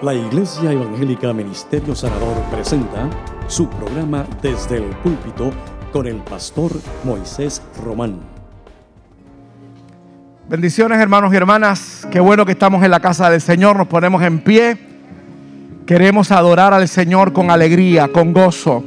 La 0.00 0.14
Iglesia 0.14 0.70
Evangélica 0.70 1.32
Ministerio 1.32 1.92
Sanador 1.92 2.40
presenta 2.52 3.10
su 3.48 3.68
programa 3.68 4.24
Desde 4.40 4.76
el 4.76 4.84
Púlpito 4.84 5.50
con 5.92 6.06
el 6.06 6.18
pastor 6.18 6.70
Moisés 7.02 7.60
Román. 7.84 8.20
Bendiciones 10.48 11.00
hermanos 11.00 11.34
y 11.34 11.36
hermanas, 11.36 12.06
qué 12.12 12.20
bueno 12.20 12.46
que 12.46 12.52
estamos 12.52 12.84
en 12.84 12.92
la 12.92 13.00
casa 13.00 13.28
del 13.28 13.40
Señor, 13.40 13.76
nos 13.76 13.88
ponemos 13.88 14.22
en 14.22 14.38
pie. 14.38 14.78
Queremos 15.84 16.30
adorar 16.30 16.72
al 16.72 16.86
Señor 16.86 17.32
con 17.32 17.50
alegría, 17.50 18.06
con 18.06 18.32
gozo. 18.32 18.84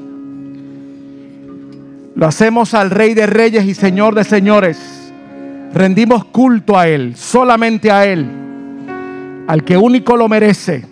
Lo 2.15 2.25
hacemos 2.25 2.73
al 2.73 2.89
Rey 2.89 3.13
de 3.15 3.25
Reyes 3.25 3.65
y 3.65 3.73
Señor 3.73 4.15
de 4.15 4.23
Señores. 4.23 5.11
Rendimos 5.73 6.23
culto 6.23 6.79
a 6.79 6.87
Él, 6.87 7.17
solamente 7.17 7.91
a 7.91 8.05
Él, 8.05 8.31
al 9.49 9.65
que 9.65 9.75
único 9.75 10.15
lo 10.15 10.29
merece. 10.29 10.90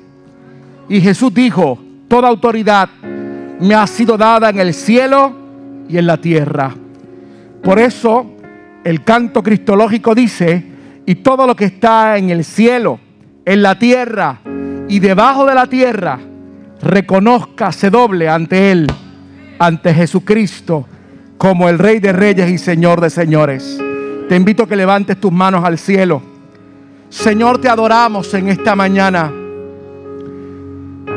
Y 0.90 1.00
Jesús 1.02 1.32
dijo, 1.34 1.80
toda 2.08 2.28
autoridad 2.28 2.90
me 3.60 3.76
ha 3.76 3.86
sido 3.86 4.18
dada 4.18 4.50
en 4.50 4.60
el 4.60 4.74
cielo 4.74 5.34
y 5.88 5.98
en 5.98 6.08
la 6.08 6.18
tierra. 6.18 6.76
Por 7.62 7.80
eso 7.80 8.26
el 8.84 9.04
canto 9.04 9.44
cristológico 9.44 10.16
dice, 10.16 10.66
y 11.06 11.16
todo 11.16 11.46
lo 11.46 11.56
que 11.56 11.66
está 11.66 12.18
en 12.18 12.32
el 12.32 12.44
cielo, 12.44 13.00
en 13.46 13.62
la 13.62 13.78
tierra 13.78 14.40
y 14.88 15.00
debajo 15.00 15.46
de 15.46 15.56
la 15.56 15.68
tierra, 15.68 16.20
reconozca, 16.82 17.72
se 17.72 17.90
doble 17.90 18.28
ante 18.28 18.72
Él, 18.72 18.88
ante 19.60 19.94
Jesucristo, 19.94 20.88
como 21.38 21.70
el 21.70 21.78
Rey 21.78 22.00
de 22.00 22.14
Reyes 22.14 22.50
y 22.50 22.58
Señor 22.58 23.02
de 23.02 23.10
Señores. 23.10 23.80
Te 24.28 24.36
invito 24.36 24.64
a 24.64 24.68
que 24.68 24.76
levantes 24.76 25.20
tus 25.20 25.32
manos 25.32 25.64
al 25.64 25.78
cielo. 25.78 26.22
Señor, 27.10 27.60
te 27.60 27.70
adoramos 27.70 28.34
en 28.34 28.50
esta 28.50 28.76
mañana. 28.76 29.32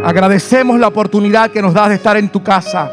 Agradecemos 0.04 0.80
la 0.80 0.88
oportunidad 0.88 1.50
que 1.52 1.62
nos 1.62 1.74
das 1.74 1.90
de 1.90 1.94
estar 1.94 2.16
en 2.16 2.28
tu 2.28 2.42
casa. 2.42 2.90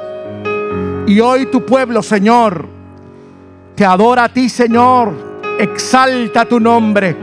Y 1.07 1.19
hoy 1.19 1.47
tu 1.47 1.65
pueblo, 1.65 2.03
Señor, 2.03 2.67
te 3.73 3.83
adora 3.83 4.25
a 4.25 4.29
ti, 4.29 4.47
Señor. 4.47 5.29
Exalta 5.59 6.45
tu 6.45 6.59
nombre, 6.59 7.15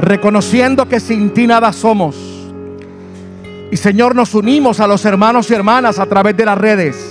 reconociendo 0.00 0.88
que 0.88 1.00
sin 1.00 1.30
ti 1.30 1.46
nada 1.46 1.72
somos. 1.72 2.16
Y 3.72 3.76
Señor, 3.76 4.14
nos 4.14 4.32
unimos 4.34 4.78
a 4.78 4.86
los 4.86 5.04
hermanos 5.04 5.50
y 5.50 5.54
hermanas 5.54 5.98
a 5.98 6.06
través 6.06 6.36
de 6.36 6.44
las 6.44 6.56
redes, 6.56 7.10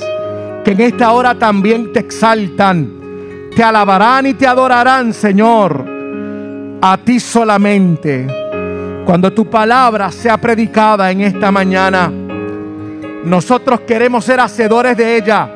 que 0.64 0.72
en 0.72 0.82
esta 0.82 1.12
hora 1.12 1.36
también 1.36 1.92
te 1.92 2.00
exaltan, 2.00 3.50
te 3.56 3.62
alabarán 3.62 4.26
y 4.26 4.34
te 4.34 4.48
adorarán, 4.48 5.14
Señor, 5.14 5.86
a 6.82 6.98
ti 6.98 7.20
solamente 7.20 8.39
cuando 9.10 9.34
tu 9.34 9.50
palabra 9.50 10.12
sea 10.12 10.38
predicada 10.38 11.10
en 11.10 11.22
esta 11.22 11.52
mañana, 11.52 12.12
nosotros 13.26 13.80
queremos 13.80 14.24
ser 14.24 14.40
hacedores 14.40 14.96
de 14.96 15.18
ella 15.18 15.50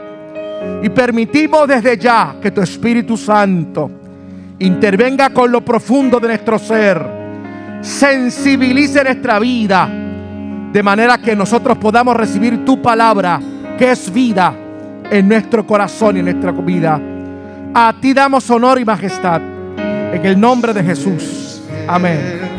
y 0.81 0.89
permitimos 0.89 1.67
desde 1.67 1.95
ya 1.95 2.37
que 2.41 2.49
tu 2.49 2.61
Espíritu 2.61 3.15
Santo 3.15 3.91
intervenga 4.57 5.29
con 5.29 5.51
lo 5.51 5.61
profundo 5.61 6.19
de 6.19 6.29
nuestro 6.29 6.57
ser, 6.57 6.99
sensibilice 7.79 9.03
nuestra 9.03 9.37
vida, 9.37 9.87
de 9.87 10.81
manera 10.81 11.19
que 11.19 11.35
nosotros 11.35 11.77
podamos 11.77 12.17
recibir 12.17 12.65
tu 12.65 12.81
palabra, 12.81 13.39
que 13.77 13.91
es 13.91 14.11
vida 14.11 14.51
en 15.11 15.27
nuestro 15.27 15.63
corazón 15.67 16.15
y 16.17 16.21
en 16.21 16.25
nuestra 16.25 16.51
vida. 16.53 16.99
A 17.71 17.93
ti 18.01 18.15
damos 18.15 18.49
honor 18.49 18.79
y 18.79 18.85
majestad, 18.85 19.43
en 19.77 20.25
el 20.25 20.39
nombre 20.39 20.73
de 20.73 20.83
Jesús. 20.83 21.61
Amén. 21.87 22.52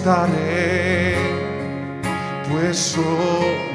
Estaré, 0.00 1.14
pues 2.50 2.78
solo 2.78 3.69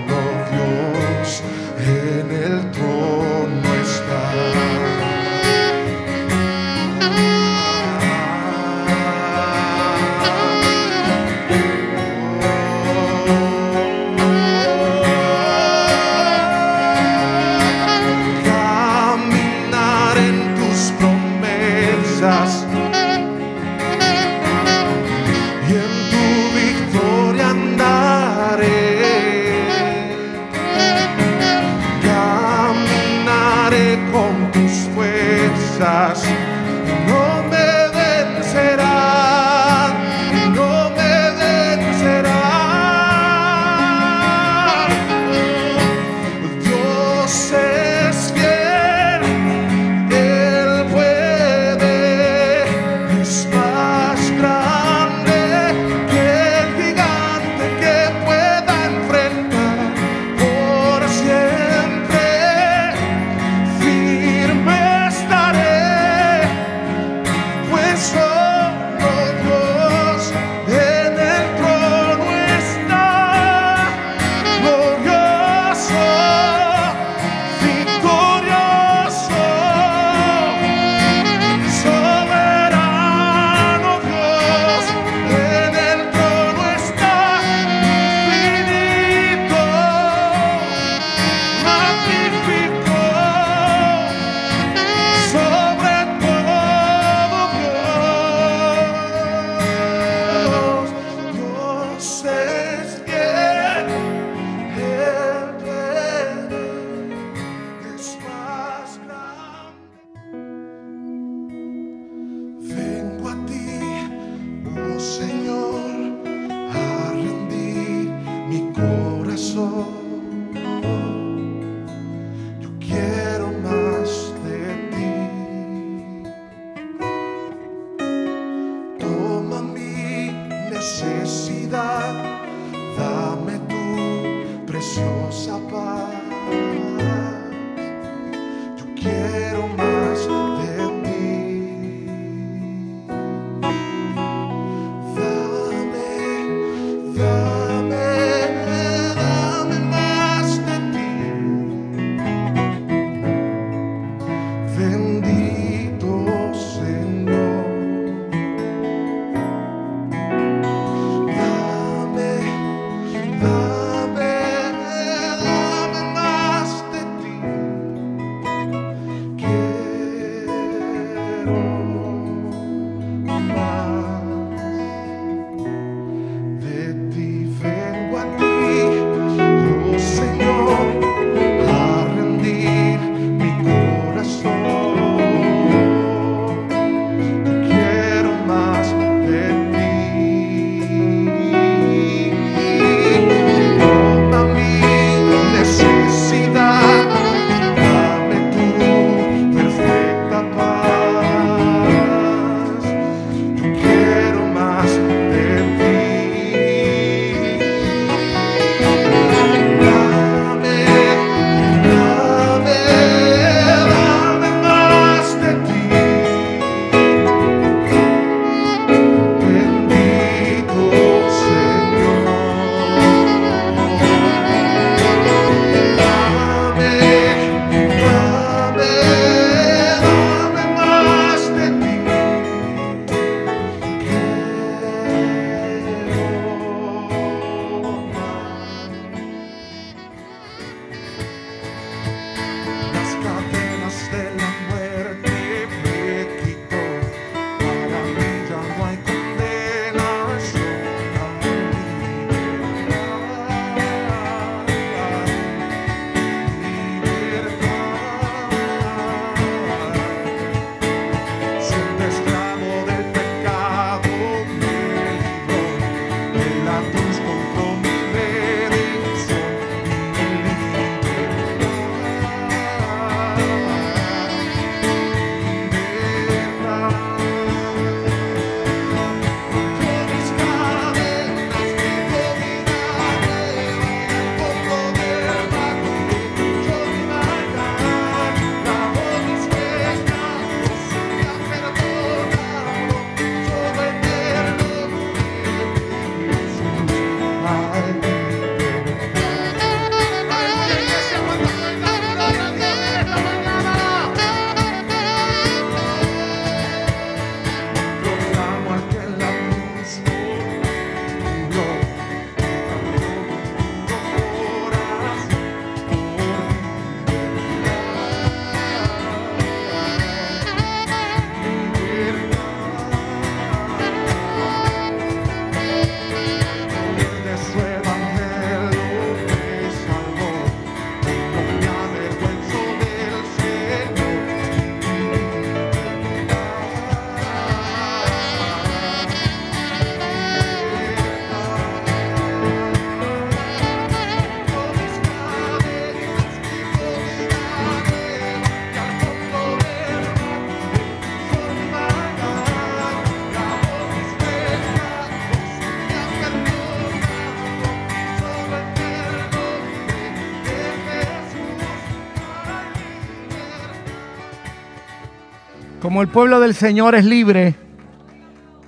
Como 365.95 366.03
el 366.03 366.09
pueblo 366.09 366.41
del 366.41 366.53
Señor 366.53 366.93
es 366.93 367.05
libre, 367.05 367.55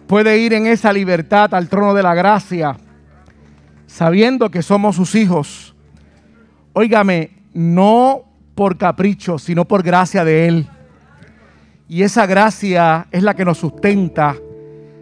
puede 0.08 0.38
ir 0.38 0.54
en 0.54 0.66
esa 0.66 0.94
libertad 0.94 1.54
al 1.54 1.68
trono 1.68 1.94
de 1.94 2.02
la 2.02 2.16
gracia, 2.16 2.78
sabiendo 3.86 4.50
que 4.50 4.62
somos 4.62 4.96
sus 4.96 5.14
hijos. 5.14 5.76
Óigame, 6.72 7.32
no 7.54 8.24
por 8.56 8.78
capricho, 8.78 9.38
sino 9.40 9.66
por 9.66 9.84
gracia 9.84 10.24
de 10.24 10.48
Él. 10.48 10.70
Y 11.90 12.04
esa 12.04 12.26
gracia 12.26 13.08
es 13.12 13.24
la 13.24 13.36
que 13.36 13.44
nos 13.44 13.58
sustenta, 13.58 14.38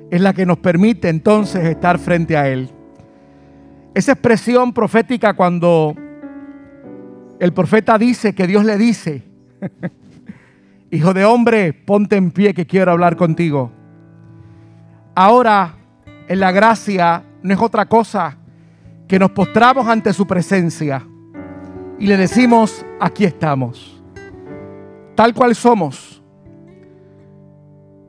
es 0.09 0.19
la 0.19 0.33
que 0.33 0.47
nos 0.47 0.57
permite 0.57 1.09
entonces 1.09 1.63
estar 1.63 1.99
frente 1.99 2.35
a 2.35 2.49
Él. 2.49 2.71
Esa 3.93 4.13
expresión 4.13 4.73
profética 4.73 5.35
cuando 5.35 5.93
el 7.39 7.53
profeta 7.53 7.99
dice 7.99 8.33
que 8.33 8.47
Dios 8.47 8.65
le 8.65 8.79
dice, 8.79 9.21
Hijo 10.91 11.13
de 11.13 11.25
hombre, 11.25 11.73
ponte 11.73 12.15
en 12.15 12.31
pie 12.31 12.53
que 12.53 12.65
quiero 12.65 12.91
hablar 12.91 13.15
contigo. 13.15 13.71
Ahora, 15.15 15.75
en 16.27 16.39
la 16.39 16.51
gracia, 16.51 17.23
no 17.41 17.53
es 17.53 17.59
otra 17.59 17.85
cosa 17.85 18.37
que 19.07 19.19
nos 19.19 19.31
postramos 19.31 19.87
ante 19.87 20.13
su 20.13 20.25
presencia 20.25 21.05
y 21.99 22.07
le 22.07 22.17
decimos, 22.17 22.85
aquí 22.99 23.23
estamos, 23.23 24.03
tal 25.15 25.33
cual 25.33 25.55
somos, 25.55 26.21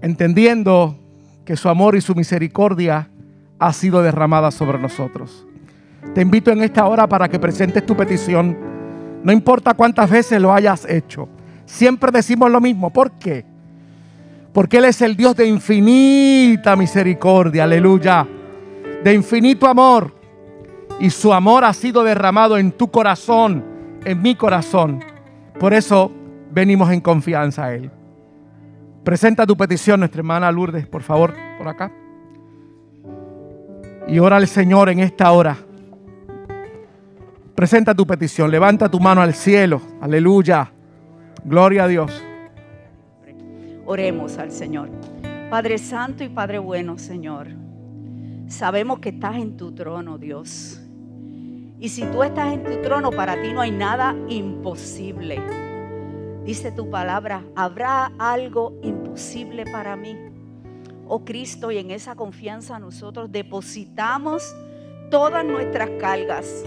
entendiendo 0.02 0.98
que 1.44 1.56
su 1.56 1.68
amor 1.68 1.96
y 1.96 2.00
su 2.00 2.14
misericordia 2.14 3.10
ha 3.58 3.72
sido 3.72 4.02
derramada 4.02 4.50
sobre 4.50 4.78
nosotros. 4.78 5.46
Te 6.14 6.22
invito 6.22 6.50
en 6.50 6.62
esta 6.62 6.86
hora 6.86 7.06
para 7.06 7.28
que 7.28 7.38
presentes 7.38 7.84
tu 7.86 7.96
petición, 7.96 8.56
no 9.22 9.32
importa 9.32 9.74
cuántas 9.74 10.10
veces 10.10 10.40
lo 10.40 10.52
hayas 10.52 10.84
hecho. 10.88 11.28
Siempre 11.66 12.10
decimos 12.12 12.50
lo 12.50 12.60
mismo. 12.60 12.90
¿Por 12.90 13.10
qué? 13.12 13.44
Porque 14.52 14.78
Él 14.78 14.86
es 14.86 15.02
el 15.02 15.16
Dios 15.16 15.36
de 15.36 15.46
infinita 15.46 16.76
misericordia, 16.76 17.64
aleluya, 17.64 18.26
de 19.04 19.12
infinito 19.12 19.66
amor. 19.66 20.14
Y 20.98 21.10
su 21.10 21.34
amor 21.34 21.64
ha 21.64 21.74
sido 21.74 22.02
derramado 22.02 22.56
en 22.56 22.72
tu 22.72 22.90
corazón, 22.90 23.62
en 24.04 24.22
mi 24.22 24.34
corazón. 24.34 25.04
Por 25.60 25.74
eso 25.74 26.10
venimos 26.50 26.90
en 26.90 27.02
confianza 27.02 27.64
a 27.64 27.74
Él. 27.74 27.90
Presenta 29.04 29.46
tu 29.46 29.56
petición, 29.56 30.00
nuestra 30.00 30.20
hermana 30.20 30.50
Lourdes, 30.50 30.86
por 30.86 31.02
favor, 31.02 31.34
por 31.58 31.68
acá. 31.68 31.92
Y 34.08 34.18
ora 34.18 34.36
al 34.36 34.48
Señor 34.48 34.88
en 34.88 35.00
esta 35.00 35.30
hora. 35.32 35.56
Presenta 37.54 37.94
tu 37.94 38.06
petición, 38.06 38.50
levanta 38.50 38.88
tu 38.88 39.00
mano 39.00 39.20
al 39.20 39.34
cielo, 39.34 39.80
aleluya. 40.00 40.72
Gloria 41.46 41.84
a 41.84 41.86
Dios. 41.86 42.24
Oremos 43.86 44.36
al 44.36 44.50
Señor. 44.50 44.90
Padre 45.48 45.78
Santo 45.78 46.24
y 46.24 46.28
Padre 46.28 46.58
bueno, 46.58 46.98
Señor. 46.98 47.46
Sabemos 48.48 48.98
que 48.98 49.10
estás 49.10 49.36
en 49.36 49.56
tu 49.56 49.72
trono, 49.72 50.18
Dios. 50.18 50.82
Y 51.78 51.88
si 51.88 52.02
tú 52.06 52.24
estás 52.24 52.52
en 52.52 52.64
tu 52.64 52.82
trono, 52.82 53.12
para 53.12 53.40
ti 53.40 53.52
no 53.52 53.60
hay 53.60 53.70
nada 53.70 54.16
imposible. 54.28 55.40
Dice 56.44 56.72
tu 56.72 56.90
palabra, 56.90 57.44
¿habrá 57.54 58.10
algo 58.18 58.80
imposible 58.82 59.66
para 59.70 59.94
mí? 59.94 60.16
Oh 61.06 61.24
Cristo, 61.24 61.70
y 61.70 61.78
en 61.78 61.92
esa 61.92 62.16
confianza 62.16 62.80
nosotros 62.80 63.30
depositamos 63.30 64.52
todas 65.12 65.44
nuestras 65.44 65.90
cargas. 66.00 66.64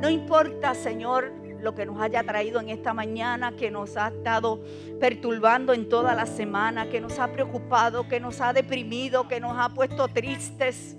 No 0.00 0.08
importa, 0.08 0.74
Señor, 0.74 1.30
lo 1.64 1.74
que 1.74 1.86
nos 1.86 2.00
haya 2.00 2.22
traído 2.22 2.60
en 2.60 2.68
esta 2.68 2.94
mañana, 2.94 3.56
que 3.56 3.70
nos 3.70 3.96
ha 3.96 4.08
estado 4.08 4.62
perturbando 5.00 5.72
en 5.72 5.88
toda 5.88 6.14
la 6.14 6.26
semana, 6.26 6.88
que 6.88 7.00
nos 7.00 7.18
ha 7.18 7.32
preocupado, 7.32 8.06
que 8.06 8.20
nos 8.20 8.40
ha 8.40 8.52
deprimido, 8.52 9.26
que 9.26 9.40
nos 9.40 9.56
ha 9.58 9.70
puesto 9.70 10.06
tristes. 10.08 10.96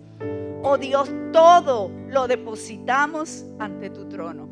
Oh 0.64 0.78
Dios, 0.78 1.10
todo 1.32 1.92
lo 2.10 2.28
depositamos 2.28 3.46
ante 3.60 3.92
tu 3.92 4.10
trono. 4.10 4.50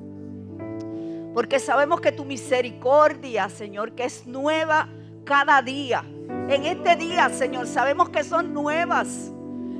Porque 1.34 1.60
sabemos 1.60 2.00
que 2.00 2.12
tu 2.12 2.24
misericordia, 2.24 3.50
Señor, 3.50 3.94
que 3.94 4.06
es 4.06 4.28
nueva 4.28 4.88
cada 5.26 5.62
día. 5.64 6.06
En 6.48 6.66
este 6.66 6.96
día, 6.96 7.30
Señor, 7.30 7.66
sabemos 7.66 8.10
que 8.10 8.24
son 8.24 8.54
nuevas. 8.54 9.32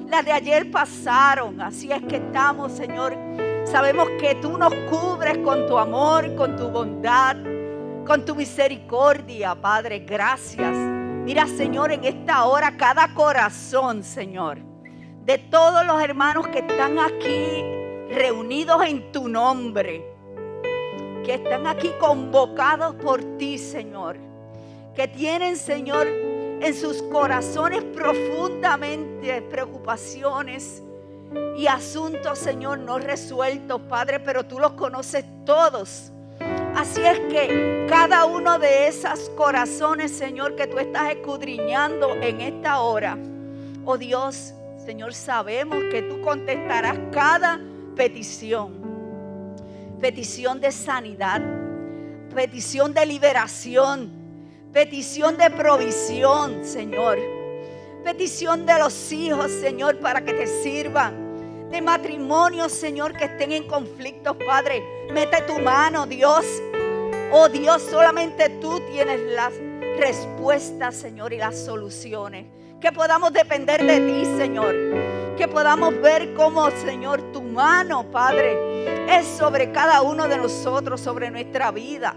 Las 0.10 0.26
de 0.26 0.32
ayer 0.32 0.72
pasaron. 0.72 1.62
Así 1.62 1.92
es 1.92 2.02
que 2.04 2.16
estamos, 2.16 2.72
Señor, 2.72 3.16
Sabemos 3.66 4.10
que 4.20 4.36
tú 4.36 4.58
nos 4.58 4.74
cubres 4.90 5.38
con 5.40 5.66
tu 5.68 5.78
amor, 5.78 6.36
con 6.36 6.56
tu 6.56 6.70
bondad, 6.70 7.38
con 8.06 8.24
tu 8.26 8.36
misericordia, 8.36 9.56
Padre. 9.56 10.00
Gracias. 10.00 10.76
Mira, 11.26 11.48
Señor, 11.48 11.92
en 11.92 12.04
esta 12.04 12.46
hora 12.46 12.76
cada 12.76 13.14
corazón, 13.14 14.04
Señor, 14.04 14.58
de 15.26 15.38
todos 15.38 15.86
los 15.86 16.02
hermanos 16.04 16.48
que 16.50 16.60
están 16.60 17.00
aquí 17.00 17.64
reunidos 18.14 18.86
en 18.86 19.12
tu 19.12 19.30
nombre, 19.30 20.06
que 21.24 21.36
están 21.36 21.66
aquí 21.66 21.92
convocados 22.00 22.96
por 22.96 23.24
ti, 23.38 23.58
Señor, 23.58 24.18
que 24.94 25.08
tienen, 25.08 25.56
Señor, 25.56 26.08
en 26.08 26.74
sus 26.76 27.02
corazones 27.04 27.84
profundamente 27.86 29.42
preocupaciones, 29.44 30.84
y 31.56 31.68
asuntos, 31.68 32.40
Señor, 32.40 32.80
no 32.80 33.00
resueltos, 33.00 33.82
Padre, 33.82 34.20
pero 34.20 34.44
tú 34.44 34.60
los 34.60 34.74
conoces 34.74 35.24
todos. 35.46 36.12
Así 36.76 37.02
es 37.02 37.20
que 37.32 37.86
cada 37.88 38.26
uno 38.26 38.58
de 38.58 38.88
esos 38.88 39.30
corazones, 39.32 40.12
Señor, 40.12 40.56
que 40.56 40.68
tú 40.68 40.80
estás 40.80 41.12
escudriñando 41.12 42.16
en 42.16 42.42
esta 42.42 42.80
hora, 42.80 43.18
oh 43.86 43.98
Dios, 43.98 44.54
Señor, 44.84 45.14
sabemos 45.14 45.78
que 45.92 46.02
tú 46.02 46.22
contestarás 46.22 46.98
cada 47.12 47.60
petición. 47.96 48.82
Petición 50.02 50.60
de 50.60 50.72
sanidad, 50.72 51.42
petición 52.34 52.94
de 52.94 53.06
liberación, 53.06 54.12
petición 54.74 55.38
de 55.38 55.50
provisión, 55.52 56.66
Señor. 56.66 57.20
Petición 58.04 58.66
de 58.66 58.80
los 58.80 59.14
hijos, 59.14 59.50
Señor, 59.50 60.00
para 60.00 60.26
que 60.26 60.34
te 60.34 60.48
sirvan 60.48 61.23
de 61.74 61.82
matrimonios, 61.82 62.72
Señor, 62.72 63.14
que 63.14 63.26
estén 63.26 63.52
en 63.52 63.68
conflictos, 63.68 64.38
Padre. 64.46 64.84
Mete 65.12 65.42
tu 65.42 65.58
mano, 65.60 66.06
Dios. 66.06 66.46
Oh 67.32 67.50
Dios, 67.50 67.82
solamente 67.82 68.48
tú 68.62 68.80
tienes 68.92 69.20
las 69.32 69.52
respuestas, 69.98 70.96
Señor, 70.96 71.34
y 71.34 71.38
las 71.38 71.58
soluciones. 71.58 72.46
Que 72.80 72.92
podamos 72.92 73.34
depender 73.34 73.84
de 73.84 74.00
ti, 74.00 74.26
Señor. 74.38 74.76
Que 75.36 75.48
podamos 75.48 76.00
ver 76.00 76.36
cómo, 76.36 76.70
Señor, 76.70 77.24
tu 77.32 77.42
mano, 77.42 78.06
Padre, 78.12 79.18
es 79.18 79.26
sobre 79.26 79.72
cada 79.72 80.04
uno 80.04 80.28
de 80.28 80.38
nosotros, 80.38 81.02
sobre 81.02 81.32
nuestra 81.32 81.72
vida. 81.72 82.14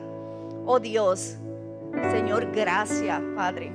Oh 0.66 0.78
Dios, 0.78 1.36
Señor, 2.10 2.50
gracias, 2.52 3.22
Padre. 3.34 3.72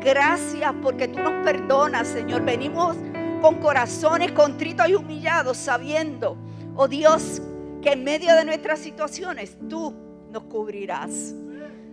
Gracias 0.00 0.72
porque 0.82 1.06
tú 1.06 1.20
nos 1.20 1.44
perdonas, 1.44 2.08
Señor. 2.08 2.42
Venimos 2.42 2.96
con 3.44 3.56
corazones 3.56 4.32
contritos 4.32 4.88
y 4.88 4.94
humillados, 4.94 5.58
sabiendo, 5.58 6.38
oh 6.76 6.88
Dios, 6.88 7.42
que 7.82 7.92
en 7.92 8.02
medio 8.02 8.34
de 8.34 8.42
nuestras 8.42 8.78
situaciones 8.80 9.58
tú 9.68 9.94
nos 10.30 10.44
cubrirás. 10.44 11.34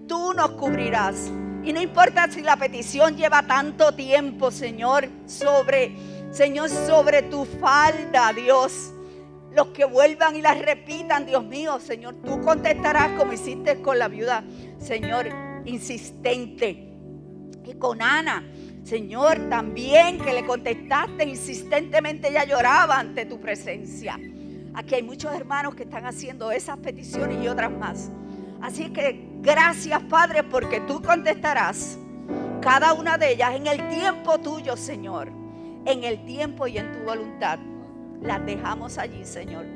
Tú 0.08 0.34
nos 0.34 0.51
cubrirás. 0.51 1.29
Y 1.65 1.74
no 1.74 1.81
importa 1.81 2.31
si 2.31 2.39
la 2.39 2.55
petición 2.55 3.17
lleva 3.17 3.46
tanto 3.46 3.91
tiempo, 3.91 4.50
Señor, 4.50 5.10
sobre, 5.25 5.93
Señor, 6.31 6.70
sobre 6.70 7.24
tu 7.24 7.43
falda, 7.43 8.31
Dios. 8.31 8.93
Los 9.53 9.67
que 9.74 9.84
vuelvan 9.84 10.38
y 10.38 10.41
las 10.41 10.58
repitan, 10.58 11.25
Dios 11.25 11.43
mío, 11.43 11.81
Señor, 11.81 12.15
tú 12.25 12.39
contestarás 12.39 13.20
como 13.20 13.34
hiciste 13.34 13.81
con 13.81 14.00
la 14.00 14.08
viuda, 14.08 14.46
Señor, 14.77 15.27
insistente. 15.65 16.93
Y 17.65 17.74
con 17.74 18.01
Ana, 18.01 18.41
Señor, 18.91 19.48
también 19.50 20.19
que 20.19 20.33
le 20.33 20.45
contestaste 20.45 21.24
insistentemente, 21.24 22.27
ella 22.27 22.43
lloraba 22.43 23.00
ante 23.00 23.25
tu 23.25 23.39
presencia. 23.39 24.19
Aquí 24.74 24.95
hay 24.95 25.01
muchos 25.01 25.33
hermanos 25.33 25.75
que 25.75 25.83
están 25.83 26.05
haciendo 26.05 26.51
esas 26.51 26.77
peticiones 26.79 27.41
y 27.41 27.48
otras 27.48 27.71
más. 27.71 28.12
Así 28.62 28.89
que 28.89 29.29
gracias, 29.39 30.03
Padre, 30.10 30.43
porque 30.43 30.81
tú 30.81 31.01
contestarás 31.01 31.98
cada 32.60 32.91
una 32.91 33.17
de 33.17 33.31
ellas 33.31 33.55
en 33.55 33.67
el 33.67 33.88
tiempo 33.88 34.38
tuyo, 34.39 34.75
Señor. 34.75 35.29
En 35.86 36.03
el 36.03 36.25
tiempo 36.25 36.67
y 36.67 36.77
en 36.77 36.91
tu 36.91 37.00
voluntad. 37.05 37.60
Las 38.21 38.45
dejamos 38.45 38.98
allí, 38.98 39.24
Señor. 39.24 39.67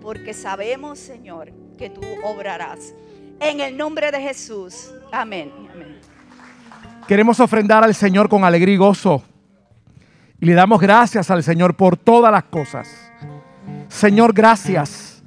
Porque 0.00 0.32
sabemos, 0.32 0.98
Señor, 0.98 1.52
que 1.76 1.90
tú 1.90 2.00
obrarás. 2.24 2.94
En 3.38 3.60
el 3.60 3.76
nombre 3.76 4.10
de 4.10 4.20
Jesús. 4.22 4.94
Amén. 5.12 5.52
Amén. 5.74 6.15
Queremos 7.06 7.38
ofrendar 7.38 7.84
al 7.84 7.94
Señor 7.94 8.28
con 8.28 8.44
alegría 8.44 8.74
y 8.74 8.78
gozo. 8.78 9.22
Y 10.40 10.46
le 10.46 10.54
damos 10.54 10.80
gracias 10.80 11.30
al 11.30 11.42
Señor 11.42 11.76
por 11.76 11.96
todas 11.96 12.32
las 12.32 12.44
cosas. 12.44 13.12
Señor, 13.88 14.32
gracias. 14.32 15.22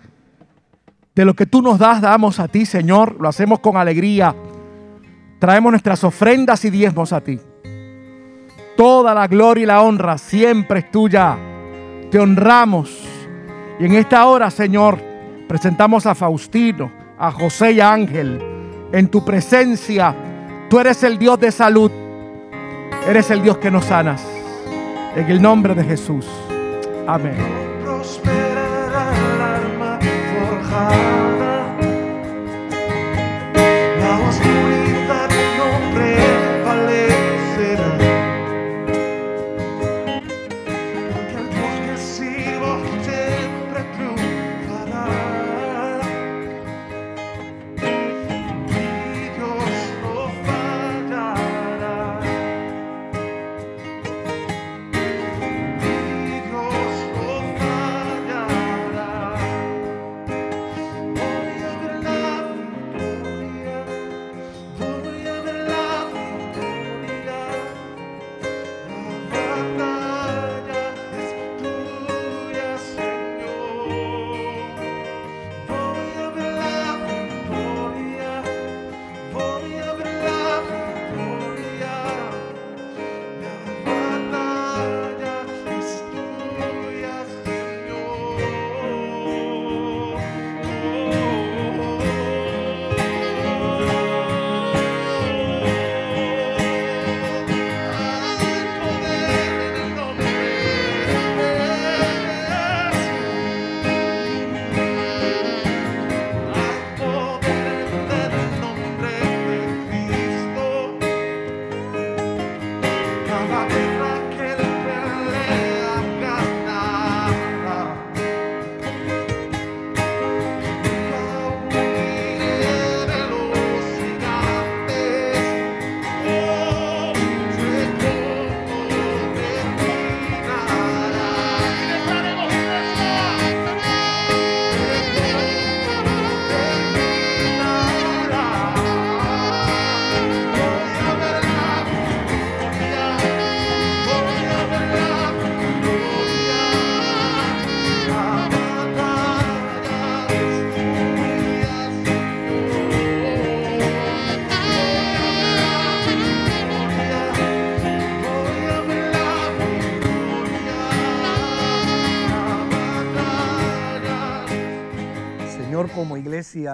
De 1.15 1.25
lo 1.25 1.33
que 1.33 1.45
tú 1.45 1.61
nos 1.61 1.79
das, 1.79 2.01
damos 2.01 2.39
a 2.39 2.47
ti, 2.47 2.65
Señor. 2.65 3.15
Lo 3.19 3.29
hacemos 3.29 3.59
con 3.59 3.77
alegría. 3.77 4.35
traemos 5.39 5.71
nuestras 5.71 6.03
ofrendas 6.03 6.65
y 6.65 6.69
diezmos 6.69 7.13
a 7.13 7.21
ti. 7.21 7.39
Toda 8.75 9.13
la 9.13 9.27
gloria 9.27 9.63
y 9.63 9.65
la 9.65 9.81
honra 9.81 10.17
siempre 10.17 10.79
es 10.79 10.91
tuya. 10.91 11.37
Te 12.11 12.19
honramos. 12.19 13.07
Y 13.79 13.85
en 13.85 13.95
esta 13.95 14.25
hora, 14.25 14.51
Señor, 14.51 14.99
presentamos 15.47 16.05
a 16.05 16.13
Faustino, 16.13 16.91
a 17.17 17.31
José 17.31 17.71
y 17.71 17.79
a 17.79 17.93
Ángel. 17.93 18.41
En 18.91 19.07
tu 19.07 19.23
presencia, 19.23 20.13
tú 20.69 20.79
eres 20.79 21.03
el 21.03 21.17
Dios 21.17 21.39
de 21.39 21.51
salud. 21.51 21.91
Eres 23.07 23.31
el 23.31 23.41
Dios 23.41 23.57
que 23.57 23.71
nos 23.71 23.85
sanas. 23.85 24.25
En 25.15 25.29
el 25.29 25.41
nombre 25.41 25.73
de 25.73 25.83
Jesús. 25.83 26.27
Amén. 27.07 27.35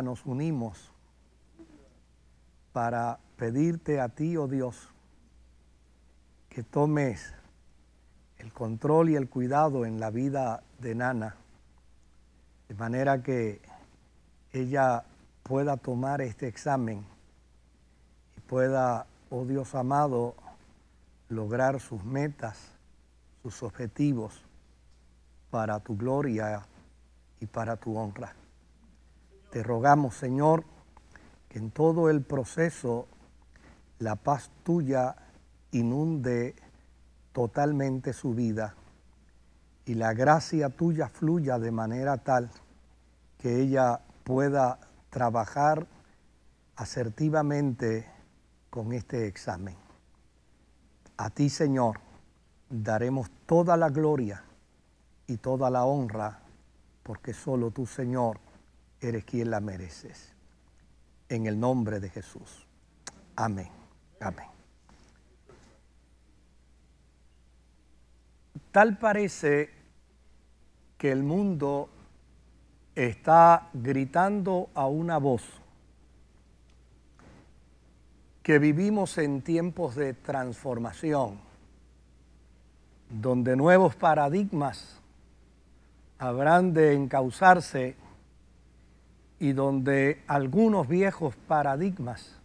Nos 0.03 0.27
unimos 0.27 0.91
para 2.71 3.17
pedirte 3.35 3.99
a 3.99 4.09
ti, 4.09 4.37
oh 4.37 4.47
Dios, 4.47 4.89
que 6.49 6.61
tomes 6.61 7.33
el 8.37 8.53
control 8.53 9.09
y 9.09 9.15
el 9.15 9.27
cuidado 9.27 9.85
en 9.85 9.99
la 9.99 10.11
vida 10.11 10.61
de 10.77 10.93
Nana, 10.93 11.35
de 12.67 12.75
manera 12.75 13.23
que 13.23 13.59
ella 14.53 15.03
pueda 15.41 15.77
tomar 15.77 16.21
este 16.21 16.47
examen 16.47 17.03
y 18.37 18.41
pueda, 18.41 19.07
oh 19.31 19.45
Dios 19.45 19.73
amado, 19.73 20.35
lograr 21.27 21.79
sus 21.79 22.03
metas, 22.03 22.69
sus 23.41 23.63
objetivos 23.63 24.45
para 25.49 25.79
tu 25.79 25.97
gloria 25.97 26.67
y 27.39 27.47
para 27.47 27.77
tu 27.77 27.97
honra. 27.97 28.35
Te 29.49 29.63
rogamos, 29.63 30.15
Señor, 30.15 30.65
que 31.47 31.59
en 31.59 31.71
todo 31.71 32.09
el 32.09 32.21
proceso 32.21 33.07
la 33.99 34.15
paz 34.15 34.51
tuya 34.63 35.15
inunde 35.71 36.55
totalmente 37.31 38.13
su 38.13 38.33
vida 38.33 38.75
y 39.85 39.93
la 39.93 40.13
gracia 40.13 40.69
tuya 40.69 41.07
fluya 41.09 41.59
de 41.59 41.71
manera 41.71 42.17
tal 42.17 42.49
que 43.37 43.61
ella 43.61 44.01
pueda 44.23 44.79
trabajar 45.09 45.87
asertivamente 46.75 48.09
con 48.69 48.91
este 48.91 49.27
examen. 49.27 49.77
A 51.17 51.29
ti, 51.29 51.49
Señor, 51.49 51.99
daremos 52.69 53.29
toda 53.45 53.77
la 53.77 53.89
gloria 53.89 54.43
y 55.27 55.37
toda 55.37 55.69
la 55.69 55.85
honra, 55.85 56.39
porque 57.03 57.33
solo 57.33 57.71
tú, 57.71 57.85
Señor, 57.85 58.39
eres 59.09 59.25
quien 59.25 59.51
la 59.51 59.59
mereces. 59.59 60.33
En 61.29 61.47
el 61.47 61.59
nombre 61.59 61.99
de 61.99 62.09
Jesús. 62.09 62.67
Amén. 63.35 63.69
Amén. 64.19 64.47
Tal 68.71 68.97
parece 68.97 69.69
que 70.97 71.11
el 71.11 71.23
mundo 71.23 71.89
está 72.93 73.69
gritando 73.73 74.69
a 74.73 74.87
una 74.87 75.17
voz 75.17 75.43
que 78.43 78.59
vivimos 78.59 79.17
en 79.17 79.41
tiempos 79.41 79.95
de 79.95 80.13
transformación, 80.13 81.39
donde 83.09 83.55
nuevos 83.55 83.95
paradigmas 83.95 84.99
habrán 86.19 86.73
de 86.73 86.93
encauzarse 86.93 87.95
y 89.39 89.53
donde 89.53 90.23
algunos 90.27 90.87
viejos 90.87 91.35
paradigmas 91.47 92.39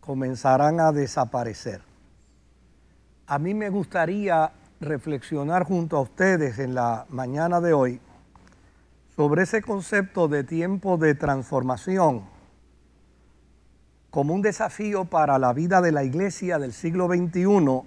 comenzarán 0.00 0.80
a 0.80 0.92
desaparecer. 0.92 1.82
A 3.26 3.38
mí 3.38 3.54
me 3.54 3.70
gustaría 3.70 4.52
reflexionar 4.80 5.64
junto 5.64 5.96
a 5.96 6.00
ustedes 6.00 6.58
en 6.58 6.74
la 6.74 7.06
mañana 7.08 7.60
de 7.60 7.72
hoy 7.72 8.00
sobre 9.16 9.44
ese 9.44 9.62
concepto 9.62 10.28
de 10.28 10.44
tiempo 10.44 10.96
de 10.96 11.14
transformación 11.14 12.24
como 14.10 14.32
un 14.32 14.42
desafío 14.42 15.06
para 15.06 15.40
la 15.40 15.52
vida 15.52 15.80
de 15.80 15.90
la 15.90 16.04
iglesia 16.04 16.60
del 16.60 16.72
siglo 16.72 17.08
XXI, 17.08 17.82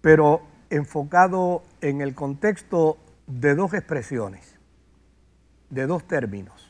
pero 0.00 0.40
enfocado 0.70 1.62
en 1.82 2.00
el 2.00 2.14
contexto 2.14 2.96
de 3.26 3.54
dos 3.54 3.74
expresiones, 3.74 4.56
de 5.68 5.86
dos 5.86 6.04
términos, 6.04 6.65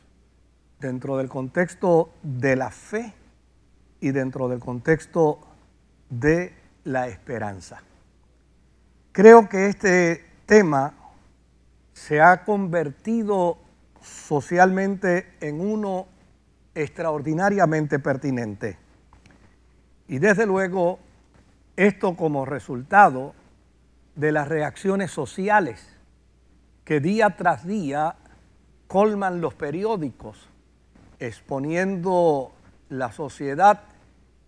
dentro 0.81 1.17
del 1.17 1.29
contexto 1.29 2.11
de 2.23 2.57
la 2.57 2.71
fe 2.71 3.13
y 4.01 4.11
dentro 4.11 4.49
del 4.49 4.61
contexto 4.61 5.41
de 6.11 6.55
la 6.85 7.09
esperanza. 7.09 7.83
Creo 9.13 9.49
que 9.49 9.67
este 9.67 10.25
tema 10.47 10.95
se 11.93 12.21
ha 12.21 12.45
convertido 12.45 13.59
socialmente 14.03 15.35
en 15.41 15.61
uno 15.61 16.07
extraordinariamente 16.75 17.99
pertinente. 17.99 18.79
Y 20.07 20.19
desde 20.19 20.47
luego, 20.47 20.99
esto 21.77 22.17
como 22.17 22.45
resultado 22.45 23.35
de 24.15 24.33
las 24.33 24.49
reacciones 24.49 25.11
sociales 25.11 25.97
que 26.85 27.01
día 27.01 27.37
tras 27.37 27.67
día 27.67 28.17
colman 28.87 29.41
los 29.41 29.55
periódicos, 29.55 30.49
exponiendo 31.19 32.53
la 32.89 33.13
sociedad 33.13 33.83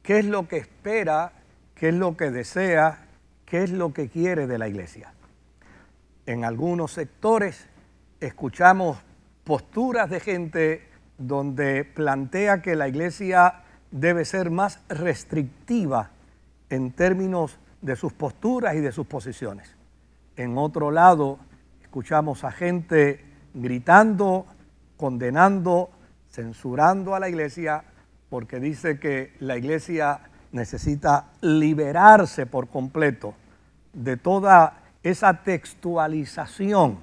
qué 0.03 0.21
es 0.21 0.25
lo 0.25 0.49
que 0.49 0.57
espera, 0.57 1.33
qué 1.75 1.91
es 1.91 1.95
lo 1.95 2.17
que 2.17 2.31
desea, 2.31 3.07
qué 3.45 3.63
es 3.63 3.71
lo 3.71 3.93
que 3.93 4.09
quiere 4.09 4.47
de 4.47 4.59
la 4.59 4.69
iglesia. 4.69 5.13
En 6.27 6.45
algunos 6.45 6.93
sectores 6.93 7.67
escuchamos 8.21 8.99
posturas 9.45 10.11
de 10.11 10.21
gente 10.21 10.89
donde 11.19 11.85
plantea 11.85 12.63
que 12.63 12.77
la 12.77 12.89
iglesia 12.89 13.65
debe 13.91 14.25
ser 14.25 14.51
más 14.51 14.81
restrictiva 14.89 16.11
en 16.71 16.93
términos 16.93 17.59
de 17.81 17.97
sus 17.97 18.13
posturas 18.13 18.75
y 18.77 18.81
de 18.81 18.93
sus 18.93 19.07
posiciones. 19.07 19.75
En 20.37 20.57
otro 20.59 20.91
lado, 20.91 21.39
escuchamos 21.83 22.45
a 22.45 22.51
gente 22.51 23.25
gritando, 23.55 24.47
condenando, 24.97 25.91
censurando 26.31 27.15
a 27.15 27.21
la 27.21 27.29
iglesia 27.29 27.85
porque 28.31 28.61
dice 28.61 28.99
que 28.99 29.35
la 29.41 29.57
iglesia 29.57 30.21
necesita 30.53 31.31
liberarse 31.41 32.47
por 32.47 32.69
completo 32.69 33.35
de 33.93 34.17
toda 34.17 34.83
esa 35.03 35.43
textualización 35.43 36.99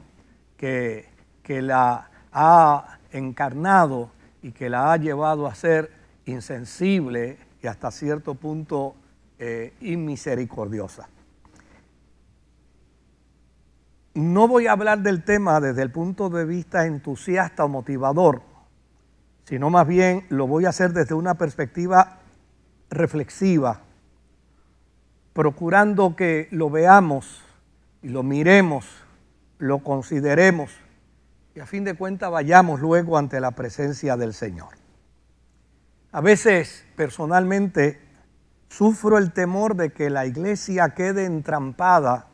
que, 0.57 1.09
que 1.43 1.61
la 1.61 2.09
ha 2.31 2.99
encarnado 3.11 4.11
y 4.41 4.51
que 4.51 4.69
la 4.69 4.91
ha 4.91 4.97
llevado 4.97 5.47
a 5.47 5.55
ser 5.55 5.91
insensible 6.25 7.37
y 7.61 7.67
hasta 7.67 7.91
cierto 7.91 8.35
punto 8.35 8.95
eh, 9.39 9.73
inmisericordiosa. 9.81 11.09
No 14.13 14.47
voy 14.47 14.67
a 14.67 14.73
hablar 14.73 14.99
del 14.99 15.23
tema 15.23 15.59
desde 15.59 15.81
el 15.81 15.91
punto 15.91 16.29
de 16.29 16.45
vista 16.45 16.85
entusiasta 16.85 17.65
o 17.65 17.67
motivador, 17.67 18.41
sino 19.45 19.69
más 19.69 19.87
bien 19.87 20.25
lo 20.29 20.47
voy 20.47 20.65
a 20.65 20.69
hacer 20.69 20.93
desde 20.93 21.15
una 21.15 21.35
perspectiva 21.35 22.19
reflexiva, 22.89 23.81
procurando 25.33 26.15
que 26.15 26.47
lo 26.51 26.69
veamos 26.69 27.43
y 28.01 28.09
lo 28.09 28.23
miremos, 28.23 28.85
lo 29.57 29.79
consideremos 29.79 30.71
y 31.55 31.61
a 31.61 31.65
fin 31.65 31.85
de 31.85 31.93
cuentas 31.93 32.29
vayamos 32.29 32.81
luego 32.81 33.17
ante 33.17 33.39
la 33.39 33.51
presencia 33.51 34.17
del 34.17 34.33
Señor. 34.33 34.75
A 36.11 36.19
veces 36.19 36.85
personalmente 36.97 38.01
sufro 38.67 39.17
el 39.17 39.31
temor 39.31 39.75
de 39.75 39.93
que 39.93 40.09
la 40.09 40.25
iglesia 40.25 40.89
quede 40.89 41.25
entrampada 41.25 42.27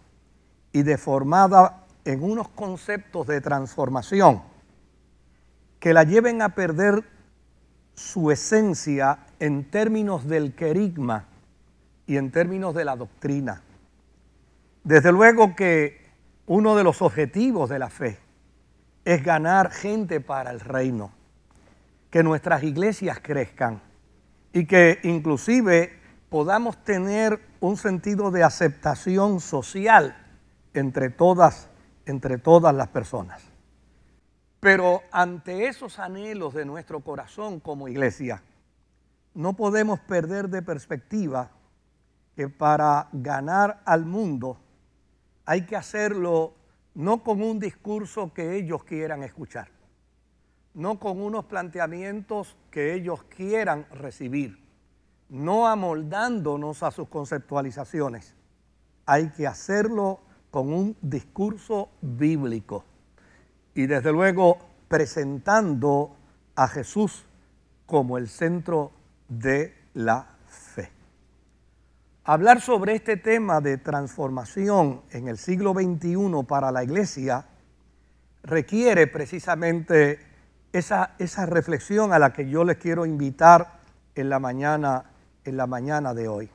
y 0.71 0.81
deformada 0.81 1.85
en 2.03 2.23
unos 2.23 2.47
conceptos 2.49 3.27
de 3.27 3.41
transformación 3.41 4.41
que 5.81 5.95
la 5.95 6.03
lleven 6.03 6.43
a 6.43 6.49
perder 6.49 7.03
su 7.95 8.29
esencia 8.29 9.17
en 9.39 9.69
términos 9.69 10.27
del 10.27 10.53
querigma 10.53 11.25
y 12.05 12.17
en 12.17 12.31
términos 12.31 12.75
de 12.75 12.85
la 12.85 12.95
doctrina. 12.95 13.63
Desde 14.83 15.11
luego 15.11 15.55
que 15.55 16.05
uno 16.45 16.75
de 16.75 16.83
los 16.83 17.01
objetivos 17.01 17.67
de 17.67 17.79
la 17.79 17.89
fe 17.89 18.19
es 19.05 19.23
ganar 19.23 19.71
gente 19.71 20.21
para 20.21 20.51
el 20.51 20.59
reino, 20.59 21.11
que 22.11 22.21
nuestras 22.21 22.61
iglesias 22.61 23.19
crezcan 23.19 23.81
y 24.53 24.67
que 24.67 24.99
inclusive 25.01 25.99
podamos 26.29 26.83
tener 26.83 27.41
un 27.59 27.75
sentido 27.75 28.29
de 28.29 28.43
aceptación 28.43 29.39
social 29.39 30.15
entre 30.75 31.09
todas, 31.09 31.69
entre 32.05 32.37
todas 32.37 32.75
las 32.75 32.89
personas. 32.89 33.50
Pero 34.61 35.01
ante 35.11 35.67
esos 35.67 35.97
anhelos 35.97 36.53
de 36.53 36.65
nuestro 36.65 36.99
corazón 36.99 37.59
como 37.59 37.87
iglesia, 37.87 38.43
no 39.33 39.53
podemos 39.53 39.99
perder 40.01 40.49
de 40.49 40.61
perspectiva 40.61 41.49
que 42.35 42.47
para 42.47 43.09
ganar 43.11 43.81
al 43.85 44.05
mundo 44.05 44.59
hay 45.45 45.65
que 45.65 45.75
hacerlo 45.75 46.53
no 46.93 47.23
con 47.23 47.41
un 47.41 47.59
discurso 47.59 48.31
que 48.35 48.55
ellos 48.55 48.83
quieran 48.83 49.23
escuchar, 49.23 49.69
no 50.75 50.99
con 50.99 51.19
unos 51.19 51.45
planteamientos 51.45 52.55
que 52.69 52.93
ellos 52.93 53.23
quieran 53.23 53.87
recibir, 53.89 54.63
no 55.27 55.67
amoldándonos 55.67 56.83
a 56.83 56.91
sus 56.91 57.07
conceptualizaciones. 57.09 58.35
Hay 59.07 59.29
que 59.29 59.47
hacerlo 59.47 60.19
con 60.51 60.71
un 60.71 60.95
discurso 61.01 61.89
bíblico 61.99 62.85
y 63.73 63.87
desde 63.87 64.11
luego 64.11 64.57
presentando 64.87 66.15
a 66.55 66.67
Jesús 66.67 67.25
como 67.85 68.17
el 68.17 68.27
centro 68.27 68.91
de 69.27 69.75
la 69.93 70.31
Hablar 72.23 72.61
sobre 72.61 72.93
este 72.93 73.17
tema 73.17 73.61
de 73.61 73.79
transformación 73.79 75.01
en 75.09 75.27
el 75.27 75.39
siglo 75.39 75.73
XXI 75.73 76.43
para 76.47 76.71
la 76.71 76.83
iglesia 76.83 77.47
requiere 78.43 79.07
precisamente 79.07 80.19
esa, 80.71 81.15
esa 81.17 81.47
reflexión 81.47 82.13
a 82.13 82.19
la 82.19 82.31
que 82.31 82.47
yo 82.47 82.63
les 82.63 82.77
quiero 82.77 83.07
invitar 83.07 83.79
en 84.13 84.29
la 84.29 84.37
mañana, 84.37 85.05
en 85.45 85.57
la 85.57 85.65
mañana 85.65 86.13
de 86.13 86.27
hoy. 86.27 86.51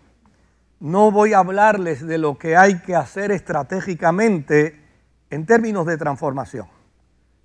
No 0.78 1.10
voy 1.10 1.32
a 1.32 1.38
hablarles 1.38 2.06
de 2.06 2.18
lo 2.18 2.38
que 2.38 2.56
hay 2.56 2.78
que 2.78 2.94
hacer 2.94 3.32
estratégicamente 3.32 4.80
en 5.30 5.46
términos 5.46 5.84
de 5.84 5.96
transformación. 5.96 6.75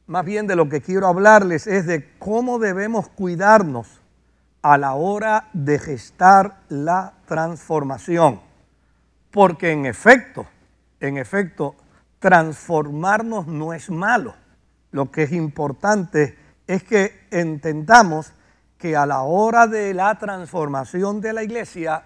Más 0.08 0.26
bien 0.26 0.48
de 0.48 0.56
lo 0.56 0.68
que 0.68 0.82
quiero 0.82 1.08
hablarles 1.08 1.68
es 1.68 1.86
de 1.86 2.18
cómo 2.18 2.60
debemos 2.60 3.08
cuidarnos 3.10 4.02
a 4.62 4.78
la 4.78 4.94
hora 4.94 5.50
de 5.54 5.80
gestar 5.80 6.62
la 6.70 7.14
transformación. 7.26 8.42
Porque 9.32 9.72
en 9.72 9.86
efecto, 9.86 10.46
en 11.00 11.18
efecto, 11.18 11.76
transformarnos 12.20 13.48
no 13.48 13.74
es 13.74 13.90
malo. 13.90 14.36
Lo 14.92 15.10
que 15.12 15.24
es 15.24 15.32
importante 15.32 16.38
es 16.68 16.84
que 16.84 17.28
entendamos 17.32 18.34
que 18.78 18.96
a 18.96 19.06
la 19.06 19.22
hora 19.22 19.68
de 19.68 19.94
la 19.94 20.18
transformación 20.18 21.22
de 21.22 21.34
la 21.34 21.44
iglesia, 21.44 22.04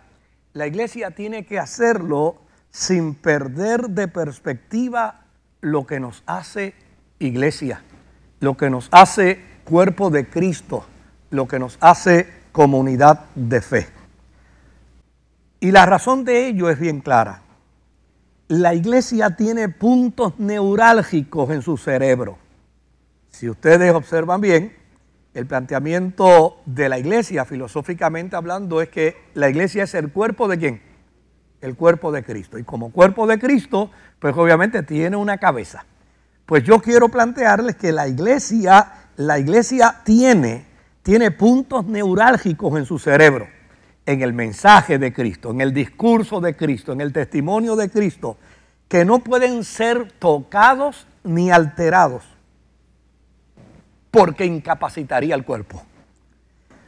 la 0.54 0.68
iglesia 0.68 1.12
tiene 1.12 1.46
que 1.46 1.60
hacerlo 1.60 2.42
sin 2.70 3.16
perder 3.16 3.90
de 3.90 4.08
perspectiva 4.08 5.22
lo 5.62 5.88
que 5.88 6.00
nos 6.00 6.24
hace 6.26 6.76
iglesia, 7.20 7.82
lo 8.40 8.56
que 8.58 8.70
nos 8.70 8.88
hace 8.92 9.40
cuerpo 9.64 10.10
de 10.10 10.28
Cristo, 10.28 10.86
lo 11.30 11.48
que 11.48 11.60
nos 11.60 11.78
hace 11.82 12.28
comunidad 12.52 13.26
de 13.36 13.62
fe. 13.62 13.88
Y 15.60 15.72
la 15.72 15.86
razón 15.86 16.24
de 16.24 16.48
ello 16.48 16.70
es 16.70 16.80
bien 16.80 17.02
clara. 17.02 17.42
La 18.48 18.74
iglesia 18.76 19.36
tiene 19.36 19.70
puntos 19.70 20.38
neurálgicos 20.38 21.50
en 21.50 21.62
su 21.62 21.78
cerebro. 21.78 22.38
Si 23.30 23.50
ustedes 23.50 23.94
observan 23.94 24.40
bien, 24.42 24.74
el 25.34 25.46
planteamiento 25.46 26.62
de 26.66 26.88
la 26.88 26.98
iglesia, 26.98 27.44
filosóficamente 27.44 28.36
hablando, 28.36 28.82
es 28.82 28.90
que 28.90 29.18
la 29.34 29.50
iglesia 29.50 29.84
es 29.84 29.94
el 29.96 30.12
cuerpo 30.12 30.48
de 30.48 30.58
quién? 30.58 30.82
El 31.60 31.76
cuerpo 31.76 32.12
de 32.12 32.24
Cristo. 32.24 32.58
Y 32.58 32.64
como 32.64 32.92
cuerpo 32.92 33.28
de 33.28 33.38
Cristo, 33.40 33.92
pues 34.20 34.36
obviamente 34.38 34.84
tiene 34.84 35.18
una 35.18 35.38
cabeza. 35.38 35.86
Pues 36.46 36.64
yo 36.64 36.80
quiero 36.80 37.10
plantearles 37.10 37.76
que 37.76 37.92
la 37.92 38.08
iglesia, 38.08 38.92
la 39.18 39.40
iglesia 39.40 40.02
tiene 40.04 40.76
tiene 41.06 41.30
puntos 41.30 41.86
neurálgicos 41.86 42.76
en 42.80 42.88
su 42.88 42.98
cerebro, 42.98 43.48
en 44.08 44.24
el 44.24 44.34
mensaje 44.34 44.98
de 44.98 45.14
Cristo, 45.14 45.52
en 45.52 45.62
el 45.62 45.72
discurso 45.72 46.42
de 46.42 46.56
Cristo, 46.56 46.94
en 46.94 47.00
el 47.00 47.14
testimonio 47.14 47.76
de 47.76 47.92
Cristo, 47.92 48.38
que 48.88 49.06
no 49.06 49.20
pueden 49.20 49.64
ser 49.64 50.12
tocados 50.14 51.06
ni 51.24 51.52
alterados, 51.52 52.24
porque 54.10 54.46
incapacitaría 54.46 55.36
el 55.36 55.46
cuerpo. 55.46 55.84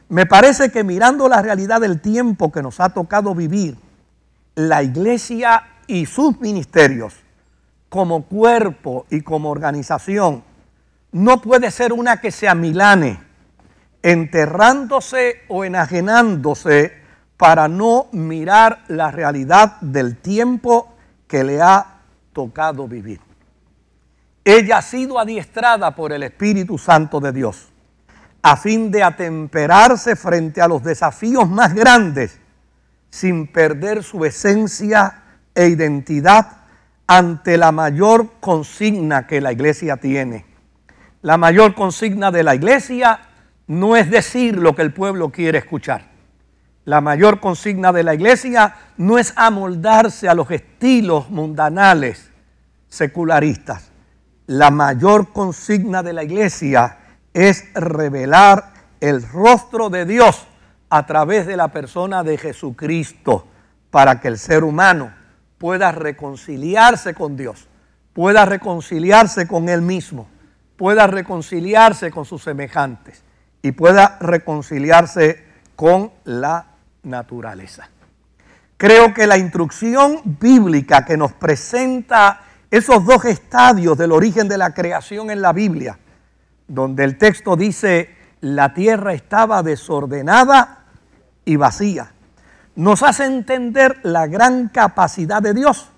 Me 0.08 0.26
parece 0.26 0.72
que 0.72 0.82
mirando 0.82 1.28
la 1.28 1.40
realidad 1.40 1.80
del 1.80 2.00
tiempo 2.00 2.50
que 2.50 2.60
nos 2.60 2.80
ha 2.80 2.88
tocado 2.88 3.36
vivir, 3.36 3.76
la 4.56 4.82
iglesia 4.82 5.62
y 5.86 6.06
sus 6.06 6.40
ministerios, 6.40 7.14
como 7.88 8.24
cuerpo 8.24 9.06
y 9.10 9.22
como 9.22 9.50
organización, 9.50 10.44
no 11.12 11.40
puede 11.40 11.70
ser 11.70 11.92
una 11.92 12.20
que 12.20 12.30
se 12.30 12.48
amilane 12.48 13.20
enterrándose 14.02 15.42
o 15.48 15.64
enajenándose 15.64 16.92
para 17.36 17.68
no 17.68 18.06
mirar 18.12 18.84
la 18.88 19.10
realidad 19.10 19.80
del 19.80 20.16
tiempo 20.16 20.94
que 21.26 21.44
le 21.44 21.60
ha 21.60 22.00
tocado 22.32 22.86
vivir. 22.88 23.20
Ella 24.44 24.78
ha 24.78 24.82
sido 24.82 25.18
adiestrada 25.18 25.94
por 25.94 26.12
el 26.12 26.22
Espíritu 26.22 26.78
Santo 26.78 27.20
de 27.20 27.32
Dios 27.32 27.68
a 28.42 28.56
fin 28.56 28.90
de 28.90 29.02
atemperarse 29.02 30.16
frente 30.16 30.60
a 30.60 30.68
los 30.68 30.82
desafíos 30.82 31.48
más 31.48 31.74
grandes 31.74 32.38
sin 33.10 33.46
perder 33.46 34.02
su 34.02 34.24
esencia 34.24 35.22
e 35.54 35.68
identidad 35.68 36.57
ante 37.08 37.56
la 37.56 37.72
mayor 37.72 38.34
consigna 38.38 39.26
que 39.26 39.40
la 39.40 39.50
iglesia 39.50 39.96
tiene. 39.96 40.44
La 41.22 41.38
mayor 41.38 41.74
consigna 41.74 42.30
de 42.30 42.42
la 42.44 42.54
iglesia 42.54 43.20
no 43.66 43.96
es 43.96 44.10
decir 44.10 44.56
lo 44.56 44.76
que 44.76 44.82
el 44.82 44.92
pueblo 44.92 45.30
quiere 45.30 45.58
escuchar. 45.58 46.06
La 46.84 47.00
mayor 47.00 47.40
consigna 47.40 47.92
de 47.92 48.02
la 48.02 48.14
iglesia 48.14 48.76
no 48.98 49.18
es 49.18 49.32
amoldarse 49.36 50.28
a 50.28 50.34
los 50.34 50.50
estilos 50.50 51.30
mundanales 51.30 52.30
secularistas. 52.88 53.90
La 54.46 54.70
mayor 54.70 55.32
consigna 55.32 56.02
de 56.02 56.12
la 56.12 56.24
iglesia 56.24 56.98
es 57.32 57.72
revelar 57.74 58.72
el 59.00 59.26
rostro 59.30 59.88
de 59.88 60.04
Dios 60.04 60.46
a 60.90 61.06
través 61.06 61.46
de 61.46 61.56
la 61.56 61.68
persona 61.68 62.22
de 62.22 62.36
Jesucristo 62.36 63.46
para 63.90 64.20
que 64.20 64.28
el 64.28 64.38
ser 64.38 64.64
humano 64.64 65.17
pueda 65.58 65.92
reconciliarse 65.92 67.14
con 67.14 67.36
Dios, 67.36 67.68
pueda 68.12 68.44
reconciliarse 68.44 69.46
con 69.46 69.68
Él 69.68 69.82
mismo, 69.82 70.28
pueda 70.76 71.06
reconciliarse 71.06 72.10
con 72.10 72.24
sus 72.24 72.42
semejantes 72.42 73.22
y 73.62 73.72
pueda 73.72 74.16
reconciliarse 74.20 75.44
con 75.76 76.12
la 76.24 76.66
naturaleza. 77.02 77.88
Creo 78.76 79.12
que 79.12 79.26
la 79.26 79.36
instrucción 79.36 80.20
bíblica 80.24 81.04
que 81.04 81.16
nos 81.16 81.32
presenta 81.32 82.42
esos 82.70 83.04
dos 83.04 83.24
estadios 83.24 83.98
del 83.98 84.12
origen 84.12 84.48
de 84.48 84.58
la 84.58 84.72
creación 84.72 85.30
en 85.30 85.42
la 85.42 85.52
Biblia, 85.52 85.98
donde 86.68 87.02
el 87.02 87.18
texto 87.18 87.56
dice, 87.56 88.14
la 88.40 88.74
tierra 88.74 89.14
estaba 89.14 89.62
desordenada 89.62 90.84
y 91.44 91.56
vacía, 91.56 92.12
nos 92.78 93.02
hace 93.02 93.24
entender 93.24 93.98
la 94.04 94.28
gran 94.28 94.68
capacidad 94.68 95.42
de 95.42 95.52
Dios 95.52 95.90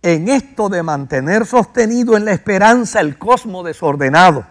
en 0.00 0.30
esto 0.30 0.70
de 0.70 0.82
mantener 0.82 1.44
sostenido 1.44 2.16
en 2.16 2.24
la 2.24 2.32
esperanza 2.32 3.00
el 3.00 3.18
cosmos 3.18 3.66
desordenado. 3.66 4.46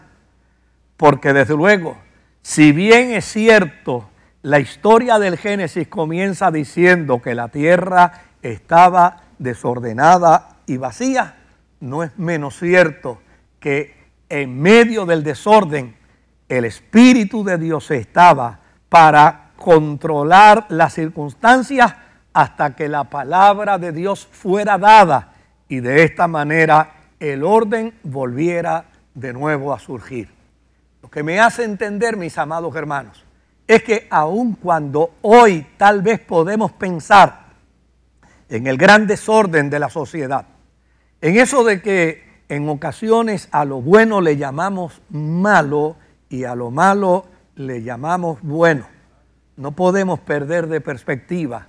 Porque 0.95 1.33
desde 1.33 1.55
luego, 1.55 1.97
si 2.43 2.71
bien 2.71 3.09
es 3.13 3.25
cierto, 3.25 4.07
la 4.43 4.59
historia 4.59 5.17
del 5.17 5.39
Génesis 5.39 5.87
comienza 5.87 6.51
diciendo 6.51 7.19
que 7.19 7.33
la 7.33 7.47
tierra 7.47 8.25
estaba 8.43 9.23
desordenada 9.39 10.57
y 10.67 10.77
vacía, 10.77 11.35
no 11.79 12.03
es 12.03 12.11
menos 12.15 12.59
cierto 12.59 13.23
que 13.59 13.95
en 14.29 14.61
medio 14.61 15.07
del 15.07 15.23
desorden 15.23 15.95
el 16.47 16.63
Espíritu 16.63 17.43
de 17.43 17.57
Dios 17.57 17.89
estaba 17.89 18.59
para 18.87 19.40
controlar 19.61 20.65
las 20.69 20.95
circunstancias 20.95 21.93
hasta 22.33 22.75
que 22.75 22.89
la 22.89 23.03
palabra 23.03 23.77
de 23.77 23.91
Dios 23.91 24.27
fuera 24.31 24.79
dada 24.79 25.33
y 25.69 25.81
de 25.81 26.03
esta 26.03 26.27
manera 26.27 26.93
el 27.19 27.43
orden 27.43 27.93
volviera 28.01 28.85
de 29.13 29.33
nuevo 29.33 29.71
a 29.71 29.79
surgir. 29.79 30.29
Lo 31.03 31.09
que 31.11 31.21
me 31.21 31.39
hace 31.39 31.63
entender, 31.63 32.17
mis 32.17 32.39
amados 32.39 32.75
hermanos, 32.75 33.23
es 33.67 33.83
que 33.83 34.07
aun 34.09 34.53
cuando 34.53 35.11
hoy 35.21 35.67
tal 35.77 36.01
vez 36.01 36.19
podemos 36.19 36.71
pensar 36.71 37.41
en 38.49 38.65
el 38.65 38.77
gran 38.77 39.05
desorden 39.05 39.69
de 39.69 39.77
la 39.77 39.89
sociedad, 39.89 40.45
en 41.21 41.37
eso 41.37 41.63
de 41.63 41.83
que 41.83 42.41
en 42.49 42.67
ocasiones 42.67 43.47
a 43.51 43.63
lo 43.63 43.79
bueno 43.79 44.21
le 44.21 44.37
llamamos 44.37 45.01
malo 45.09 45.97
y 46.29 46.45
a 46.45 46.55
lo 46.55 46.71
malo 46.71 47.27
le 47.55 47.83
llamamos 47.83 48.39
bueno, 48.41 48.85
no 49.61 49.73
podemos 49.73 50.19
perder 50.19 50.65
de 50.65 50.81
perspectiva 50.81 51.67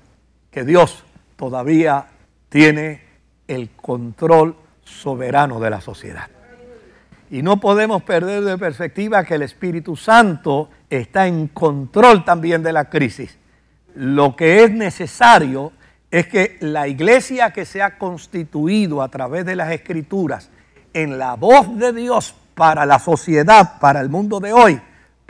que 0.50 0.64
Dios 0.64 1.04
todavía 1.36 2.06
tiene 2.48 3.02
el 3.46 3.68
control 3.70 4.56
soberano 4.82 5.60
de 5.60 5.68
la 5.68 5.82
sociedad. 5.82 6.28
Y 7.30 7.42
no 7.42 7.60
podemos 7.60 8.02
perder 8.02 8.44
de 8.44 8.56
perspectiva 8.56 9.24
que 9.24 9.34
el 9.34 9.42
Espíritu 9.42 9.94
Santo 9.94 10.70
está 10.88 11.26
en 11.26 11.48
control 11.48 12.24
también 12.24 12.62
de 12.62 12.72
la 12.72 12.88
crisis. 12.88 13.36
Lo 13.94 14.36
que 14.36 14.64
es 14.64 14.70
necesario 14.70 15.72
es 16.10 16.26
que 16.28 16.56
la 16.60 16.88
iglesia 16.88 17.50
que 17.50 17.66
se 17.66 17.82
ha 17.82 17.98
constituido 17.98 19.02
a 19.02 19.08
través 19.08 19.44
de 19.44 19.54
las 19.54 19.70
escrituras 19.70 20.48
en 20.94 21.18
la 21.18 21.34
voz 21.34 21.78
de 21.78 21.92
Dios 21.92 22.34
para 22.54 22.86
la 22.86 22.98
sociedad, 22.98 23.78
para 23.80 24.00
el 24.00 24.08
mundo 24.08 24.40
de 24.40 24.54
hoy, 24.54 24.80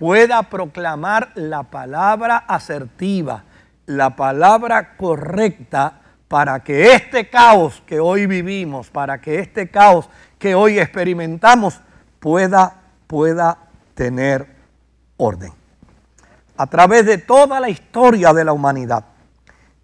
pueda 0.02 0.42
proclamar 0.42 1.30
la 1.36 1.62
palabra 1.62 2.38
asertiva, 2.38 3.44
la 3.86 4.16
palabra 4.16 4.96
correcta 4.96 6.00
para 6.26 6.64
que 6.64 6.92
este 6.92 7.30
caos 7.30 7.84
que 7.86 8.00
hoy 8.00 8.26
vivimos, 8.26 8.90
para 8.90 9.20
que 9.20 9.38
este 9.38 9.70
caos 9.70 10.10
que 10.40 10.56
hoy 10.56 10.80
experimentamos 10.80 11.80
pueda, 12.18 12.80
pueda 13.06 13.58
tener 13.94 14.56
orden. 15.18 15.52
A 16.56 16.66
través 16.66 17.06
de 17.06 17.18
toda 17.18 17.60
la 17.60 17.68
historia 17.68 18.32
de 18.32 18.44
la 18.44 18.52
humanidad, 18.52 19.04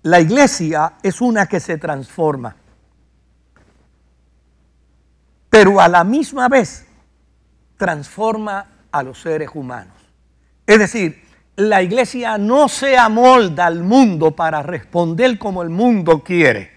la 0.03 0.19
iglesia 0.19 0.95
es 1.01 1.21
una 1.21 1.47
que 1.47 1.61
se 1.61 1.79
transforma, 1.79 2.57
pero 5.49 5.81
a 5.81 5.87
la 5.87 6.03
misma 6.03 6.49
vez 6.49 6.89
transforma 7.77 8.67
a 8.91 9.05
los 9.05 9.21
seres 9.21 9.51
humanos. 9.55 9.98
Es 10.69 10.79
decir, 10.79 11.25
la 11.57 11.81
iglesia 11.81 12.37
no 12.37 12.69
se 12.69 12.99
amolda 12.99 13.65
al 13.65 13.83
mundo 13.83 14.33
para 14.33 14.63
responder 14.63 15.39
como 15.39 15.63
el 15.63 15.71
mundo 15.71 16.23
quiere. 16.23 16.71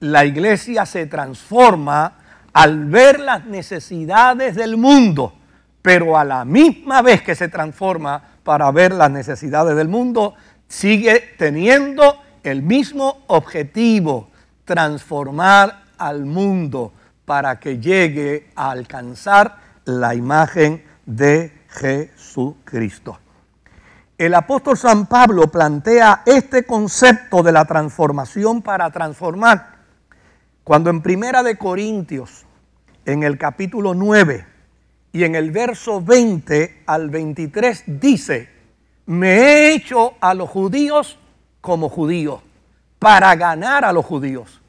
La 0.00 0.24
iglesia 0.24 0.84
se 0.84 1.06
transforma 1.06 2.18
al 2.52 2.86
ver 2.86 3.20
las 3.20 3.44
necesidades 3.44 4.56
del 4.56 4.76
mundo, 4.76 5.32
pero 5.80 6.18
a 6.18 6.24
la 6.24 6.44
misma 6.44 7.02
vez 7.02 7.22
que 7.22 7.36
se 7.36 7.46
transforma 7.46 8.20
para 8.42 8.68
ver 8.72 8.90
las 8.90 9.12
necesidades 9.12 9.76
del 9.76 9.86
mundo, 9.86 10.34
sigue 10.66 11.34
teniendo 11.38 12.20
el 12.42 12.62
mismo 12.62 13.22
objetivo, 13.28 14.30
transformar 14.64 15.84
al 15.98 16.24
mundo 16.24 16.92
para 17.24 17.60
que 17.60 17.78
llegue 17.78 18.50
a 18.56 18.72
alcanzar 18.72 19.56
la 19.84 20.16
imagen 20.16 20.82
de 21.06 21.59
Jesucristo. 21.70 23.18
El 24.18 24.34
apóstol 24.34 24.76
San 24.76 25.06
Pablo 25.06 25.46
plantea 25.48 26.22
este 26.26 26.64
concepto 26.64 27.42
de 27.42 27.52
la 27.52 27.64
transformación 27.64 28.60
para 28.60 28.90
transformar 28.90 29.80
cuando 30.64 30.90
en 30.90 31.00
Primera 31.00 31.42
de 31.42 31.56
Corintios, 31.56 32.44
en 33.04 33.22
el 33.22 33.38
capítulo 33.38 33.94
9 33.94 34.46
y 35.12 35.24
en 35.24 35.34
el 35.34 35.50
verso 35.50 36.00
20 36.00 36.82
al 36.86 37.10
23 37.10 37.84
dice, 37.86 38.48
me 39.06 39.36
he 39.36 39.74
hecho 39.74 40.14
a 40.20 40.34
los 40.34 40.48
judíos 40.48 41.18
como 41.60 41.88
judío 41.88 42.42
para 42.98 43.34
ganar 43.34 43.84
a 43.84 43.92
los 43.92 44.04
judíos, 44.04 44.60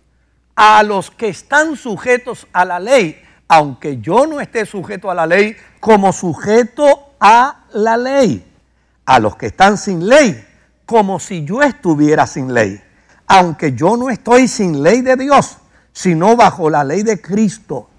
a 0.55 0.81
los 0.81 1.11
que 1.11 1.27
están 1.27 1.75
sujetos 1.75 2.47
a 2.53 2.65
la 2.65 2.79
ley, 2.79 3.21
aunque 3.51 3.99
yo 3.99 4.27
no 4.27 4.39
esté 4.39 4.65
sujeto 4.65 5.11
a 5.11 5.13
la 5.13 5.25
ley, 5.25 5.57
como 5.81 6.13
sujeto 6.13 7.15
a 7.19 7.65
la 7.73 7.97
ley, 7.97 8.49
a 9.05 9.19
los 9.19 9.35
que 9.35 9.47
están 9.47 9.77
sin 9.77 10.07
ley, 10.07 10.41
como 10.85 11.19
si 11.19 11.43
yo 11.43 11.61
estuviera 11.61 12.25
sin 12.27 12.53
ley, 12.53 12.81
aunque 13.27 13.73
yo 13.73 13.97
no 13.97 14.09
estoy 14.09 14.47
sin 14.47 14.81
ley 14.81 15.01
de 15.01 15.17
Dios, 15.17 15.57
sino 15.91 16.37
bajo 16.37 16.69
la 16.69 16.85
ley 16.85 17.03
de 17.03 17.19
Cristo, 17.19 17.89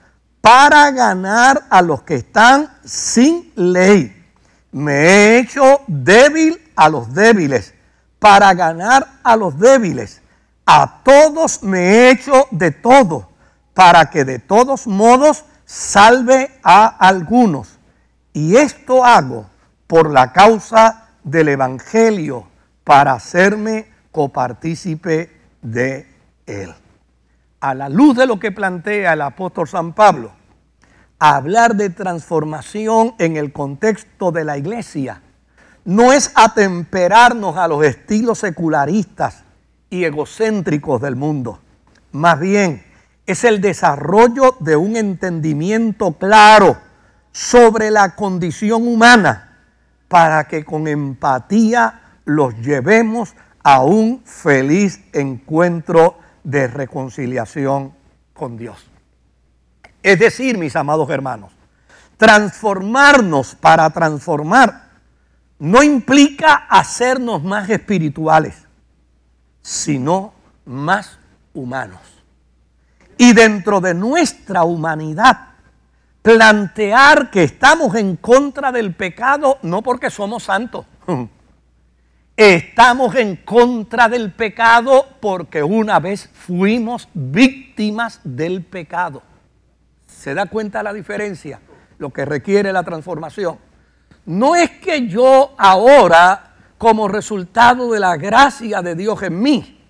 para 0.40 0.90
ganar 0.90 1.66
a 1.68 1.82
los 1.82 2.02
que 2.02 2.14
están 2.14 2.72
sin 2.82 3.52
ley. 3.54 4.24
Me 4.70 4.94
he 5.02 5.38
hecho 5.40 5.82
débil 5.86 6.62
a 6.74 6.88
los 6.88 7.12
débiles, 7.12 7.74
para 8.18 8.54
ganar 8.54 9.06
a 9.22 9.36
los 9.36 9.58
débiles. 9.58 10.22
A 10.64 11.02
todos 11.04 11.62
me 11.62 11.78
he 11.78 12.10
hecho 12.10 12.46
de 12.52 12.70
todo, 12.70 13.31
para 13.74 14.10
que 14.10 14.24
de 14.24 14.38
todos 14.38 14.86
modos 14.86 15.44
salve 15.64 16.50
a 16.62 16.86
algunos. 16.86 17.78
Y 18.32 18.56
esto 18.56 19.04
hago 19.04 19.46
por 19.86 20.10
la 20.10 20.32
causa 20.32 21.08
del 21.22 21.48
Evangelio, 21.48 22.46
para 22.84 23.12
hacerme 23.12 23.86
copartícipe 24.10 25.30
de 25.60 26.08
él. 26.46 26.74
A 27.60 27.74
la 27.74 27.88
luz 27.88 28.16
de 28.16 28.26
lo 28.26 28.40
que 28.40 28.50
plantea 28.50 29.12
el 29.12 29.22
apóstol 29.22 29.68
San 29.68 29.92
Pablo, 29.92 30.32
hablar 31.18 31.76
de 31.76 31.90
transformación 31.90 33.14
en 33.18 33.36
el 33.36 33.52
contexto 33.52 34.32
de 34.32 34.44
la 34.44 34.58
iglesia 34.58 35.22
no 35.84 36.12
es 36.12 36.32
atemperarnos 36.34 37.56
a 37.56 37.68
los 37.68 37.84
estilos 37.84 38.38
secularistas 38.38 39.44
y 39.90 40.04
egocéntricos 40.04 41.00
del 41.00 41.16
mundo. 41.16 41.60
Más 42.12 42.38
bien, 42.38 42.84
es 43.26 43.44
el 43.44 43.60
desarrollo 43.60 44.56
de 44.60 44.76
un 44.76 44.96
entendimiento 44.96 46.12
claro 46.12 46.76
sobre 47.32 47.90
la 47.90 48.14
condición 48.14 48.86
humana 48.86 49.58
para 50.08 50.44
que 50.44 50.64
con 50.64 50.86
empatía 50.86 52.18
los 52.24 52.54
llevemos 52.58 53.34
a 53.62 53.82
un 53.82 54.22
feliz 54.24 55.00
encuentro 55.12 56.18
de 56.44 56.66
reconciliación 56.66 57.94
con 58.34 58.56
Dios. 58.56 58.86
Es 60.02 60.18
decir, 60.18 60.58
mis 60.58 60.74
amados 60.74 61.08
hermanos, 61.10 61.52
transformarnos 62.16 63.54
para 63.54 63.88
transformar 63.90 64.90
no 65.58 65.82
implica 65.82 66.66
hacernos 66.68 67.42
más 67.44 67.70
espirituales, 67.70 68.66
sino 69.62 70.34
más 70.64 71.18
humanos. 71.54 72.11
Y 73.18 73.32
dentro 73.32 73.80
de 73.80 73.94
nuestra 73.94 74.64
humanidad, 74.64 75.48
plantear 76.22 77.30
que 77.30 77.44
estamos 77.44 77.94
en 77.96 78.16
contra 78.16 78.72
del 78.72 78.94
pecado 78.94 79.58
no 79.62 79.82
porque 79.82 80.10
somos 80.10 80.44
santos. 80.44 80.86
Estamos 82.34 83.14
en 83.16 83.36
contra 83.36 84.08
del 84.08 84.32
pecado 84.32 85.06
porque 85.20 85.62
una 85.62 86.00
vez 86.00 86.30
fuimos 86.32 87.08
víctimas 87.12 88.20
del 88.24 88.64
pecado. 88.64 89.22
¿Se 90.06 90.32
da 90.32 90.46
cuenta 90.46 90.82
la 90.82 90.94
diferencia? 90.94 91.60
Lo 91.98 92.10
que 92.10 92.24
requiere 92.24 92.72
la 92.72 92.82
transformación. 92.84 93.58
No 94.24 94.56
es 94.56 94.70
que 94.70 95.06
yo 95.08 95.54
ahora, 95.58 96.54
como 96.78 97.06
resultado 97.06 97.92
de 97.92 98.00
la 98.00 98.16
gracia 98.16 98.80
de 98.80 98.94
Dios 98.94 99.22
en 99.22 99.40
mí, 99.40 99.81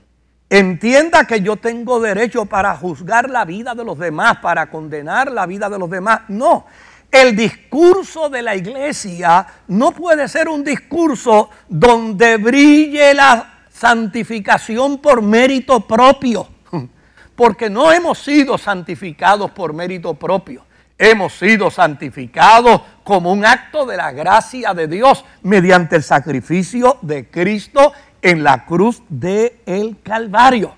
entienda 0.53 1.25
que 1.25 1.41
yo 1.41 1.57
tengo 1.57 1.99
derecho 1.99 2.45
para 2.45 2.77
juzgar 2.77 3.31
la 3.31 3.47
vida 3.47 3.75
de 3.75 3.85
los 3.85 3.99
demás, 3.99 4.37
para 4.43 4.69
condenar 4.69 5.33
la 5.33 5.47
vida 5.47 5.71
de 5.71 5.79
los 5.79 5.88
demás. 5.88 6.21
No, 6.29 6.67
el 7.11 7.35
discurso 7.35 8.29
de 8.29 8.43
la 8.43 8.55
iglesia 8.55 9.47
no 9.69 9.93
puede 9.93 10.29
ser 10.29 10.51
un 10.51 10.62
discurso 10.62 11.49
donde 11.67 12.37
brille 12.37 13.15
la 13.15 13.61
santificación 13.73 14.99
por 14.99 15.23
mérito 15.23 15.81
propio, 15.87 16.47
porque 17.35 17.71
no 17.71 17.91
hemos 17.91 18.19
sido 18.19 18.59
santificados 18.59 19.51
por 19.53 19.73
mérito 19.73 20.12
propio. 20.12 20.67
Hemos 20.99 21.33
sido 21.33 21.71
santificados 21.71 22.83
como 23.03 23.33
un 23.33 23.45
acto 23.45 23.87
de 23.87 23.97
la 23.97 24.12
gracia 24.12 24.75
de 24.75 24.87
Dios 24.87 25.25
mediante 25.43 25.97
el 25.97 26.03
sacrificio 26.03 26.99
de 27.01 27.29
Cristo 27.29 27.93
en 28.23 28.43
la 28.43 28.65
cruz 28.65 29.03
del 29.09 29.53
el 29.67 29.99
Calvario. 30.03 30.77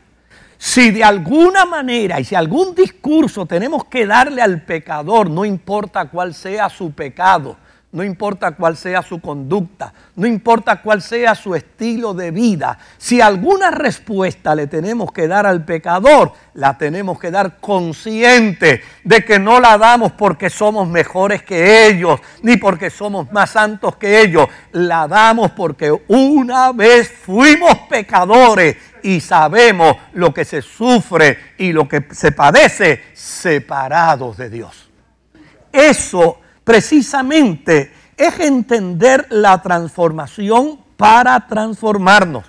Si 0.57 0.91
de 0.91 1.05
alguna 1.05 1.67
manera 1.67 2.19
y 2.19 2.25
si 2.25 2.35
algún 2.35 2.75
discurso 2.75 3.45
tenemos 3.45 3.85
que 3.85 4.07
darle 4.07 4.41
al 4.41 4.63
pecador, 4.63 5.29
no 5.29 5.45
importa 5.45 6.07
cuál 6.07 6.33
sea 6.33 6.71
su 6.71 6.93
pecado, 6.93 7.59
no 7.95 8.03
importa 8.03 8.57
cuál 8.57 8.77
sea 8.77 9.03
su 9.03 9.21
conducta, 9.21 9.95
no 10.17 10.27
importa 10.27 10.83
cuál 10.83 11.01
sea 11.01 11.37
su 11.37 11.55
estilo 11.55 12.13
de 12.13 12.33
vida, 12.33 12.77
si 12.99 13.21
alguna 13.21 13.71
respuesta 13.71 14.57
le 14.57 14.67
tenemos 14.67 15.13
que 15.13 15.29
dar 15.29 15.47
al 15.47 15.65
pecador, 15.65 16.33
la 16.55 16.77
tenemos 16.77 17.21
que 17.21 17.31
dar 17.31 17.61
consciente 17.61 18.83
de 19.05 19.25
que 19.25 19.39
no 19.39 19.61
la 19.61 19.79
damos 19.79 20.11
porque 20.11 20.51
somos 20.51 20.89
mejores 20.89 21.45
que 21.45 21.87
ellos, 21.87 22.19
ni 22.43 22.57
porque 22.57 22.91
somos 22.91 23.31
más 23.31 23.51
santos 23.51 23.95
que 23.95 24.23
ellos, 24.23 24.49
la 24.73 25.07
damos 25.07 25.53
porque 25.53 25.97
una 26.09 26.73
vez 26.73 27.13
fuimos 27.13 27.79
pecadores 27.89 28.77
y 29.05 29.21
sabemos 29.21 29.99
lo 30.15 30.35
que 30.35 30.45
se 30.45 30.63
sufre 30.63 31.55
y 31.59 31.73
lo 31.73 31.87
que 31.87 32.05
se 32.11 32.33
padece 32.33 33.05
separados 33.13 34.37
de 34.37 34.51
Dios. 34.51 34.91
Eso 35.71 36.41
precisamente 36.65 37.93
es 38.17 38.41
entender 38.41 39.27
la 39.31 39.63
transformación 39.63 40.81
para 40.97 41.47
transformarnos. 41.47 42.45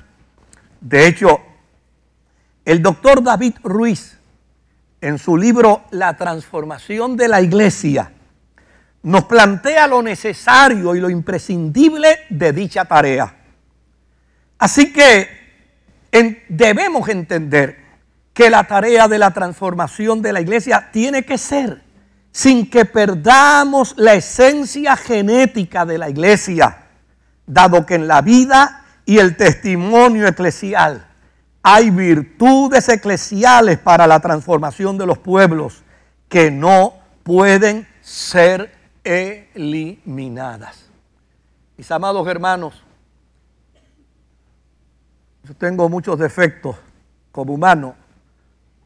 De 0.80 1.08
hecho, 1.08 1.41
el 2.63 2.82
doctor 2.82 3.21
David 3.21 3.56
Ruiz, 3.63 4.17
en 5.01 5.19
su 5.19 5.38
libro 5.38 5.84
La 5.91 6.15
transformación 6.17 7.17
de 7.17 7.28
la 7.28 7.41
iglesia, 7.41 8.12
nos 9.04 9.25
plantea 9.25 9.86
lo 9.88 10.01
necesario 10.01 10.95
y 10.95 10.99
lo 10.99 11.10
imprescindible 11.12 12.21
de 12.30 12.54
dicha 12.54 12.86
tarea. 12.86 13.36
Así 14.58 14.91
que 14.91 15.30
debemos 16.49 17.08
entender 17.10 17.84
que 18.34 18.49
la 18.49 18.63
tarea 18.63 19.08
de 19.08 19.19
la 19.19 19.32
transformación 19.32 20.21
de 20.21 20.34
la 20.34 20.41
iglesia 20.41 20.89
tiene 20.91 21.23
que 21.23 21.38
ser 21.38 21.84
sin 22.35 22.69
que 22.69 22.83
perdamos 22.83 23.93
la 23.95 24.13
esencia 24.13 24.97
genética 24.97 25.85
de 25.85 25.97
la 25.97 26.09
iglesia, 26.09 26.87
dado 27.47 27.85
que 27.85 27.95
en 27.95 28.09
la 28.09 28.21
vida 28.21 28.83
y 29.05 29.19
el 29.19 29.37
testimonio 29.37 30.27
eclesial 30.27 31.07
hay 31.63 31.91
virtudes 31.91 32.89
eclesiales 32.89 33.79
para 33.79 34.05
la 34.05 34.19
transformación 34.19 34.97
de 34.97 35.05
los 35.05 35.17
pueblos 35.17 35.85
que 36.27 36.51
no 36.51 36.95
pueden 37.23 37.87
ser 38.01 38.75
eliminadas. 39.05 40.89
Mis 41.77 41.89
amados 41.89 42.27
hermanos, 42.27 42.83
yo 45.45 45.53
tengo 45.53 45.87
muchos 45.87 46.19
defectos 46.19 46.75
como 47.31 47.53
humano, 47.53 47.95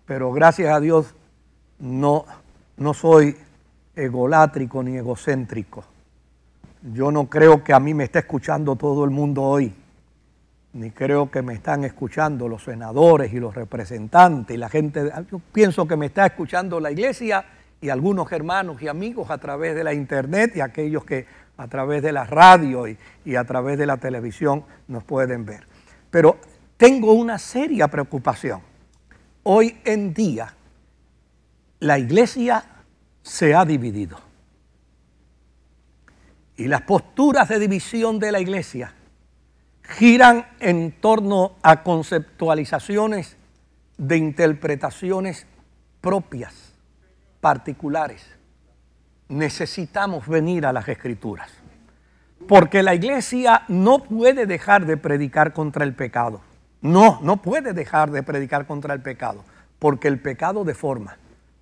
pero 0.05 0.31
gracias 0.31 0.71
a 0.71 0.79
Dios 0.79 1.15
no, 1.79 2.27
no 2.79 2.93
soy 2.93 3.35
egolátrico 3.95 4.81
ni 4.81 4.97
egocéntrico. 4.97 5.83
Yo 6.93 7.11
no 7.11 7.29
creo 7.29 7.63
que 7.63 7.73
a 7.73 7.79
mí 7.79 7.93
me 7.93 8.05
esté 8.05 8.19
escuchando 8.19 8.75
todo 8.77 9.03
el 9.03 9.11
mundo 9.11 9.43
hoy, 9.43 9.73
ni 10.73 10.91
creo 10.91 11.29
que 11.29 11.41
me 11.41 11.53
están 11.53 11.83
escuchando 11.83 12.47
los 12.47 12.63
senadores 12.63 13.33
y 13.33 13.39
los 13.39 13.53
representantes 13.53 14.55
y 14.55 14.57
la 14.57 14.69
gente. 14.69 15.11
Yo 15.29 15.41
pienso 15.51 15.87
que 15.87 15.97
me 15.97 16.05
está 16.05 16.25
escuchando 16.25 16.79
la 16.79 16.91
iglesia 16.91 17.43
y 17.81 17.89
algunos 17.89 18.31
hermanos 18.31 18.81
y 18.81 18.87
amigos 18.87 19.29
a 19.29 19.37
través 19.37 19.75
de 19.75 19.83
la 19.83 19.93
internet 19.93 20.53
y 20.55 20.61
aquellos 20.61 21.03
que 21.03 21.25
a 21.57 21.67
través 21.67 22.01
de 22.01 22.13
la 22.13 22.23
radio 22.23 22.87
y, 22.87 22.97
y 23.25 23.35
a 23.35 23.43
través 23.43 23.77
de 23.77 23.85
la 23.85 23.97
televisión 23.97 24.63
nos 24.87 25.03
pueden 25.03 25.43
ver. 25.43 25.67
Pero 26.09 26.37
tengo 26.77 27.11
una 27.11 27.37
seria 27.37 27.89
preocupación. 27.89 28.61
Hoy 29.43 29.79
en 29.83 30.13
día 30.13 30.53
la 31.79 31.97
iglesia 31.97 32.63
se 33.21 33.55
ha 33.55 33.65
dividido. 33.65 34.19
Y 36.57 36.67
las 36.67 36.81
posturas 36.81 37.47
de 37.47 37.59
división 37.59 38.19
de 38.19 38.31
la 38.31 38.39
iglesia 38.39 38.93
giran 39.83 40.45
en 40.59 40.91
torno 40.99 41.53
a 41.63 41.83
conceptualizaciones 41.83 43.37
de 43.97 44.17
interpretaciones 44.17 45.47
propias, 46.01 46.73
particulares. 47.39 48.25
Necesitamos 49.29 50.27
venir 50.27 50.65
a 50.65 50.73
las 50.73 50.87
escrituras. 50.87 51.49
Porque 52.47 52.83
la 52.83 52.95
iglesia 52.95 53.63
no 53.67 54.03
puede 54.03 54.45
dejar 54.45 54.85
de 54.85 54.97
predicar 54.97 55.53
contra 55.53 55.85
el 55.85 55.93
pecado. 55.93 56.41
No, 56.81 57.19
no 57.21 57.41
puede 57.41 57.73
dejar 57.73 58.11
de 58.11 58.23
predicar 58.23 58.65
contra 58.65 58.93
el 58.93 59.01
pecado. 59.01 59.43
Porque 59.77 60.07
el 60.07 60.19
pecado 60.19 60.63
deforma, 60.63 61.17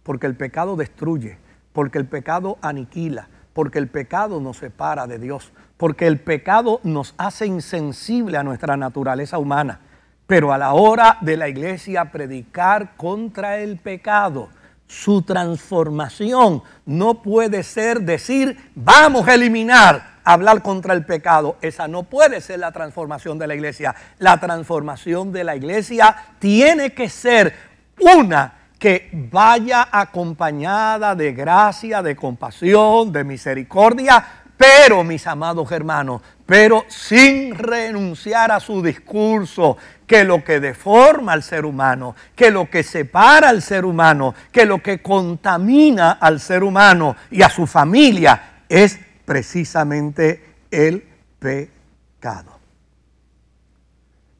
porque 0.07 0.25
el 0.25 0.37
pecado 0.37 0.77
destruye, 0.77 1.37
porque 1.73 1.97
el 1.97 2.05
pecado 2.05 2.57
aniquila, 2.61 3.27
porque 3.51 3.77
el 3.77 3.89
pecado 3.89 4.39
nos 4.39 4.55
separa 4.55 5.05
de 5.05 5.19
Dios, 5.19 5.51
porque 5.75 6.07
el 6.07 6.17
pecado 6.17 6.79
nos 6.83 7.13
hace 7.17 7.45
insensible 7.45 8.37
a 8.37 8.43
nuestra 8.43 8.77
naturaleza 8.77 9.37
humana. 9.37 9.81
Pero 10.25 10.53
a 10.53 10.57
la 10.57 10.71
hora 10.71 11.17
de 11.19 11.35
la 11.35 11.49
iglesia 11.49 12.09
predicar 12.09 12.95
contra 12.95 13.57
el 13.57 13.79
pecado, 13.79 14.47
su 14.87 15.23
transformación 15.23 16.63
no 16.85 17.21
puede 17.21 17.61
ser 17.63 17.99
decir, 17.99 18.57
vamos 18.75 19.27
a 19.27 19.33
eliminar, 19.33 20.19
hablar 20.23 20.61
contra 20.61 20.93
el 20.93 21.03
pecado. 21.03 21.57
Esa 21.61 21.89
no 21.89 22.03
puede 22.03 22.39
ser 22.39 22.59
la 22.59 22.71
transformación 22.71 23.37
de 23.37 23.47
la 23.47 23.55
iglesia. 23.55 23.93
La 24.19 24.39
transformación 24.39 25.33
de 25.33 25.43
la 25.43 25.57
iglesia 25.57 26.15
tiene 26.39 26.93
que 26.93 27.09
ser 27.09 27.53
una 27.99 28.56
que 28.79 29.09
vaya 29.31 29.87
acompañada 29.91 31.15
de 31.15 31.33
gracia, 31.33 32.01
de 32.01 32.15
compasión, 32.15 33.11
de 33.11 33.23
misericordia, 33.23 34.25
pero 34.55 35.03
mis 35.03 35.25
amados 35.27 35.71
hermanos, 35.71 36.21
pero 36.45 36.85
sin 36.87 37.55
renunciar 37.55 38.51
a 38.51 38.59
su 38.59 38.81
discurso, 38.81 39.77
que 40.07 40.23
lo 40.23 40.43
que 40.43 40.59
deforma 40.59 41.33
al 41.33 41.43
ser 41.43 41.65
humano, 41.65 42.15
que 42.35 42.49
lo 42.49 42.69
que 42.69 42.81
separa 42.81 43.49
al 43.49 43.61
ser 43.61 43.83
humano, 43.83 44.33
que 44.51 44.65
lo 44.65 44.81
que 44.81 45.01
contamina 45.01 46.11
al 46.11 46.39
ser 46.39 46.63
humano 46.63 47.15
y 47.29 47.41
a 47.41 47.49
su 47.49 47.67
familia 47.67 48.61
es 48.69 48.97
precisamente 49.25 50.55
el 50.71 51.05
pecado. 51.39 52.57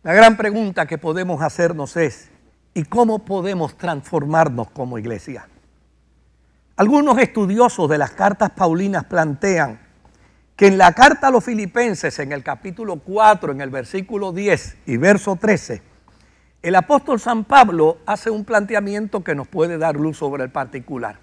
La 0.04 0.14
gran 0.14 0.38
pregunta 0.38 0.86
que 0.86 0.98
podemos 0.98 1.42
hacernos 1.42 1.98
es, 1.98 2.30
¿y 2.78 2.84
cómo 2.84 3.26
podemos 3.26 3.76
transformarnos 3.76 4.70
como 4.70 5.00
iglesia? 5.00 5.48
Algunos 6.76 7.18
estudiosos 7.18 7.90
de 7.90 7.98
las 7.98 8.12
cartas 8.12 8.52
paulinas 8.52 9.06
plantean 9.06 9.80
que 10.56 10.68
en 10.68 10.78
la 10.78 10.94
carta 10.94 11.30
a 11.30 11.32
los 11.32 11.44
filipenses, 11.44 12.20
en 12.20 12.32
el 12.32 12.44
capítulo 12.44 12.98
4, 12.98 13.54
en 13.54 13.62
el 13.62 13.72
versículo 13.72 14.32
10 14.32 14.78
y 14.86 14.98
verso 14.98 15.38
13, 15.38 15.82
el 16.62 16.76
apóstol 16.76 17.20
San 17.20 17.46
Pablo 17.46 17.98
hace 18.06 18.30
un 18.30 18.46
planteamiento 18.46 19.24
que 19.24 19.34
nos 19.34 19.48
puede 19.48 19.80
dar 19.80 19.96
luz 19.96 20.18
sobre 20.18 20.44
el 20.44 20.52
particular. 20.52 21.18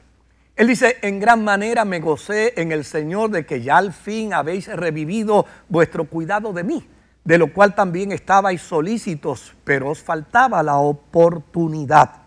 Él 0.57 0.67
dice, 0.67 0.97
en 1.03 1.21
gran 1.21 1.45
manera 1.45 1.85
me 1.85 2.01
gocé 2.01 2.61
en 2.61 2.73
el 2.73 2.85
Señor 2.85 3.31
de 3.31 3.47
que 3.47 3.62
ya 3.62 3.77
al 3.77 3.93
fin 3.93 4.35
habéis 4.35 4.67
revivido 4.67 5.47
vuestro 5.69 6.07
cuidado 6.07 6.53
de 6.53 6.64
mí, 6.64 6.85
de 7.24 7.38
lo 7.38 7.52
cual 7.52 7.74
también 7.74 8.12
estabais 8.12 8.60
solícitos, 8.60 9.54
pero 9.64 9.90
os 9.90 10.02
faltaba 10.02 10.62
la 10.62 10.76
oportunidad. 10.76 12.24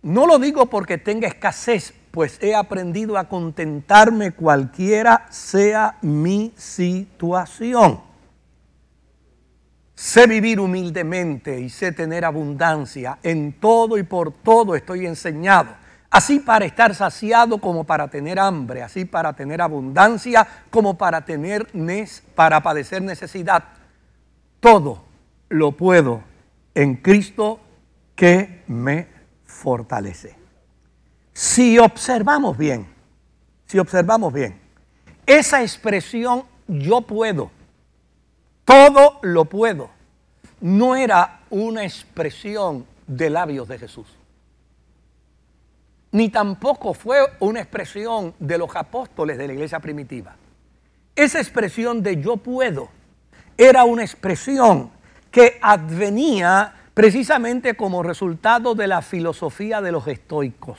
No 0.00 0.26
lo 0.26 0.38
digo 0.38 0.66
porque 0.66 0.98
tenga 0.98 1.28
escasez, 1.28 1.94
pues 2.10 2.38
he 2.42 2.54
aprendido 2.54 3.16
a 3.18 3.28
contentarme 3.28 4.32
cualquiera 4.32 5.26
sea 5.30 5.98
mi 6.02 6.52
situación. 6.56 8.00
Sé 9.94 10.26
vivir 10.26 10.58
humildemente 10.58 11.60
y 11.60 11.68
sé 11.68 11.92
tener 11.92 12.24
abundancia. 12.24 13.18
En 13.22 13.52
todo 13.60 13.98
y 13.98 14.02
por 14.02 14.32
todo 14.32 14.74
estoy 14.74 15.06
enseñado. 15.06 15.74
Así 16.10 16.40
para 16.40 16.64
estar 16.64 16.94
saciado 16.94 17.58
como 17.58 17.84
para 17.84 18.08
tener 18.08 18.38
hambre, 18.38 18.82
así 18.82 19.04
para 19.04 19.32
tener 19.32 19.62
abundancia 19.62 20.46
como 20.70 20.98
para 20.98 21.24
tener 21.24 21.68
para 22.34 22.62
padecer 22.62 23.00
necesidad. 23.00 23.62
Todo 24.62 25.02
lo 25.48 25.72
puedo 25.72 26.22
en 26.76 26.94
Cristo 26.94 27.58
que 28.14 28.62
me 28.68 29.08
fortalece. 29.44 30.36
Si 31.32 31.80
observamos 31.80 32.56
bien, 32.56 32.86
si 33.66 33.80
observamos 33.80 34.32
bien, 34.32 34.60
esa 35.26 35.62
expresión 35.62 36.44
yo 36.68 37.00
puedo, 37.00 37.50
todo 38.64 39.18
lo 39.22 39.46
puedo, 39.46 39.90
no 40.60 40.94
era 40.94 41.40
una 41.50 41.82
expresión 41.82 42.86
de 43.08 43.30
labios 43.30 43.66
de 43.66 43.80
Jesús. 43.80 44.06
Ni 46.12 46.28
tampoco 46.28 46.94
fue 46.94 47.18
una 47.40 47.58
expresión 47.58 48.32
de 48.38 48.58
los 48.58 48.76
apóstoles 48.76 49.38
de 49.38 49.48
la 49.48 49.54
iglesia 49.54 49.80
primitiva. 49.80 50.36
Esa 51.16 51.40
expresión 51.40 52.00
de 52.00 52.22
yo 52.22 52.36
puedo 52.36 53.01
era 53.56 53.84
una 53.84 54.02
expresión 54.02 54.90
que 55.30 55.58
advenía 55.60 56.74
precisamente 56.94 57.74
como 57.74 58.02
resultado 58.02 58.74
de 58.74 58.86
la 58.86 59.02
filosofía 59.02 59.80
de 59.80 59.92
los 59.92 60.06
estoicos. 60.06 60.78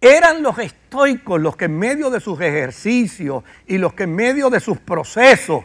Eran 0.00 0.42
los 0.42 0.58
estoicos 0.58 1.40
los 1.40 1.56
que 1.56 1.66
en 1.66 1.78
medio 1.78 2.08
de 2.08 2.20
sus 2.20 2.40
ejercicios 2.40 3.44
y 3.66 3.76
los 3.76 3.92
que 3.92 4.04
en 4.04 4.14
medio 4.14 4.48
de 4.48 4.60
sus 4.60 4.78
procesos 4.78 5.64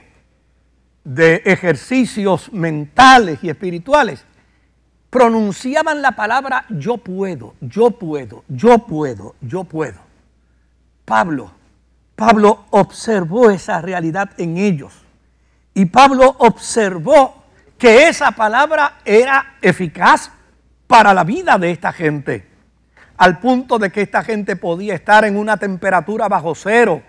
de 1.05 1.41
ejercicios 1.45 2.51
mentales 2.51 3.39
y 3.43 3.49
espirituales 3.49 4.25
pronunciaban 5.09 6.01
la 6.01 6.11
palabra 6.11 6.65
yo 6.69 6.97
puedo, 6.97 7.53
yo 7.61 7.91
puedo, 7.91 8.43
yo 8.49 8.79
puedo, 8.79 9.35
yo 9.39 9.63
puedo. 9.63 9.99
Pablo, 11.05 11.51
Pablo 12.17 12.65
observó 12.71 13.49
esa 13.49 13.81
realidad 13.81 14.31
en 14.37 14.57
ellos. 14.57 15.04
Y 15.75 15.85
Pablo 15.85 16.35
observó 16.39 17.43
que 17.77 18.07
esa 18.07 18.31
palabra 18.31 18.99
era 19.03 19.57
eficaz 19.61 20.31
para 20.87 21.13
la 21.13 21.25
vida 21.25 21.57
de 21.57 21.71
esta 21.71 21.91
gente. 21.91 22.47
Al 23.17 23.39
punto 23.39 23.77
de 23.77 23.91
que 23.91 24.01
esta 24.01 24.23
gente 24.23 24.55
podía 24.55 24.95
estar 24.95 25.25
en 25.25 25.35
una 25.35 25.57
temperatura 25.57 26.29
bajo 26.29 26.55
cero 26.55 27.03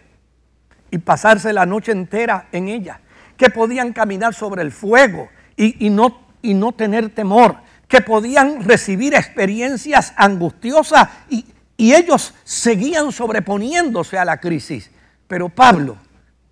y 0.91 0.99
pasarse 0.99 1.53
la 1.53 1.64
noche 1.64 1.93
entera 1.93 2.49
en 2.51 2.69
ella. 2.69 3.01
Que 3.37 3.51
podían 3.51 3.93
caminar 3.93 4.35
sobre 4.35 4.62
el 4.62 4.73
fuego 4.73 5.29
y, 5.57 5.89
no, 5.91 6.21
y 6.43 6.55
no 6.55 6.73
tener 6.73 7.11
temor 7.11 7.57
que 7.87 8.01
podían 8.01 8.64
recibir 8.64 9.14
experiencias 9.14 10.12
angustiosas 10.17 11.09
y, 11.31 11.47
y 11.77 11.95
ellos 11.95 12.35
seguían 12.43 13.12
sobreponiéndose 13.12 14.19
a 14.19 14.25
la 14.25 14.39
crisis. 14.39 14.91
Pero 15.29 15.49
Pablo, 15.49 15.99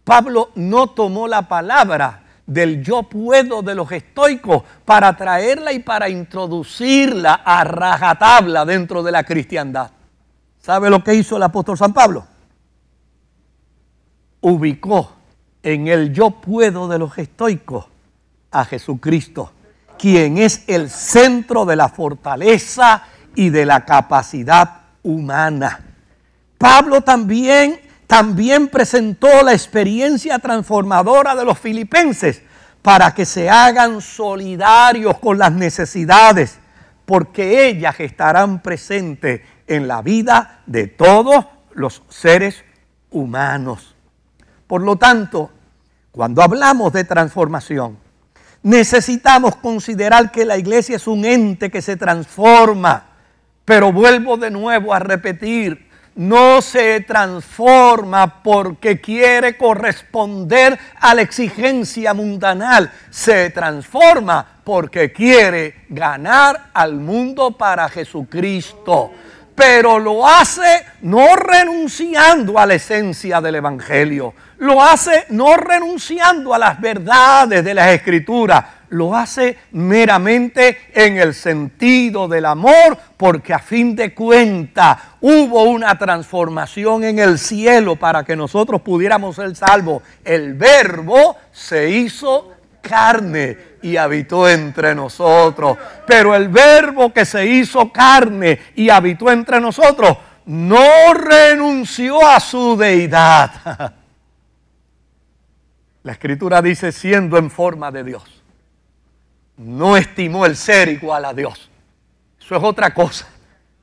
Pablo 0.05 0.51
no 0.55 0.89
tomó 0.89 1.27
la 1.27 1.49
palabra 1.49 2.23
del 2.47 2.83
yo 2.83 3.05
puedo 3.05 3.63
de 3.63 3.75
los 3.75 3.91
estoicos 3.91 4.63
para 4.85 5.17
traerla 5.17 5.73
y 5.73 5.79
para 5.79 6.09
introducirla 6.09 7.41
a 7.45 7.65
rajatabla 7.65 8.65
dentro 8.65 9.03
de 9.03 9.13
la 9.13 9.25
cristiandad. 9.25 9.91
¿Sabe 10.61 10.91
lo 10.91 11.03
que 11.03 11.15
hizo 11.15 11.37
el 11.37 11.43
apóstol 11.43 11.79
San 11.79 11.93
Pablo? 11.93 12.27
Ubicó 14.43 15.13
en 15.63 15.89
el 15.89 16.13
yo 16.13 16.31
puedo 16.31 16.87
de 16.87 16.99
los 16.99 17.17
estoicos 17.17 17.87
a 18.51 18.65
Jesucristo 18.67 19.53
quien 19.99 20.39
es 20.39 20.65
el 20.67 20.91
centro 20.91 21.65
de 21.65 21.77
la 21.77 21.89
fortaleza 21.89 23.05
y 23.35 23.51
de 23.51 23.65
la 23.65 23.85
capacidad 23.85 24.83
humana. 25.03 25.81
Pablo 26.59 27.01
también, 27.01 27.81
también 28.07 28.69
presentó 28.69 29.43
la 29.43 29.53
experiencia 29.53 30.39
transformadora 30.39 31.35
de 31.35 31.45
los 31.45 31.59
filipenses 31.59 32.43
para 32.83 33.15
que 33.15 33.25
se 33.25 33.49
hagan 33.49 34.01
solidarios 34.01 35.19
con 35.19 35.39
las 35.39 35.53
necesidades, 35.53 36.59
porque 37.07 37.69
ellas 37.69 37.99
estarán 37.99 38.63
presentes 38.63 39.41
en 39.67 39.89
la 39.89 40.03
vida 40.03 40.61
de 40.67 40.87
todos 40.87 41.47
los 41.73 42.03
seres 42.09 42.65
humanos. 43.11 43.95
Por 44.67 44.83
lo 44.83 44.97
tanto, 44.97 45.51
cuando 46.11 46.43
hablamos 46.43 46.93
de 46.93 47.05
transformación, 47.05 47.99
Necesitamos 48.65 49.57
considerar 49.57 50.33
que 50.33 50.47
la 50.47 50.57
iglesia 50.57 50.97
es 50.97 51.07
un 51.07 51.27
ente 51.27 51.71
que 51.71 51.83
se 51.83 51.99
transforma. 51.99 53.09
Pero 53.67 53.93
vuelvo 53.93 54.39
de 54.39 54.51
nuevo 54.51 54.95
a 54.95 54.99
repetir, 54.99 55.84
no 56.17 56.63
se 56.63 57.01
transforma 57.01 58.43
porque 58.43 59.01
quiere 59.01 59.57
corresponder 59.57 60.79
a 61.01 61.15
la 61.15 61.23
exigencia 61.23 62.15
mundanal. 62.15 62.91
Se 63.11 63.51
transforma 63.51 64.47
porque 64.63 65.13
quiere 65.13 65.87
ganar 65.89 66.71
al 66.73 66.95
mundo 66.95 67.53
para 67.53 67.89
Jesucristo. 67.89 69.13
Pero 69.55 69.99
lo 69.99 70.27
hace 70.27 70.85
no 71.03 71.37
renunciando 71.37 72.59
a 72.59 72.67
la 72.67 72.75
esencia 72.75 73.41
del 73.41 73.57
Evangelio 73.57 74.35
lo 74.59 74.83
hace 74.83 75.27
no 75.31 75.57
renunciando 75.57 76.55
a 76.55 76.59
las 76.59 76.81
verdades 76.81 77.65
de 77.65 77.75
las 77.75 77.93
escrituras, 77.93 78.65
lo 78.95 79.17
hace 79.17 79.59
meramente 79.73 80.79
en 80.95 81.19
el 81.19 81.35
sentido 81.35 82.29
del 82.29 82.47
amor, 82.47 82.97
porque 83.17 83.53
a 83.53 83.59
fin 83.59 83.97
de 83.97 84.15
cuentas 84.15 84.99
hubo 85.21 85.65
una 85.65 85.99
transformación 85.99 87.03
en 87.03 87.19
el 87.19 87.39
cielo 87.39 87.97
para 87.97 88.23
que 88.23 88.37
nosotros 88.37 88.81
pudiéramos 88.83 89.37
ser 89.37 89.55
salvos. 89.57 90.03
El 90.25 90.55
verbo 90.55 91.37
se 91.51 91.91
hizo 91.91 92.53
carne 92.81 93.59
y 93.83 93.97
habitó 93.97 94.49
entre 94.49 94.95
nosotros. 94.95 95.77
Pero 96.07 96.37
el 96.37 96.49
verbo 96.49 97.13
que 97.13 97.25
se 97.25 97.47
hizo 97.47 97.91
carne 97.91 98.61
y 98.77 98.91
habitó 98.91 99.31
entre 99.31 99.61
nosotros 99.61 100.17
no 100.47 101.15
renunció 101.15 102.25
a 102.25 102.39
su 102.39 102.77
deidad. 102.77 103.95
La 106.05 106.13
escritura 106.13 106.63
dice 106.63 106.93
siendo 106.93 107.39
en 107.39 107.51
forma 107.51 107.91
de 107.91 108.05
Dios. 108.05 108.44
No 109.57 109.97
estimó 109.97 110.47
el 110.47 110.57
ser 110.57 110.89
igual 110.89 111.25
a 111.25 111.35
Dios. 111.35 111.71
Eso 112.41 112.57
es 112.57 112.63
otra 112.63 112.93
cosa. 112.93 113.27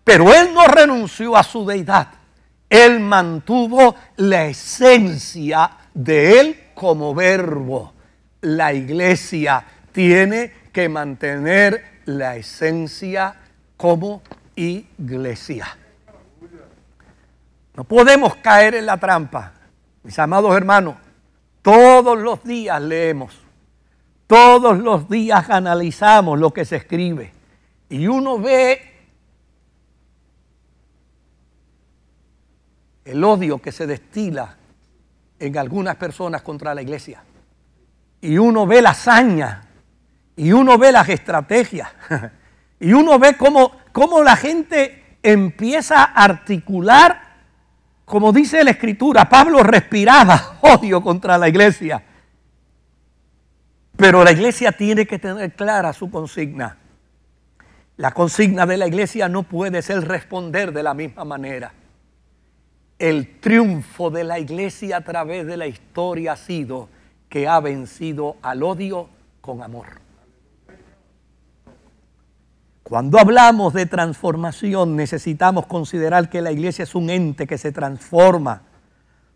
Pero 0.04 0.34
él 0.34 0.54
no 0.54 0.68
renunció 0.68 1.36
a 1.36 1.44
su 1.44 1.66
deidad. 1.66 2.08
Él 2.70 3.00
mantuvo 3.00 3.96
la 4.18 4.46
esencia 4.46 5.72
de 5.94 6.40
él 6.40 6.64
como 6.74 7.14
verbo. 7.14 7.94
La 8.42 8.74
iglesia 8.74 9.66
tiene 9.92 10.54
que 10.72 10.90
mantener 10.90 12.02
la 12.06 12.36
esencia 12.36 13.36
como 13.78 14.22
iglesia. 14.56 15.78
No 17.76 17.84
podemos 17.84 18.36
caer 18.38 18.76
en 18.76 18.86
la 18.86 18.98
trampa, 18.98 19.54
mis 20.04 20.18
amados 20.20 20.56
hermanos, 20.56 20.96
todos 21.62 22.18
los 22.18 22.44
días 22.44 22.82
leemos, 22.82 23.40
todos 24.32 24.80
los 24.80 25.10
días 25.10 25.50
analizamos 25.50 26.40
lo 26.40 26.52
que 26.52 26.64
se 26.64 26.78
escribe 26.78 27.34
y 27.90 28.08
uno 28.08 28.40
ve 28.40 28.82
el 33.04 33.22
odio 33.26 33.62
que 33.62 33.74
se 33.74 33.86
destila 33.86 34.56
en 35.38 35.58
algunas 35.58 35.98
personas 35.98 36.44
contra 36.44 36.74
la 36.74 36.82
iglesia. 36.82 37.22
Y 38.22 38.38
uno 38.38 38.66
ve 38.66 38.82
la 38.82 38.92
hazaña, 38.92 39.64
y 40.38 40.54
uno 40.54 40.78
ve 40.78 40.94
las 40.94 41.10
estrategias, 41.10 41.90
y 42.80 42.94
uno 42.94 43.20
ve 43.20 43.36
cómo, 43.36 43.74
cómo 43.92 44.24
la 44.24 44.38
gente 44.38 45.18
empieza 45.22 46.06
a 46.06 46.24
articular 46.24 47.32
como 48.06 48.32
dice 48.32 48.64
la 48.64 48.72
escritura, 48.72 49.28
Pablo 49.28 49.62
respiraba 49.64 50.58
odio 50.62 51.02
contra 51.02 51.38
la 51.38 51.50
iglesia. 51.50 52.04
Pero 54.02 54.24
la 54.24 54.32
iglesia 54.32 54.72
tiene 54.72 55.06
que 55.06 55.20
tener 55.20 55.54
clara 55.54 55.94
su 55.94 56.10
consigna. 56.10 56.76
La 57.98 58.10
consigna 58.10 58.66
de 58.66 58.76
la 58.76 58.88
iglesia 58.88 59.30
no 59.30 59.44
puede 59.44 59.84
ser 59.84 60.08
responder 60.08 60.74
de 60.74 60.82
la 60.82 60.96
misma 60.96 61.24
manera. 61.24 61.72
El 62.98 63.40
triunfo 63.40 64.10
de 64.10 64.24
la 64.24 64.40
iglesia 64.40 64.98
a 64.98 65.02
través 65.02 65.46
de 65.46 65.56
la 65.56 65.68
historia 65.68 66.32
ha 66.32 66.36
sido 66.36 66.90
que 67.30 67.48
ha 67.48 67.60
vencido 67.60 68.38
al 68.42 68.64
odio 68.64 69.08
con 69.40 69.62
amor. 69.62 69.86
Cuando 72.82 73.20
hablamos 73.20 73.72
de 73.74 73.86
transformación 73.86 74.96
necesitamos 74.96 75.68
considerar 75.68 76.28
que 76.28 76.42
la 76.42 76.52
iglesia 76.52 76.86
es 76.86 76.96
un 76.96 77.12
ente 77.12 77.46
que 77.46 77.60
se 77.60 77.72
transforma 77.72 78.64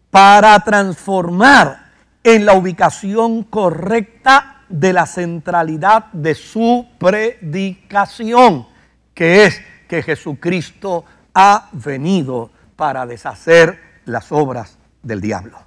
para 0.09 0.59
transformar 0.61 1.91
en 2.23 2.47
la 2.47 2.53
ubicación 2.55 3.43
correcta 3.43 4.53
de 4.69 4.93
la 4.93 5.05
centralidad 5.05 6.11
de 6.11 6.35
su 6.35 6.87
predicación, 6.97 8.67
que 9.13 9.45
es 9.45 9.61
que 9.87 10.01
Jesucristo 10.01 11.05
ha 11.33 11.69
venido 11.71 12.49
para 12.75 13.05
deshacer 13.05 13.79
las 14.05 14.31
obras 14.31 14.77
del 15.03 15.21
diablo. 15.21 15.59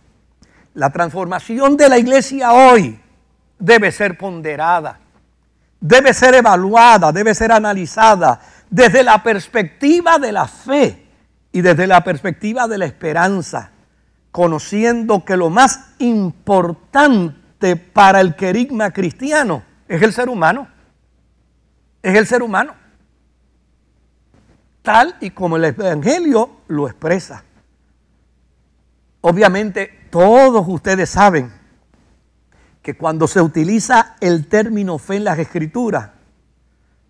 La 0.75 0.91
transformación 0.91 1.77
de 1.77 1.89
la 1.89 1.99
iglesia 1.99 2.53
hoy 2.53 3.01
debe 3.59 3.91
ser 3.93 4.17
ponderada, 4.17 5.01
debe 5.81 6.13
ser 6.13 6.35
evaluada, 6.35 7.13
debe 7.13 7.35
ser 7.35 7.53
analizada 7.53 8.41
desde 8.71 9.03
la 9.03 9.23
perspectiva 9.23 10.19
de 10.19 10.33
la 10.33 10.47
fe 10.47 11.07
y 11.53 11.61
desde 11.61 11.87
la 11.87 12.05
perspectiva 12.05 12.69
de 12.69 12.79
la 12.79 12.87
esperanza, 12.87 13.71
conociendo 14.31 15.25
que 15.25 15.37
lo 15.37 15.51
más 15.51 15.95
importante 15.99 17.38
para 17.93 18.21
el 18.21 18.37
querigma 18.37 18.93
cristiano 18.93 19.63
es 19.89 20.03
el 20.03 20.13
ser 20.13 20.29
humano, 20.29 20.69
es 22.03 22.17
el 22.17 22.27
ser 22.27 22.43
humano, 22.43 22.75
tal 24.83 25.17
y 25.21 25.31
como 25.31 25.57
el 25.57 25.65
Evangelio 25.65 26.59
lo 26.69 26.87
expresa. 26.89 27.45
Obviamente 29.21 30.07
todos 30.11 30.67
ustedes 30.69 31.11
saben 31.11 31.53
que 32.83 32.97
cuando 32.97 33.27
se 33.27 33.41
utiliza 33.41 34.17
el 34.21 34.47
término 34.47 34.99
fe 34.99 35.17
en 35.17 35.25
las 35.25 35.39
escrituras, 35.39 36.11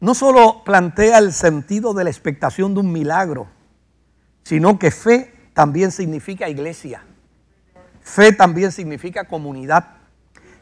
no 0.01 0.15
solo 0.15 0.63
plantea 0.65 1.19
el 1.19 1.33
sentido 1.33 1.93
de 1.93 2.05
la 2.05 2.11
expectación 2.11 2.75
de 2.75 2.81
un 2.81 2.93
milagro, 2.93 3.49
sino 4.45 4.79
que 4.79 4.91
fe 4.91 5.51
también 5.53 5.91
significa 5.91 6.49
iglesia. 6.49 7.03
Fe 8.01 8.33
también 8.33 8.73
significa 8.73 9.25
comunidad. 9.25 9.98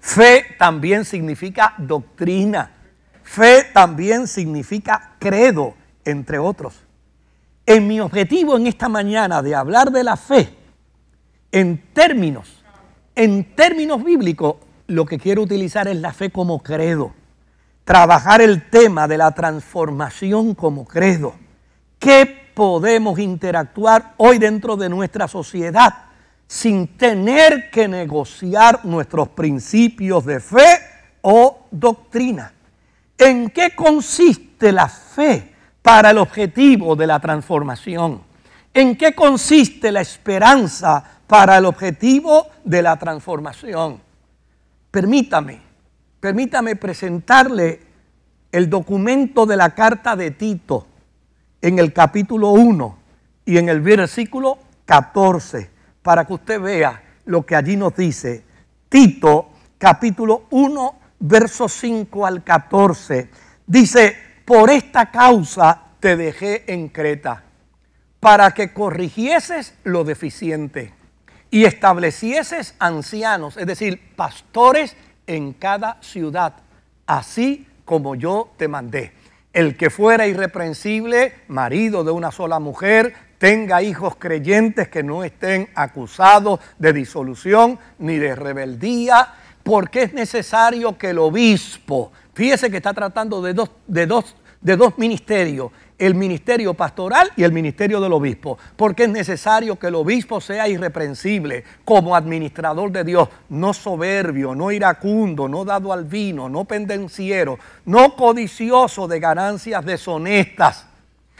Fe 0.01 0.44
también 0.59 1.05
significa 1.05 1.74
doctrina. 1.78 2.70
Fe 3.22 3.64
también 3.72 4.28
significa 4.28 5.16
credo, 5.18 5.74
entre 6.05 6.38
otros. 6.38 6.74
En 7.66 7.88
mi 7.88 8.01
objetivo 8.01 8.57
en 8.57 8.68
esta 8.68 8.88
mañana 8.88 9.42
de 9.42 9.55
hablar 9.55 9.90
de 9.90 10.05
la 10.05 10.16
fe, 10.16 10.55
en 11.51 11.92
términos, 11.92 12.64
en 13.14 13.57
términos 13.57 14.05
bíblicos, 14.05 14.57
lo 14.86 15.05
que 15.05 15.18
quiero 15.18 15.42
utilizar 15.42 15.88
es 15.88 15.97
la 15.97 16.12
fe 16.12 16.30
como 16.30 16.62
credo. 16.62 17.12
Trabajar 17.84 18.40
el 18.40 18.68
tema 18.70 19.09
de 19.09 19.18
la 19.18 19.32
transformación 19.32 20.55
como 20.55 20.86
credo. 20.86 21.34
¿Qué 21.99 22.51
podemos 22.55 23.18
interactuar 23.18 24.14
hoy 24.16 24.38
dentro 24.38 24.76
de 24.76 24.88
nuestra 24.88 25.28
sociedad 25.28 26.06
sin 26.47 26.97
tener 26.97 27.70
que 27.70 27.88
negociar 27.88 28.84
nuestros 28.84 29.28
principios 29.30 30.24
de 30.24 30.40
fe 30.40 30.78
o 31.22 31.66
doctrina? 31.70 32.53
¿En 33.18 33.51
qué 33.51 33.74
consiste 33.74 34.72
la 34.72 34.88
fe 34.88 35.55
para 35.82 36.11
el 36.11 36.18
objetivo 36.18 36.94
de 36.94 37.07
la 37.07 37.18
transformación? 37.18 38.22
¿En 38.72 38.97
qué 38.97 39.14
consiste 39.14 39.90
la 39.90 40.03
esperanza 40.03 41.03
para 41.26 41.59
el 41.59 41.64
objetivo 41.64 42.47
de 42.62 42.82
la 42.82 42.97
transformación? 42.97 44.01
Permítame, 44.90 45.61
permítame 46.20 46.76
presentarle 46.76 47.80
el 48.53 48.70
documento 48.70 49.47
de 49.47 49.57
la 49.57 49.74
carta 49.74 50.14
de 50.14 50.30
Tito 50.30 50.86
en 51.61 51.78
el 51.78 51.92
capítulo 51.92 52.51
1 52.51 52.99
y 53.47 53.59
en 53.59 53.68
el 53.68 53.80
versículo 53.80 54.59
14 54.84 55.76
para 56.07 56.25
que 56.25 56.35
usted 56.35 56.61
vea 56.61 57.03
lo 57.25 57.45
que 57.45 57.57
allí 57.57 57.77
nos 57.77 57.97
dice. 57.97 58.45
Tito 58.89 59.51
capítulo 59.77 60.45
1 60.51 61.01
versos 61.19 61.73
5 61.73 62.25
al 62.25 62.45
14 62.45 63.29
dice, 63.67 64.17
por 64.45 64.71
esta 64.71 65.11
causa 65.11 65.83
te 65.99 66.17
dejé 66.17 66.73
en 66.73 66.91
Creta 66.91 67.43
para 68.21 68.53
que 68.53 68.73
corrigieses 68.73 69.75
lo 69.83 70.05
deficiente 70.05 70.95
y 71.51 71.65
establecieses 71.65 72.77
ancianos, 72.79 73.57
es 73.57 73.67
decir, 73.67 74.15
pastores 74.15 74.97
en 75.27 75.55
cada 75.55 76.01
ciudad, 76.03 76.55
así 77.05 77.67
como 77.85 78.15
yo 78.15 78.53
te 78.57 78.69
mandé. 78.69 79.13
El 79.53 79.77
que 79.77 79.91
fuera 79.91 80.29
irreprensible, 80.29 81.35
marido 81.49 82.05
de 82.05 82.13
una 82.13 82.31
sola 82.31 82.61
mujer, 82.61 83.26
tenga 83.39 83.82
hijos 83.82 84.16
creyentes 84.16 84.89
que 84.89 85.03
no 85.03 85.24
estén 85.24 85.68
acusados 85.74 86.61
de 86.78 86.93
disolución 86.93 87.78
ni 87.99 88.16
de 88.18 88.34
rebeldía, 88.34 89.28
porque 89.62 90.03
es 90.03 90.12
necesario 90.12 90.97
que 90.97 91.11
el 91.11 91.18
obispo, 91.18 92.12
fíjese 92.34 92.70
que 92.70 92.76
está 92.76 92.95
tratando 92.95 93.43
de 93.43 93.55
dos, 93.55 93.70
de 93.87 94.07
dos, 94.07 94.37
de 94.61 94.76
dos 94.76 94.97
ministerios, 94.99 95.72
el 95.99 96.14
ministerio 96.14 96.74
pastoral 96.74 97.30
y 97.37 97.43
el 97.43 97.53
ministerio 97.53 98.01
del 98.01 98.12
obispo, 98.12 98.59
porque 98.76 99.05
es 99.05 99.09
necesario 99.09 99.78
que 99.78 99.87
el 99.87 99.95
obispo 99.95 100.41
sea 100.41 100.68
irreprensible 100.68 101.64
como 101.84 102.14
administrador 102.14 102.93
de 102.93 103.05
Dios, 103.05 103.28
no 103.49 103.72
soberbio, 103.72 104.55
no 104.55 104.70
iracundo, 104.70 105.49
no 105.49 105.64
dado 105.64 105.93
al 105.93 106.05
vino, 106.05 106.49
no 106.49 106.64
pendenciero, 106.64 107.59
no 107.87 108.14
codicioso 108.14 109.09
de 109.09 109.20
ganancias 109.20 109.84
deshonestas, 109.84 110.87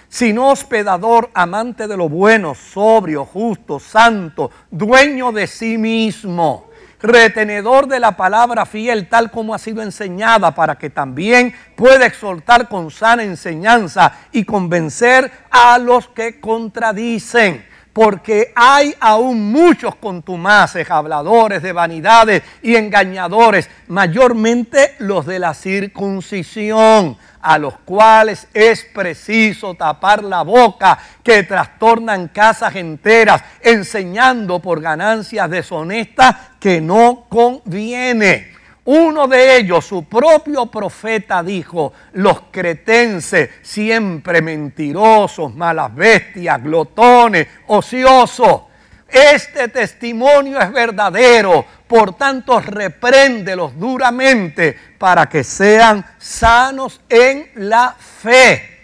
sino 0.09 0.51
hospedador, 0.51 1.31
amante 1.35 1.87
de 1.87 1.97
lo 1.97 2.09
bueno, 2.09 2.55
sobrio, 2.55 3.25
justo, 3.25 3.79
santo, 3.81 4.51
dueño 4.71 5.33
de 5.33 5.47
sí 5.47 5.79
mismo 5.79 6.67
retenedor 7.01 7.87
de 7.87 8.01
la 8.01 8.17
palabra 8.17 8.67
fiel 8.67 9.09
tal 9.09 9.31
como 9.31 9.55
ha 9.55 9.59
sido 9.59 9.83
enseñada 9.83 10.55
para 10.55 10.77
que 10.77 10.91
también 10.91 11.55
pueda 11.77 12.07
exhortar 12.07 12.69
con 12.69 12.91
sana 12.91 13.23
enseñanza 13.23 14.13
y 14.33 14.45
convencer 14.45 15.31
a 15.51 15.79
los 15.79 16.09
que 16.09 16.41
contradicen. 16.41 17.65
Porque 17.97 18.53
hay 18.55 18.95
aún 19.01 19.51
muchos 19.51 19.95
contumaces, 19.95 20.91
habladores 20.91 21.63
de 21.63 21.73
vanidades 21.73 22.43
y 22.61 22.77
engañadores, 22.77 23.71
mayormente 23.89 24.97
los 24.99 25.25
de 25.25 25.39
la 25.39 25.55
circuncisión 25.55 27.17
a 27.41 27.57
los 27.57 27.79
cuales 27.87 28.49
es 28.53 28.85
preciso 28.93 29.77
tapar 29.77 30.23
la 30.25 30.43
boca, 30.43 30.99
que 31.23 31.45
trastornan 31.45 32.29
casas 32.29 32.77
enteras, 32.77 33.43
enseñando 33.63 34.61
por 34.61 34.83
ganancias 34.83 35.49
deshonestas 35.49 36.37
que 36.61 36.83
no 36.83 37.25
conviene. 37.31 38.56
Uno 38.87 39.27
de 39.27 39.57
ellos, 39.57 39.85
su 39.85 40.05
propio 40.05 40.67
profeta, 40.67 41.43
dijo, 41.43 41.93
los 42.13 42.43
cretenses, 42.53 43.51
siempre 43.63 44.41
mentirosos, 44.41 45.55
malas 45.55 45.93
bestias, 45.93 46.63
glotones, 46.63 47.49
ociosos. 47.67 48.63
Este 49.09 49.69
testimonio 49.69 50.61
es 50.61 50.73
verdadero, 50.73 51.65
por 51.87 52.15
tanto 52.15 52.61
repréndelos 52.61 53.77
duramente 53.77 54.77
para 54.99 55.27
que 55.27 55.43
sean 55.43 56.05
sanos 56.19 57.01
en 57.09 57.51
la 57.55 57.95
fe 57.99 58.77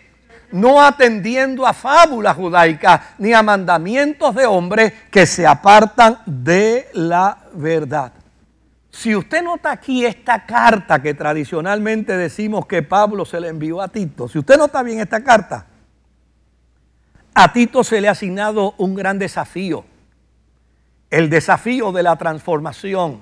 no 0.52 0.82
atendiendo 0.82 1.66
a 1.66 1.72
fábulas 1.72 2.36
judaicas 2.36 3.00
ni 3.18 3.32
a 3.32 3.42
mandamientos 3.42 4.34
de 4.34 4.44
hombres 4.44 4.92
que 5.10 5.26
se 5.26 5.46
apartan 5.46 6.18
de 6.26 6.88
la 6.92 7.38
verdad. 7.54 8.12
Si 8.92 9.16
usted 9.16 9.42
nota 9.42 9.72
aquí 9.72 10.06
esta 10.06 10.46
carta 10.46 11.02
que 11.02 11.14
tradicionalmente 11.14 12.16
decimos 12.16 12.66
que 12.66 12.82
Pablo 12.82 13.24
se 13.24 13.40
le 13.40 13.48
envió 13.48 13.80
a 13.80 13.88
Tito, 13.88 14.28
si 14.28 14.38
usted 14.38 14.56
nota 14.56 14.84
bien 14.84 15.00
esta 15.00 15.24
carta, 15.24 15.66
a 17.34 17.52
Tito 17.52 17.82
se 17.82 18.00
le 18.00 18.06
ha 18.06 18.12
asignado 18.12 18.74
un 18.78 18.94
gran 18.94 19.18
desafío 19.18 19.84
el 21.12 21.28
desafío 21.28 21.92
de 21.92 22.02
la 22.02 22.16
transformación. 22.16 23.20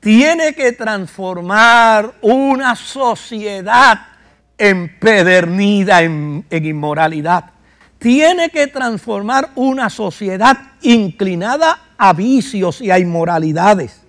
Tiene 0.00 0.54
que 0.54 0.72
transformar 0.72 2.12
una 2.20 2.74
sociedad 2.74 4.00
empedernida 4.58 6.02
en, 6.02 6.44
en 6.50 6.66
inmoralidad. 6.66 7.50
tiene 7.98 8.50
que 8.50 8.66
transformar 8.66 9.50
una 9.54 9.88
sociedad 9.88 10.58
inclinada 10.80 11.78
a 11.96 12.12
vicios 12.12 12.80
y 12.80 12.90
a 12.90 12.98
inmoralidades. 12.98 14.01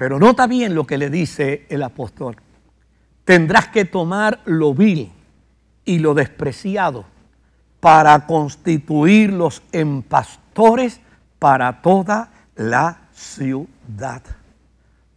Pero 0.00 0.18
nota 0.18 0.46
bien 0.46 0.74
lo 0.74 0.86
que 0.86 0.96
le 0.96 1.10
dice 1.10 1.66
el 1.68 1.82
apóstol. 1.82 2.34
Tendrás 3.26 3.68
que 3.68 3.84
tomar 3.84 4.40
lo 4.46 4.72
vil 4.72 5.12
y 5.84 5.98
lo 5.98 6.14
despreciado 6.14 7.04
para 7.80 8.24
constituirlos 8.24 9.62
en 9.72 10.02
pastores 10.02 11.00
para 11.38 11.82
toda 11.82 12.30
la 12.56 13.10
ciudad. 13.12 14.22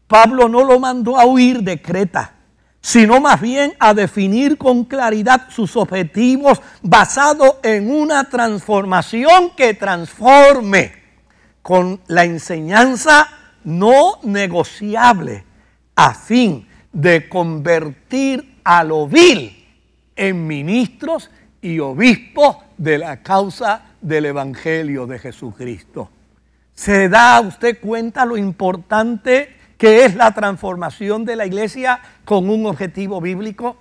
Pablo 0.06 0.50
no 0.50 0.66
lo 0.66 0.78
mandó 0.82 1.18
a 1.18 1.28
huir 1.28 1.62
de 1.62 1.82
Creta, 1.82 2.34
sino 2.82 3.22
más 3.22 3.40
bien 3.40 3.76
a 3.80 3.94
definir 3.94 4.58
con 4.58 4.84
claridad 4.84 5.48
sus 5.48 5.78
objetivos 5.78 6.62
basado 6.82 7.62
en 7.64 7.90
una 7.90 8.26
transformación 8.26 9.52
que 9.56 9.76
transforme 9.76 10.92
con 11.62 12.02
la 12.08 12.26
enseñanza 12.26 13.30
no 13.64 14.20
negociable 14.24 15.44
a 15.96 16.14
fin 16.14 16.68
de 16.92 17.28
convertir 17.30 18.60
a 18.64 18.84
lo 18.84 19.08
vil 19.08 19.66
en 20.16 20.48
ministros 20.48 21.30
y 21.62 21.80
obispos 21.80 22.58
de 22.78 22.98
la 22.98 23.24
causa 23.24 23.86
del 24.02 24.26
Evangelio 24.26 25.08
de 25.08 25.20
Jesucristo. 25.20 26.10
¿Se 26.74 27.08
da 27.10 27.40
usted 27.42 27.80
cuenta 27.80 28.26
lo 28.26 28.38
importante 28.38 29.56
que 29.78 30.06
es 30.06 30.16
la 30.16 30.32
transformación 30.34 31.26
de 31.26 31.36
la 31.36 31.46
iglesia 31.46 32.00
con 32.26 32.50
un 32.50 32.66
objetivo 32.66 33.22
bíblico? 33.22 33.78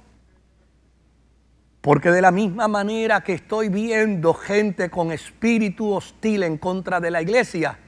Porque 1.81 2.11
de 2.11 2.23
la 2.23 2.31
misma 2.31 2.69
manera 2.69 3.23
que 3.23 3.35
estoy 3.35 3.69
viendo 3.69 4.35
gente 4.35 4.89
con 4.89 5.11
espíritu 5.11 5.93
hostil 5.93 6.45
en 6.45 6.59
contra 6.59 7.01
de 7.01 7.11
la 7.11 7.23
iglesia, 7.23 7.79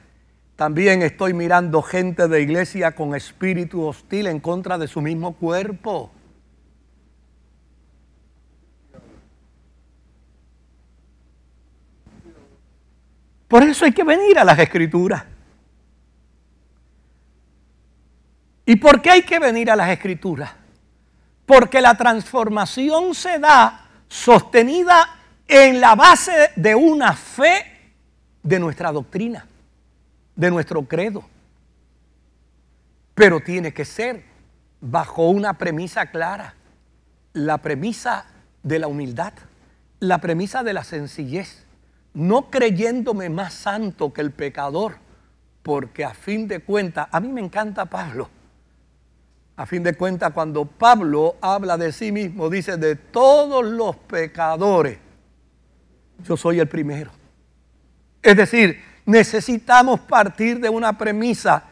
también 0.55 1.01
estoy 1.01 1.33
mirando 1.33 1.81
gente 1.81 2.27
de 2.27 2.41
iglesia 2.41 2.95
con 2.95 3.15
espíritu 3.15 3.85
hostil 3.85 4.27
en 4.27 4.39
contra 4.39 4.77
de 4.77 4.87
su 4.87 5.01
mismo 5.01 5.33
cuerpo. 5.33 6.11
Por 13.47 13.63
eso 13.63 13.85
hay 13.85 13.91
que 13.91 14.03
venir 14.03 14.39
a 14.39 14.43
las 14.43 14.57
escrituras. 14.59 15.23
¿Y 18.65 18.75
por 18.77 19.01
qué 19.01 19.11
hay 19.11 19.21
que 19.21 19.39
venir 19.39 19.69
a 19.69 19.75
las 19.75 19.89
escrituras? 19.89 20.51
Porque 21.45 21.81
la 21.81 21.95
transformación 21.95 23.13
se 23.13 23.37
da 23.37 23.87
sostenida 24.07 25.19
en 25.47 25.79
la 25.79 25.93
base 25.95 26.51
de 26.55 26.73
una 26.73 27.13
fe 27.13 27.91
de 28.41 28.59
nuestra 28.59 28.91
doctrina, 28.91 29.45
de 30.35 30.51
nuestro 30.51 30.83
credo. 30.83 31.23
Pero 33.13 33.39
tiene 33.39 33.73
que 33.73 33.85
ser 33.85 34.23
bajo 34.81 35.29
una 35.29 35.57
premisa 35.57 36.07
clara, 36.07 36.55
la 37.33 37.59
premisa 37.59 38.25
de 38.63 38.79
la 38.79 38.87
humildad, 38.87 39.33
la 39.99 40.19
premisa 40.19 40.63
de 40.63 40.73
la 40.73 40.83
sencillez 40.83 41.65
no 42.15 42.49
creyéndome 42.49 43.29
más 43.29 43.53
santo 43.53 44.11
que 44.11 44.21
el 44.21 44.31
pecador, 44.31 44.95
porque 45.61 46.03
a 46.03 46.13
fin 46.13 46.47
de 46.47 46.61
cuentas, 46.61 47.07
a 47.11 47.19
mí 47.19 47.27
me 47.27 47.41
encanta 47.41 47.85
Pablo. 47.85 48.29
A 49.57 49.65
fin 49.65 49.83
de 49.83 49.93
cuentas, 49.93 50.33
cuando 50.33 50.65
Pablo 50.65 51.35
habla 51.41 51.77
de 51.77 51.91
sí 51.91 52.11
mismo, 52.11 52.49
dice, 52.49 52.77
de 52.77 52.95
todos 52.95 53.65
los 53.65 53.95
pecadores, 53.95 54.97
yo 56.23 56.35
soy 56.37 56.59
el 56.59 56.67
primero. 56.67 57.11
Es 58.21 58.35
decir, 58.35 58.81
necesitamos 59.05 59.99
partir 60.01 60.59
de 60.59 60.69
una 60.69 60.97
premisa 60.97 61.63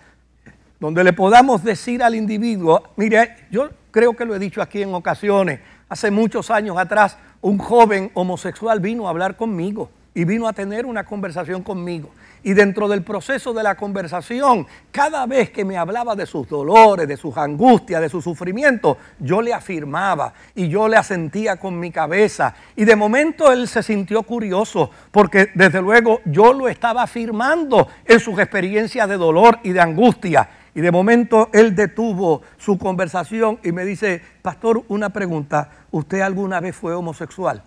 donde 0.80 1.04
le 1.04 1.14
podamos 1.14 1.64
decir 1.64 2.04
al 2.04 2.16
individuo, 2.16 2.84
mire, 2.96 3.48
yo 3.50 3.70
creo 3.92 4.16
que 4.16 4.26
lo 4.26 4.36
he 4.36 4.40
dicho 4.40 4.62
aquí 4.62 4.82
en 4.82 4.94
ocasiones, 4.94 5.60
hace 5.88 6.12
muchos 6.12 6.52
años 6.52 6.78
atrás, 6.78 7.18
un 7.42 7.58
joven 7.58 8.12
homosexual 8.14 8.80
vino 8.80 9.08
a 9.08 9.10
hablar 9.10 9.38
conmigo 9.38 9.90
y 10.16 10.26
vino 10.26 10.48
a 10.48 10.54
tener 10.54 10.86
una 10.86 11.04
conversación 11.06 11.64
conmigo. 11.64 12.10
Y 12.46 12.54
dentro 12.54 12.90
del 12.90 13.04
proceso 13.04 13.54
de 13.54 13.64
la 13.64 13.76
conversación, 13.76 14.68
cada 14.92 15.26
vez 15.26 15.50
que 15.50 15.64
me 15.64 15.78
hablaba 15.78 16.14
de 16.16 16.26
sus 16.26 16.48
dolores, 16.48 17.08
de 17.08 17.16
sus 17.16 17.38
angustias, 17.38 18.02
de 18.02 18.10
sus 18.10 18.24
sufrimientos, 18.24 18.98
yo 19.18 19.42
le 19.42 19.54
afirmaba 19.54 20.34
y 20.54 20.68
yo 20.68 20.90
le 20.90 20.98
asentía 20.98 21.56
con 21.56 21.80
mi 21.80 21.90
cabeza. 21.90 22.54
Y 22.76 22.84
de 22.84 22.98
momento 22.98 23.52
él 23.52 23.68
se 23.68 23.82
sintió 23.82 24.24
curioso 24.24 24.92
porque 25.12 25.52
desde 25.56 25.82
luego 25.82 26.20
yo 26.26 26.54
lo 26.54 26.68
estaba 26.68 27.04
afirmando 27.04 27.88
en 28.06 28.20
sus 28.20 28.38
experiencias 28.40 29.08
de 29.08 29.18
dolor 29.18 29.60
y 29.64 29.72
de 29.72 29.80
angustia. 29.80 30.50
Y 30.76 30.82
de 30.82 30.92
momento 30.92 31.50
él 31.54 31.76
detuvo 31.76 32.42
su 32.58 32.78
conversación 32.78 33.60
y 33.64 33.72
me 33.72 33.86
dice, 33.86 34.22
pastor, 34.42 34.84
una 34.90 35.12
pregunta, 35.12 35.70
¿usted 35.92 36.22
alguna 36.22 36.60
vez 36.60 36.76
fue 36.76 36.94
homosexual? 36.94 37.64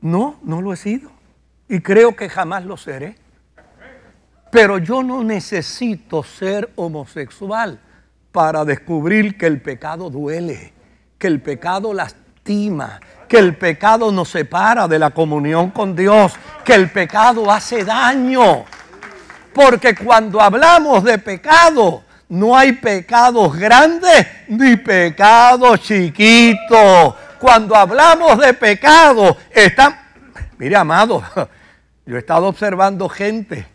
No, 0.00 0.38
no 0.42 0.62
lo 0.62 0.72
he 0.72 0.76
sido. 0.76 1.10
Y 1.68 1.80
creo 1.80 2.14
que 2.14 2.28
jamás 2.28 2.64
lo 2.64 2.76
seré. 2.76 3.16
Pero 4.50 4.78
yo 4.78 5.02
no 5.02 5.24
necesito 5.24 6.22
ser 6.22 6.72
homosexual 6.76 7.80
para 8.30 8.64
descubrir 8.64 9.36
que 9.36 9.46
el 9.46 9.60
pecado 9.60 10.08
duele, 10.08 10.72
que 11.18 11.26
el 11.26 11.40
pecado 11.40 11.92
lastima, 11.92 13.00
que 13.28 13.38
el 13.38 13.56
pecado 13.56 14.12
nos 14.12 14.28
separa 14.28 14.86
de 14.86 14.98
la 14.98 15.10
comunión 15.10 15.70
con 15.70 15.96
Dios, 15.96 16.34
que 16.64 16.74
el 16.74 16.90
pecado 16.90 17.50
hace 17.50 17.84
daño. 17.84 18.64
Porque 19.52 19.94
cuando 19.94 20.40
hablamos 20.40 21.02
de 21.02 21.18
pecado, 21.18 22.04
no 22.28 22.56
hay 22.56 22.72
pecados 22.72 23.56
grandes 23.56 24.26
ni 24.48 24.76
pecados 24.76 25.80
chiquitos 25.80 27.14
cuando 27.38 27.74
hablamos 27.74 28.38
de 28.38 28.54
pecado, 28.54 29.36
están, 29.50 29.98
mire 30.58 30.76
amado, 30.76 31.22
yo 32.06 32.16
he 32.16 32.18
estado 32.18 32.46
observando 32.46 33.08
gente 33.08 33.66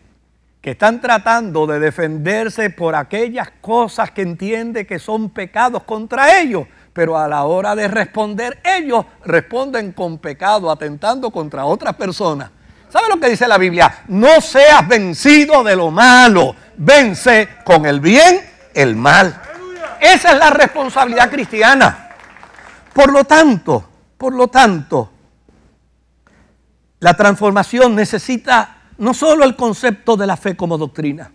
que 0.60 0.70
están 0.70 1.00
tratando 1.00 1.66
de 1.66 1.80
defenderse 1.80 2.70
por 2.70 2.94
aquellas 2.94 3.50
cosas 3.60 4.12
que 4.12 4.22
entiende 4.22 4.86
que 4.86 4.98
son 4.98 5.30
pecados 5.30 5.82
contra 5.82 6.40
ellos, 6.40 6.66
pero 6.92 7.18
a 7.18 7.26
la 7.26 7.44
hora 7.44 7.74
de 7.74 7.88
responder 7.88 8.60
ellos 8.64 9.04
responden 9.24 9.92
con 9.92 10.18
pecado, 10.18 10.70
atentando 10.70 11.30
contra 11.30 11.64
otras 11.64 11.94
personas. 11.96 12.50
¿Sabe 12.88 13.08
lo 13.08 13.18
que 13.18 13.30
dice 13.30 13.48
la 13.48 13.58
Biblia? 13.58 14.02
No 14.08 14.40
seas 14.40 14.86
vencido 14.86 15.64
de 15.64 15.74
lo 15.74 15.90
malo, 15.90 16.54
vence 16.76 17.48
con 17.64 17.86
el 17.86 18.00
bien 18.00 18.40
el 18.74 18.94
mal. 18.94 19.34
Esa 20.00 20.32
es 20.32 20.38
la 20.38 20.50
responsabilidad 20.50 21.30
cristiana. 21.30 22.11
Por 22.92 23.12
lo 23.12 23.24
tanto, 23.24 23.88
por 24.18 24.34
lo 24.34 24.48
tanto, 24.48 25.10
la 27.00 27.14
transformación 27.14 27.94
necesita 27.94 28.82
no 28.98 29.14
solo 29.14 29.44
el 29.44 29.56
concepto 29.56 30.16
de 30.16 30.26
la 30.26 30.36
fe 30.36 30.56
como 30.56 30.78
doctrina, 30.78 31.32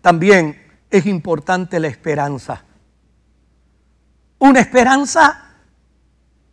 también 0.00 0.60
es 0.90 1.06
importante 1.06 1.78
la 1.78 1.88
esperanza. 1.88 2.64
Una 4.38 4.60
esperanza 4.60 5.54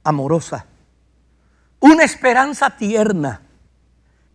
amorosa, 0.04 0.66
una 1.80 2.04
esperanza 2.04 2.70
tierna, 2.78 3.42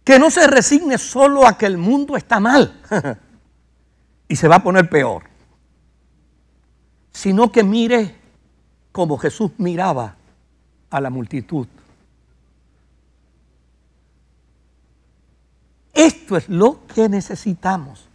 que 0.02 0.18
no 0.18 0.30
se 0.30 0.46
resigne 0.46 0.98
solo 0.98 1.46
a 1.46 1.56
que 1.56 1.66
el 1.66 1.78
mundo 1.78 2.16
está 2.16 2.40
mal 2.40 2.80
y 4.28 4.36
se 4.36 4.48
va 4.48 4.56
a 4.56 4.62
poner 4.62 4.90
peor, 4.90 5.24
sino 7.12 7.52
que 7.52 7.62
mire 7.62 8.23
como 8.94 9.18
Jesús 9.18 9.50
miraba 9.58 10.14
a 10.88 11.00
la 11.00 11.10
multitud. 11.10 11.66
Esto 15.92 16.36
es 16.36 16.48
lo 16.48 16.86
que 16.86 17.08
necesitamos. 17.08 18.06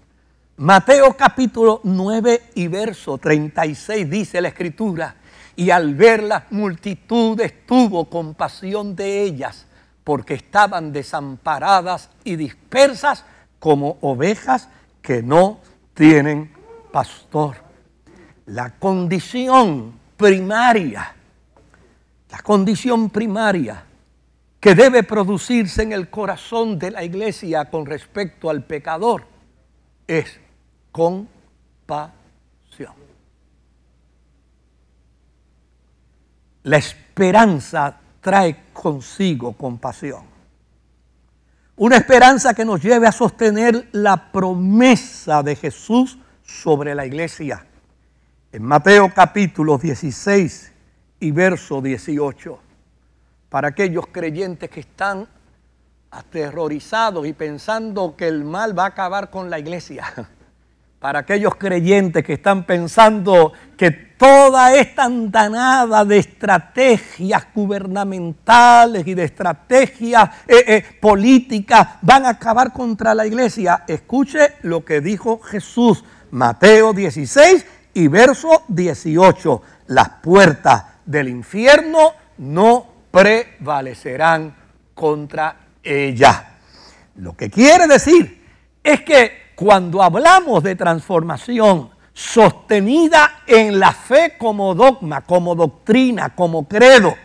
Mateo 0.56 1.18
capítulo 1.18 1.82
9 1.84 2.52
y 2.56 2.70
verso 2.70 3.18
36 3.18 4.10
dice 4.10 4.40
la 4.40 4.48
escritura, 4.48 5.18
y 5.58 5.70
al 5.70 5.96
ver 5.96 6.24
las 6.24 6.50
multitudes 6.50 7.66
tuvo 7.66 8.10
compasión 8.10 8.96
de 8.96 9.24
ellas, 9.24 9.66
porque 10.06 10.36
estaban 10.36 10.94
desamparadas 10.94 12.10
y 12.24 12.38
dispersas 12.38 13.26
como 13.60 13.98
ovejas 14.00 14.70
que 15.02 15.22
no 15.22 15.60
tienen 15.94 16.54
pastor. 16.94 17.58
La 18.46 18.80
condición 18.80 19.99
primaria, 20.20 21.16
la 22.30 22.40
condición 22.40 23.10
primaria 23.10 23.86
que 24.60 24.76
debe 24.76 25.04
producirse 25.04 25.82
en 25.84 25.94
el 25.94 26.10
corazón 26.10 26.78
de 26.78 26.92
la 26.92 27.06
iglesia 27.06 27.70
con 27.70 27.86
respecto 27.86 28.50
al 28.50 28.66
pecador 28.66 29.24
es 30.06 30.38
compasión. 30.92 32.10
La 36.64 36.78
esperanza 36.78 37.98
trae 38.20 38.66
consigo 38.74 39.54
compasión. 39.54 40.24
Una 41.78 41.96
esperanza 41.96 42.54
que 42.54 42.66
nos 42.66 42.84
lleve 42.84 43.08
a 43.08 43.14
sostener 43.14 43.88
la 43.94 44.34
promesa 44.34 45.42
de 45.42 45.56
Jesús 45.56 46.18
sobre 46.44 46.94
la 46.94 47.06
iglesia. 47.06 47.69
En 48.52 48.64
Mateo 48.64 49.12
capítulo 49.14 49.78
16 49.78 50.72
y 51.20 51.30
verso 51.30 51.84
18. 51.84 52.60
Para 53.48 53.68
aquellos 53.68 54.08
creyentes 54.08 54.72
que 54.72 54.80
están 54.80 55.28
aterrorizados 56.10 57.28
y 57.28 57.34
pensando 57.34 58.16
que 58.16 58.28
el 58.28 58.44
mal 58.44 58.78
va 58.78 58.86
a 58.86 58.88
acabar 58.88 59.30
con 59.30 59.52
la 59.52 59.60
iglesia. 59.60 60.12
Para 61.00 61.20
aquellos 61.20 61.54
creyentes 61.58 62.26
que 62.26 62.34
están 62.34 62.66
pensando 62.66 63.54
que 63.78 63.92
toda 63.92 64.74
esta 64.74 65.04
andanada 65.04 66.04
de 66.04 66.18
estrategias 66.18 67.46
gubernamentales 67.54 69.06
y 69.06 69.14
de 69.14 69.26
estrategias 69.26 70.28
eh, 70.48 70.64
eh, 70.68 70.86
políticas 71.00 71.88
van 72.02 72.26
a 72.26 72.30
acabar 72.30 72.74
contra 72.74 73.14
la 73.14 73.28
iglesia. 73.28 73.84
Escuche 73.88 74.56
lo 74.64 74.84
que 74.84 75.02
dijo 75.02 75.40
Jesús, 75.40 76.04
Mateo 76.32 76.94
16 76.94 77.79
y 77.94 78.08
verso 78.08 78.64
18. 78.68 79.62
Las 79.88 80.10
puertas 80.22 80.84
del 81.06 81.30
infierno 81.30 82.14
no 82.38 82.86
prevalecerán 83.12 84.56
contra 84.94 85.56
ella. 85.84 86.58
Lo 87.16 87.36
que 87.36 87.50
quiere 87.50 87.88
decir 87.88 88.46
es 88.84 89.02
que 89.02 89.50
cuando 89.56 90.02
hablamos 90.02 90.64
de 90.64 90.76
transformación 90.76 91.90
sostenida 92.14 93.44
en 93.48 93.80
la 93.80 93.92
fe 93.92 94.36
como 94.38 94.76
dogma, 94.76 95.22
como 95.22 95.56
doctrina, 95.56 96.36
como 96.36 96.68
credo, 96.68 97.16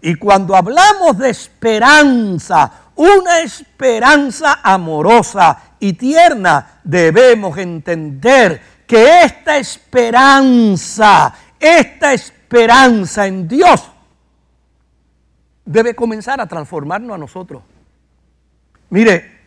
y 0.00 0.14
cuando 0.16 0.56
hablamos 0.56 1.16
de 1.18 1.30
esperanza, 1.30 2.72
una 2.96 3.40
esperanza 3.40 4.60
amorosa 4.62 5.74
y 5.78 5.92
tierna, 5.94 6.80
debemos 6.82 7.56
entender 7.56 8.60
que 8.86 9.22
esta 9.22 9.56
esperanza, 9.58 11.34
esta 11.58 12.12
esperanza 12.12 13.26
en 13.26 13.48
Dios, 13.48 13.90
debe 15.64 15.94
comenzar 15.94 16.40
a 16.40 16.46
transformarnos 16.46 17.14
a 17.14 17.18
nosotros. 17.18 17.62
Mire, 18.90 19.40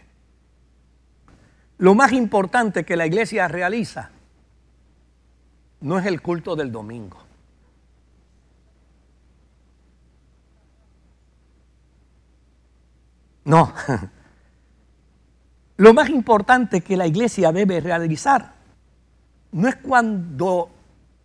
lo 1.77 1.93
más 1.93 2.11
importante 2.13 2.83
que 2.83 2.95
la 2.95 3.05
iglesia 3.05 3.47
realiza 3.47 4.09
no 5.81 5.99
es 5.99 6.05
el 6.05 6.21
culto 6.21 6.55
del 6.55 6.71
domingo. 6.71 7.25
No. 13.43 13.71
Lo 15.77 15.93
más 15.93 16.09
importante 16.09 16.81
que 16.81 16.97
la 16.97 17.05
iglesia 17.05 17.51
debe 17.51 17.79
realizar 17.79 18.54
no 19.55 19.69
es 19.69 19.77
cuando 19.77 20.69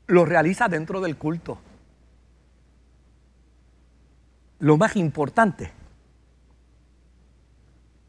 lo 0.06 0.24
realiza 0.24 0.68
dentro 0.68 1.00
del 1.00 1.16
culto. 1.16 1.58
Lo 4.60 4.76
más 4.76 4.94
importante 4.94 5.72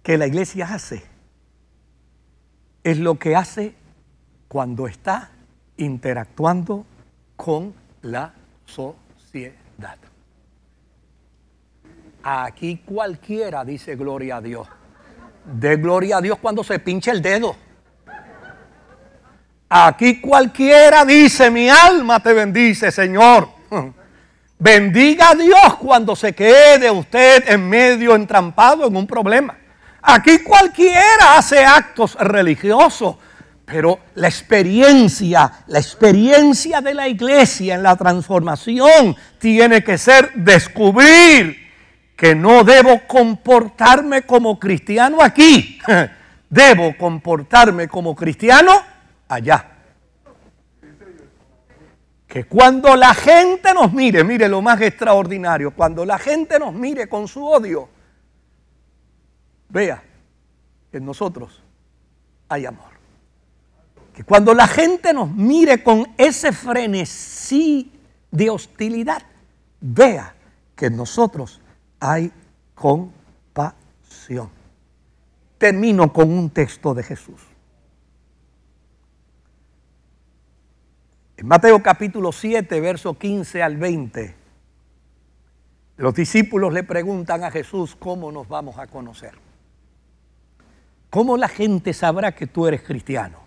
que 0.03 0.19
la 0.19 0.27
iglesia 0.27 0.71
hace 0.71 1.03
es 2.83 2.99
lo 2.99 3.17
que 3.17 3.35
hace 3.35 3.73
cuando 4.47 4.87
está 4.87 5.31
interactuando 5.77 6.85
con 7.35 7.73
la 8.03 8.31
sociedad. 8.65 9.97
Aquí 12.21 12.77
cualquiera 12.85 13.65
dice 13.65 13.95
gloria 13.95 14.35
a 14.35 14.41
Dios. 14.41 14.67
De 15.59 15.77
gloria 15.77 16.17
a 16.17 16.21
Dios 16.21 16.37
cuando 16.37 16.63
se 16.63 16.77
pinche 16.77 17.09
el 17.09 17.23
dedo. 17.23 17.55
Aquí 19.73 20.19
cualquiera 20.19 21.05
dice, 21.05 21.49
mi 21.49 21.69
alma 21.69 22.19
te 22.19 22.33
bendice, 22.33 22.91
Señor. 22.91 23.47
Bendiga 24.59 25.29
a 25.29 25.35
Dios 25.35 25.77
cuando 25.79 26.13
se 26.13 26.33
quede 26.33 26.91
usted 26.91 27.47
en 27.47 27.69
medio 27.69 28.13
entrampado 28.13 28.85
en 28.85 28.97
un 28.97 29.07
problema. 29.07 29.57
Aquí 30.01 30.39
cualquiera 30.39 31.37
hace 31.37 31.63
actos 31.63 32.15
religiosos, 32.15 33.15
pero 33.63 33.99
la 34.15 34.27
experiencia, 34.27 35.49
la 35.67 35.79
experiencia 35.79 36.81
de 36.81 36.93
la 36.93 37.07
iglesia 37.07 37.75
en 37.75 37.83
la 37.83 37.95
transformación 37.95 39.15
tiene 39.39 39.85
que 39.85 39.97
ser 39.97 40.33
descubrir 40.33 41.71
que 42.17 42.35
no 42.35 42.65
debo 42.65 43.07
comportarme 43.07 44.23
como 44.23 44.59
cristiano 44.59 45.19
aquí, 45.21 45.79
debo 46.49 46.93
comportarme 46.97 47.87
como 47.87 48.13
cristiano 48.13 48.90
allá. 49.31 49.65
Que 52.27 52.45
cuando 52.45 52.95
la 52.95 53.13
gente 53.13 53.73
nos 53.73 53.91
mire, 53.93 54.23
mire 54.23 54.47
lo 54.47 54.61
más 54.61 54.79
extraordinario, 54.81 55.71
cuando 55.71 56.05
la 56.05 56.17
gente 56.17 56.59
nos 56.59 56.73
mire 56.73 57.07
con 57.07 57.27
su 57.27 57.45
odio, 57.45 57.89
vea 59.69 60.03
que 60.91 60.97
en 60.97 61.05
nosotros 61.05 61.61
hay 62.47 62.65
amor. 62.65 62.91
Que 64.13 64.23
cuando 64.23 64.53
la 64.53 64.67
gente 64.67 65.13
nos 65.13 65.29
mire 65.31 65.81
con 65.81 66.13
ese 66.17 66.51
frenesí 66.51 67.91
de 68.29 68.49
hostilidad, 68.49 69.21
vea 69.79 70.35
que 70.75 70.87
en 70.87 70.97
nosotros 70.97 71.61
hay 71.99 72.31
compasión. 72.75 74.49
Termino 75.57 76.11
con 76.11 76.29
un 76.31 76.49
texto 76.49 76.93
de 76.93 77.03
Jesús. 77.03 77.50
En 81.41 81.47
Mateo 81.47 81.81
capítulo 81.81 82.31
7, 82.31 82.79
verso 82.81 83.15
15 83.15 83.63
al 83.63 83.75
20, 83.77 84.35
los 85.97 86.13
discípulos 86.13 86.71
le 86.71 86.83
preguntan 86.83 87.43
a 87.43 87.49
Jesús 87.49 87.95
cómo 87.95 88.31
nos 88.31 88.47
vamos 88.47 88.77
a 88.77 88.85
conocer. 88.85 89.31
¿Cómo 91.09 91.37
la 91.37 91.47
gente 91.47 91.93
sabrá 91.93 92.35
que 92.35 92.45
tú 92.45 92.67
eres 92.67 92.83
cristiano? 92.83 93.39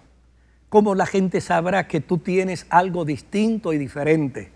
¿Cómo 0.70 0.96
la 0.96 1.06
gente 1.06 1.40
sabrá 1.40 1.86
que 1.86 2.00
tú 2.00 2.18
tienes 2.18 2.66
algo 2.68 3.04
distinto 3.04 3.72
y 3.72 3.78
diferente? 3.78 4.50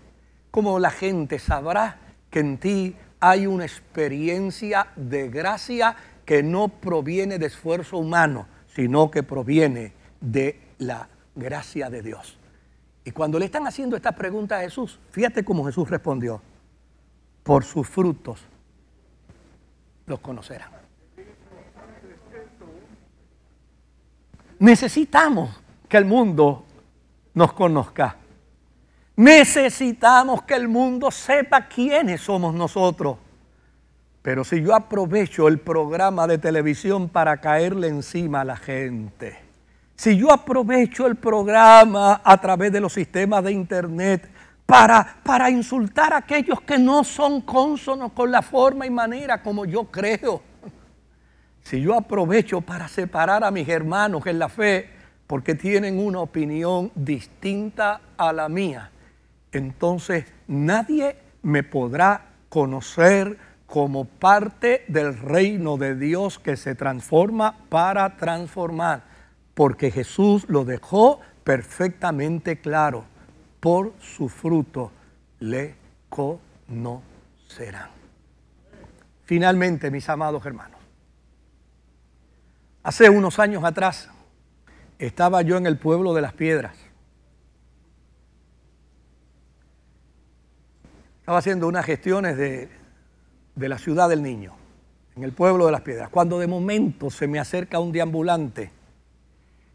¿Cómo 0.51 0.77
la 0.77 0.91
gente 0.91 1.39
sabrá 1.39 1.97
que 2.29 2.41
en 2.41 2.57
ti 2.57 2.97
hay 3.21 3.47
una 3.47 3.63
experiencia 3.63 4.87
de 4.97 5.29
gracia 5.29 5.95
que 6.25 6.43
no 6.43 6.67
proviene 6.67 7.39
de 7.39 7.45
esfuerzo 7.45 7.99
humano, 7.99 8.47
sino 8.75 9.09
que 9.09 9.23
proviene 9.23 9.93
de 10.19 10.59
la 10.77 11.07
gracia 11.35 11.89
de 11.89 12.01
Dios? 12.01 12.38
Y 13.09 13.11
cuando 13.11 13.39
le 13.39 13.45
están 13.45 13.65
haciendo 13.65 13.95
esta 13.95 14.11
pregunta 14.11 14.59
a 14.59 14.61
Jesús, 14.61 14.99
fíjate 15.09 15.43
cómo 15.43 15.65
Jesús 15.65 15.89
respondió, 15.89 16.39
por 17.41 17.63
sus 17.63 17.89
frutos 17.89 18.39
los 20.05 20.19
conocerán. 20.19 20.69
Necesitamos 24.59 25.59
que 25.87 25.97
el 25.97 26.05
mundo 26.05 26.65
nos 27.33 27.51
conozca. 27.53 28.15
Necesitamos 29.15 30.43
que 30.43 30.53
el 30.53 30.67
mundo 30.67 31.09
sepa 31.09 31.67
quiénes 31.67 32.21
somos 32.21 32.53
nosotros. 32.53 33.17
Pero 34.21 34.43
si 34.43 34.61
yo 34.61 34.75
aprovecho 34.75 35.47
el 35.47 35.59
programa 35.59 36.27
de 36.27 36.37
televisión 36.37 37.09
para 37.09 37.41
caerle 37.41 37.87
encima 37.87 38.41
a 38.41 38.45
la 38.45 38.55
gente, 38.55 39.48
si 39.99 40.15
yo 40.15 40.31
aprovecho 40.31 41.07
el 41.07 41.17
programa 41.17 42.21
a 42.23 42.39
través 42.39 42.71
de 42.71 42.79
los 42.79 42.93
sistemas 42.93 43.43
de 43.43 43.51
internet 43.51 44.29
para, 44.65 45.17
para 45.21 45.49
insultar 45.49 46.13
a 46.13 46.19
aquellos 46.19 46.61
que 46.61 46.77
no 46.77 47.03
son 47.03 47.41
cónsonos 47.41 48.13
con 48.13 48.31
la 48.31 48.41
forma 48.41 48.85
y 48.85 48.89
manera 48.89 49.43
como 49.43 49.65
yo 49.65 49.91
creo, 49.91 50.41
si 51.63 51.81
yo 51.81 51.95
aprovecho 51.95 52.61
para 52.61 52.87
separar 52.87 53.43
a 53.43 53.51
mis 53.51 53.67
hermanos 53.67 54.25
en 54.25 54.39
la 54.39 54.47
fe 54.47 54.89
porque 55.27 55.53
tienen 55.53 55.99
una 55.99 56.21
opinión 56.21 56.93
distinta 56.95 57.99
a 58.15 58.31
la 58.31 58.47
mía, 58.47 58.91
entonces 59.51 60.23
nadie 60.47 61.17
me 61.41 61.63
podrá 61.63 62.21
conocer 62.47 63.37
como 63.65 64.05
parte 64.05 64.85
del 64.87 65.17
reino 65.17 65.75
de 65.75 65.95
Dios 65.95 66.39
que 66.39 66.55
se 66.55 66.73
transforma 66.73 67.57
para 67.67 68.15
transformar, 68.15 69.08
porque 69.59 69.91
Jesús 69.91 70.45
lo 70.47 70.63
dejó 70.63 71.19
perfectamente 71.43 72.61
claro, 72.61 73.03
por 73.59 73.91
su 73.99 74.29
fruto 74.29 74.89
le 75.41 75.75
conocerán. 76.07 77.89
Finalmente, 79.25 79.91
mis 79.91 80.07
amados 80.07 80.45
hermanos, 80.45 80.79
Hace 82.83 83.09
unos 83.09 83.37
años 83.37 83.65
atrás 83.65 84.09
estaba 84.97 85.41
yo 85.41 85.57
en 85.57 85.65
el 85.65 85.77
pueblo 85.77 86.13
de 86.13 86.21
las 86.21 86.31
piedras. 86.31 86.77
estaba 91.19 91.39
haciendo 91.39 91.67
unas 91.67 91.85
gestiones 91.85 92.37
de, 92.37 92.69
de 93.55 93.69
la 93.69 93.77
ciudad 93.77 94.07
del 94.07 94.23
niño, 94.23 94.53
en 95.17 95.23
el 95.25 95.33
pueblo 95.33 95.65
de 95.65 95.73
las 95.73 95.81
piedras, 95.81 96.07
cuando 96.09 96.39
de 96.39 96.47
momento 96.47 97.09
se 97.09 97.27
me 97.27 97.39
acerca 97.39 97.79
un 97.79 97.91
deambulante 97.91 98.78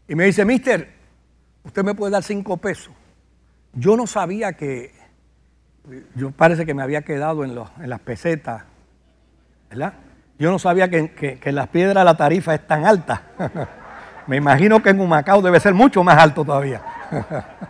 y 0.07 0.15
me 0.15 0.25
dice, 0.25 0.45
mister, 0.45 0.89
usted 1.63 1.83
me 1.83 1.95
puede 1.95 2.11
dar 2.11 2.23
cinco 2.23 2.57
pesos. 2.57 2.93
Yo 3.73 3.97
no 3.97 4.07
sabía 4.07 4.53
que, 4.53 4.93
yo 6.15 6.31
parece 6.31 6.65
que 6.65 6.73
me 6.73 6.83
había 6.83 7.01
quedado 7.03 7.43
en, 7.43 7.55
los- 7.55 7.69
en 7.79 7.89
las 7.89 7.99
pesetas, 7.99 8.63
¿verdad? 9.69 9.93
Yo 10.37 10.51
no 10.51 10.59
sabía 10.59 10.89
que, 10.89 11.11
que- 11.11 11.39
en 11.43 11.55
las 11.55 11.67
piedras 11.69 12.05
la 12.05 12.15
tarifa 12.17 12.53
es 12.55 12.65
tan 12.67 12.85
alta. 12.85 13.23
me 14.27 14.37
imagino 14.37 14.81
que 14.81 14.89
en 14.89 14.99
Humacao 14.99 15.41
debe 15.41 15.59
ser 15.59 15.73
mucho 15.73 16.03
más 16.03 16.17
alto 16.17 16.45
todavía. 16.45 16.81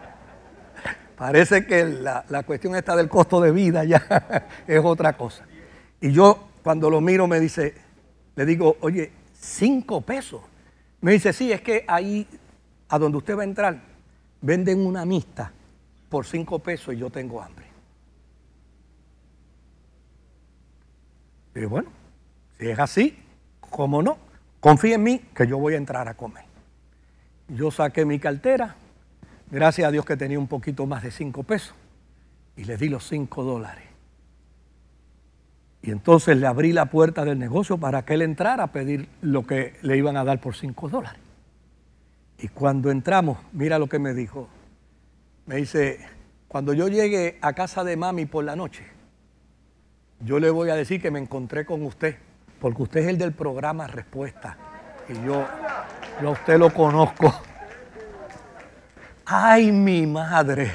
Parece 1.17 1.65
que 1.65 1.85
la, 1.85 2.25
la 2.29 2.43
cuestión 2.43 2.75
esta 2.75 2.95
del 2.95 3.07
costo 3.07 3.39
de 3.39 3.51
vida 3.51 3.83
ya 3.85 4.03
es 4.67 4.81
otra 4.83 5.13
cosa. 5.13 5.45
Y 6.01 6.11
yo 6.11 6.49
cuando 6.61 6.89
lo 6.89 6.99
miro 6.99 7.25
me 7.27 7.39
dice, 7.39 7.73
le 8.35 8.45
digo, 8.45 8.75
oye, 8.81 9.11
cinco 9.33 10.01
pesos. 10.01 10.41
Me 11.01 11.11
dice, 11.11 11.33
sí, 11.33 11.51
es 11.51 11.61
que 11.61 11.85
ahí 11.87 12.27
a 12.89 12.97
donde 12.99 13.17
usted 13.17 13.37
va 13.37 13.41
a 13.41 13.45
entrar 13.45 13.95
venden 14.41 14.85
una 14.85 15.05
mixta 15.05 15.51
por 16.09 16.25
cinco 16.25 16.59
pesos 16.59 16.93
y 16.93 16.97
yo 16.97 17.09
tengo 17.09 17.41
hambre. 17.41 17.65
Y 21.55 21.65
bueno, 21.65 21.89
si 22.59 22.69
es 22.69 22.77
así, 22.77 23.17
¿cómo 23.59 24.03
no? 24.03 24.17
Confía 24.59 24.95
en 24.95 25.03
mí 25.03 25.19
que 25.33 25.47
yo 25.47 25.57
voy 25.57 25.73
a 25.73 25.77
entrar 25.77 26.07
a 26.07 26.13
comer. 26.15 26.45
Yo 27.47 27.71
saqué 27.71 28.05
mi 28.05 28.19
cartera, 28.19 28.75
gracias 29.49 29.87
a 29.87 29.91
Dios 29.91 30.05
que 30.05 30.17
tenía 30.17 30.37
un 30.37 30.47
poquito 30.47 30.85
más 30.85 31.03
de 31.03 31.11
cinco 31.11 31.43
pesos, 31.43 31.73
y 32.57 32.65
le 32.65 32.77
di 32.77 32.89
los 32.89 33.07
cinco 33.07 33.43
dólares. 33.43 33.84
Y 35.85 35.91
entonces 35.91 36.35
le 36.37 36.47
abrí 36.47 36.73
la 36.73 36.87
puerta 36.87 37.23
del 37.25 37.37
negocio 37.37 37.77
para 37.77 38.03
que 38.03 38.15
él 38.15 38.23
entrara 38.23 38.63
a 38.63 38.71
pedir 38.71 39.07
lo 39.21 39.45
que 39.45 39.75
le 39.83 39.95
iban 39.95 40.17
a 40.17 40.23
dar 40.23 40.41
por 40.41 40.55
cinco 40.55 40.89
dólares. 40.89 41.21
Y 42.39 42.47
cuando 42.47 42.89
entramos, 42.89 43.37
mira 43.53 43.77
lo 43.77 43.87
que 43.87 43.99
me 43.99 44.15
dijo. 44.15 44.49
Me 45.45 45.57
dice, 45.57 45.99
cuando 46.47 46.73
yo 46.73 46.87
llegue 46.87 47.37
a 47.39 47.53
casa 47.53 47.83
de 47.83 47.97
mami 47.97 48.25
por 48.25 48.43
la 48.43 48.55
noche, 48.55 48.83
yo 50.21 50.39
le 50.39 50.49
voy 50.49 50.71
a 50.71 50.75
decir 50.75 50.99
que 50.99 51.11
me 51.11 51.19
encontré 51.19 51.67
con 51.67 51.83
usted, 51.83 52.17
porque 52.59 52.81
usted 52.81 53.01
es 53.01 53.07
el 53.07 53.19
del 53.19 53.33
programa 53.33 53.85
Respuesta. 53.85 54.57
Y 55.07 55.13
yo, 55.23 55.45
yo 56.19 56.29
a 56.29 56.31
usted 56.31 56.57
lo 56.57 56.73
conozco. 56.73 57.31
Ay, 59.23 59.71
mi 59.71 60.07
madre, 60.07 60.71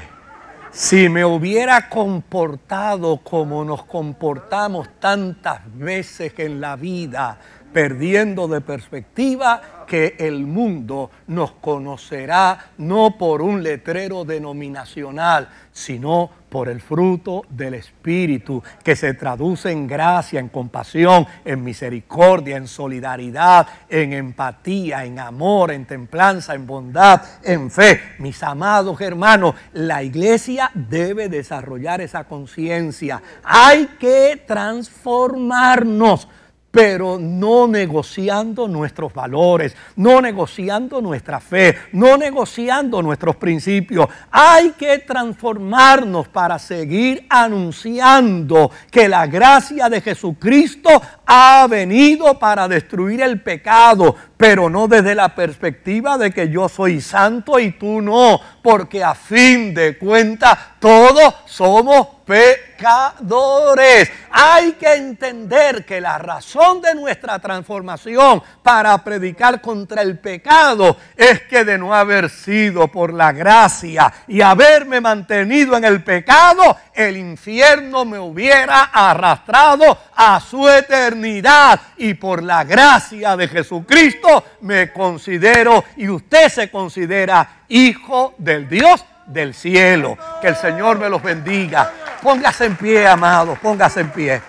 si 0.73 1.09
me 1.09 1.25
hubiera 1.25 1.89
comportado 1.89 3.19
como 3.19 3.65
nos 3.65 3.85
comportamos 3.85 4.89
tantas 5.01 5.61
veces 5.77 6.33
en 6.39 6.61
la 6.61 6.77
vida, 6.77 7.39
perdiendo 7.73 8.49
de 8.49 8.61
perspectiva 8.61 9.85
que 9.87 10.17
el 10.19 10.47
mundo 10.47 11.11
nos 11.27 11.53
conocerá 11.53 12.73
no 12.79 13.17
por 13.19 13.43
un 13.43 13.63
letrero 13.63 14.25
denominacional, 14.25 15.49
sino 15.73 16.31
por 16.51 16.69
el 16.69 16.81
fruto 16.81 17.45
del 17.49 17.75
Espíritu, 17.75 18.63
que 18.85 18.97
se 18.97 19.15
traduce 19.15 19.71
en 19.71 19.87
gracia, 19.87 20.41
en 20.41 20.49
compasión, 20.49 21.27
en 21.45 21.65
misericordia, 21.65 22.57
en 22.57 22.67
solidaridad, 22.67 23.67
en 23.89 24.13
empatía, 24.13 25.05
en 25.05 25.19
amor, 25.19 25.71
en 25.71 25.87
templanza, 25.87 26.55
en 26.55 26.67
bondad, 26.67 27.23
en 27.45 27.71
fe. 27.71 28.01
Mis 28.19 28.43
amados 28.43 29.01
hermanos, 29.01 29.55
la 29.73 30.03
iglesia 30.03 30.71
debe 30.75 31.29
desarrollar 31.29 32.01
esa 32.01 32.25
conciencia. 32.25 33.23
Hay 33.45 33.87
que 33.99 34.43
transformarnos 34.47 36.29
pero 36.71 37.19
no 37.19 37.67
negociando 37.67 38.69
nuestros 38.69 39.13
valores, 39.13 39.75
no 39.97 40.21
negociando 40.21 41.01
nuestra 41.01 41.41
fe, 41.41 41.77
no 41.93 42.17
negociando 42.17 43.03
nuestros 43.03 43.37
principios. 43.37 44.09
Hay 44.31 44.71
que 44.71 44.99
transformarnos 44.99 46.29
para 46.29 46.59
seguir 46.59 47.27
anunciando 47.29 48.71
que 48.91 49.09
la 49.09 49.27
gracia 49.27 49.89
de 49.89 50.01
Jesucristo 50.01 51.03
ha 51.27 51.67
venido 51.69 52.39
para 52.39 52.69
destruir 52.69 53.21
el 53.21 53.41
pecado, 53.41 54.15
pero 54.41 54.71
no 54.71 54.89
desde 54.89 55.15
la 55.15 55.35
perspectiva 55.35 56.17
de 56.17 56.31
que 56.31 56.49
yo 56.49 56.67
soy 56.71 57.03
santo 57.03 57.59
y 57.59 57.73
tú 57.73 58.01
no, 58.01 58.41
porque 58.63 59.05
a 59.05 59.15
fin 59.15 59.75
de 59.75 59.99
cuentas 59.99 60.59
todos 60.81 61.35
somos 61.45 62.07
pecadores. 62.25 64.11
Hay 64.31 64.73
que 64.73 64.95
entender 64.95 65.85
que 65.85 66.01
la 66.01 66.17
razón 66.17 66.81
de 66.81 66.95
nuestra 66.95 67.39
transformación 67.39 68.43
para 68.63 68.97
predicar 69.05 69.61
contra 69.61 70.01
el 70.01 70.19
pecado 70.19 70.97
es 71.17 71.43
que 71.43 71.65
de 71.65 71.77
no 71.77 71.93
haber 71.93 72.31
sido 72.31 72.89
por 72.89 73.13
la 73.13 73.33
gracia 73.33 74.11
y 74.27 74.41
haberme 74.41 75.03
mantenido 75.03 75.77
en 75.77 75.85
el 75.85 76.03
pecado, 76.03 76.79
el 76.95 77.17
infierno 77.17 78.07
me 78.07 78.19
hubiera 78.19 78.85
arrastrado 78.85 79.99
a 80.23 80.39
su 80.39 80.69
eternidad. 80.69 81.81
Y 81.97 82.13
por 82.13 82.43
la 82.43 82.63
gracia 82.65 83.37
de 83.39 83.49
Jesucristo 83.49 84.45
me 84.61 84.93
considero 84.93 85.83
y 85.97 86.11
usted 86.11 86.49
se 86.51 86.71
considera 86.71 87.63
hijo 87.69 88.35
del 88.37 88.69
Dios 88.69 89.03
del 89.27 89.55
cielo. 89.55 90.19
Que 90.43 90.49
el 90.49 90.57
Señor 90.57 90.99
me 90.99 91.09
los 91.09 91.23
bendiga. 91.23 91.91
Póngase 92.23 92.67
en 92.67 92.77
pie, 92.77 93.07
amados, 93.07 93.59
póngase 93.61 94.01
en 94.01 94.11
pie. 94.11 94.43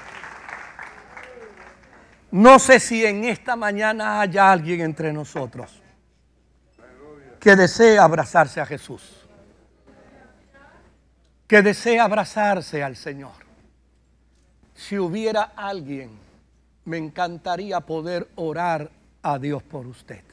No 2.32 2.60
sé 2.60 2.80
si 2.80 3.06
en 3.06 3.24
esta 3.24 3.56
mañana 3.56 4.20
haya 4.20 4.52
alguien 4.52 4.82
entre 4.82 5.14
nosotros 5.14 5.82
que 7.40 7.56
desea 7.56 8.04
abrazarse 8.04 8.60
a 8.60 8.66
Jesús, 8.66 9.26
que 11.48 11.62
desea 11.62 12.04
abrazarse 12.04 12.84
al 12.84 12.96
Señor. 12.96 13.41
Si 14.88 14.98
hubiera 14.98 15.44
alguien, 15.56 16.10
me 16.86 16.98
encantaría 16.98 17.80
poder 17.82 18.28
orar 18.36 18.90
a 19.22 19.38
Dios 19.38 19.62
por 19.62 19.86
usted. 19.86 20.24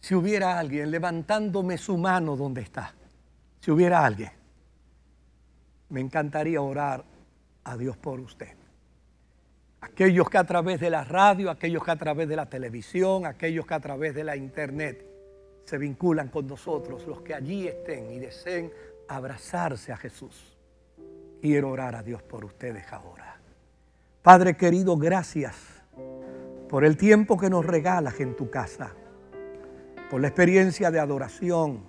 Si 0.00 0.14
hubiera 0.14 0.58
alguien 0.58 0.90
levantándome 0.90 1.76
su 1.76 1.98
mano 1.98 2.34
donde 2.34 2.62
está, 2.62 2.94
si 3.60 3.70
hubiera 3.70 4.04
alguien, 4.04 4.30
me 5.90 6.00
encantaría 6.00 6.62
orar 6.62 7.04
a 7.64 7.76
Dios 7.76 7.98
por 7.98 8.20
usted. 8.20 8.56
Aquellos 9.82 10.30
que 10.30 10.38
a 10.38 10.44
través 10.44 10.80
de 10.80 10.88
la 10.88 11.04
radio, 11.04 11.50
aquellos 11.50 11.84
que 11.84 11.90
a 11.90 11.96
través 11.96 12.28
de 12.28 12.36
la 12.36 12.46
televisión, 12.46 13.26
aquellos 13.26 13.66
que 13.66 13.74
a 13.74 13.80
través 13.80 14.14
de 14.14 14.24
la 14.24 14.34
internet 14.34 15.06
se 15.66 15.76
vinculan 15.76 16.28
con 16.28 16.46
nosotros, 16.46 17.06
los 17.06 17.20
que 17.20 17.34
allí 17.34 17.68
estén 17.68 18.12
y 18.12 18.18
deseen 18.18 18.72
abrazarse 19.08 19.92
a 19.92 19.98
Jesús. 19.98 20.56
Quiero 21.40 21.70
orar 21.70 21.94
a 21.94 22.02
Dios 22.02 22.22
por 22.22 22.44
ustedes 22.44 22.90
ahora. 22.92 23.25
Padre 24.26 24.56
querido, 24.56 24.96
gracias 24.96 25.54
por 26.68 26.84
el 26.84 26.96
tiempo 26.96 27.38
que 27.38 27.48
nos 27.48 27.64
regalas 27.64 28.18
en 28.18 28.34
tu 28.34 28.50
casa, 28.50 28.90
por 30.10 30.20
la 30.20 30.26
experiencia 30.26 30.90
de 30.90 30.98
adoración, 30.98 31.84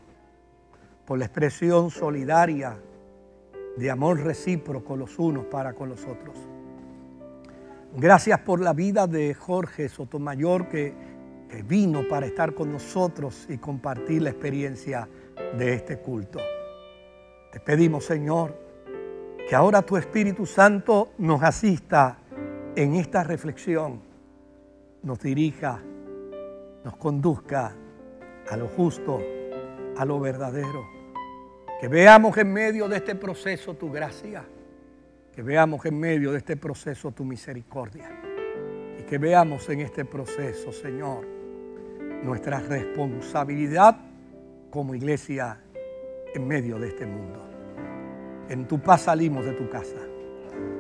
por 1.04 1.18
la 1.18 1.26
expresión 1.26 1.90
solidaria 1.90 2.78
de 3.76 3.90
amor 3.90 4.20
recíproco 4.20 4.96
los 4.96 5.18
unos 5.18 5.46
para 5.46 5.74
con 5.74 5.90
los 5.90 6.06
otros. 6.06 6.38
Gracias 7.96 8.40
por 8.42 8.62
la 8.62 8.74
vida 8.74 9.08
de 9.08 9.34
Jorge 9.34 9.90
Sotomayor 9.90 10.70
que, 10.70 10.94
que 11.50 11.64
vino 11.64 12.08
para 12.08 12.28
estar 12.28 12.54
con 12.54 12.72
nosotros 12.72 13.48
y 13.50 13.58
compartir 13.58 14.22
la 14.22 14.30
experiencia 14.30 15.10
de 15.58 15.74
este 15.74 15.98
culto. 15.98 16.38
Te 17.52 17.60
pedimos, 17.60 18.06
Señor, 18.06 18.56
que 19.50 19.56
ahora 19.56 19.82
tu 19.82 19.98
Espíritu 19.98 20.46
Santo 20.46 21.14
nos 21.18 21.42
asista 21.42 22.20
en 22.78 22.94
esta 22.94 23.24
reflexión, 23.24 24.00
nos 25.02 25.20
dirija, 25.20 25.82
nos 26.84 26.96
conduzca 26.98 27.76
a 28.48 28.56
lo 28.56 28.68
justo, 28.68 29.20
a 29.98 30.06
lo 30.06 30.20
verdadero. 30.20 30.88
Que 31.82 31.88
veamos 31.88 32.38
en 32.38 32.54
medio 32.54 32.88
de 32.88 32.98
este 32.98 33.16
proceso 33.16 33.74
tu 33.74 33.92
gracia, 33.92 34.46
que 35.34 35.42
veamos 35.42 35.84
en 35.88 36.00
medio 36.00 36.32
de 36.32 36.38
este 36.38 36.56
proceso 36.56 37.12
tu 37.12 37.26
misericordia 37.26 38.12
y 39.00 39.02
que 39.02 39.18
veamos 39.18 39.68
en 39.70 39.80
este 39.80 40.06
proceso, 40.06 40.72
Señor, 40.72 41.26
nuestra 42.22 42.60
responsabilidad 42.60 43.98
como 44.70 44.94
iglesia 44.94 45.60
en 46.32 46.48
medio 46.48 46.78
de 46.78 46.90
este 46.90 47.08
mundo. 47.08 47.44
En 48.50 48.68
tu 48.68 48.80
paz 48.80 49.02
salimos 49.02 49.46
de 49.46 49.54
tu 49.54 49.68
casa, 49.68 49.98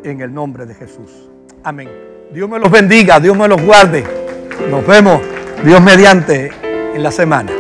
en 0.04 0.22
el 0.22 0.32
nombre 0.32 0.68
de 0.68 0.76
Jesús. 0.76 1.32
Amén. 1.68 1.90
Dios 2.32 2.50
me 2.50 2.60
los 2.60 2.72
bendiga, 2.72 3.20
Dios 3.20 3.38
me 3.38 3.46
los 3.46 3.62
guarde. 3.62 4.02
Nos 4.72 4.88
vemos, 4.88 5.20
Dios 5.66 5.82
mediante, 5.82 6.50
en 6.96 7.04
la 7.04 7.12
semana. 7.12 7.52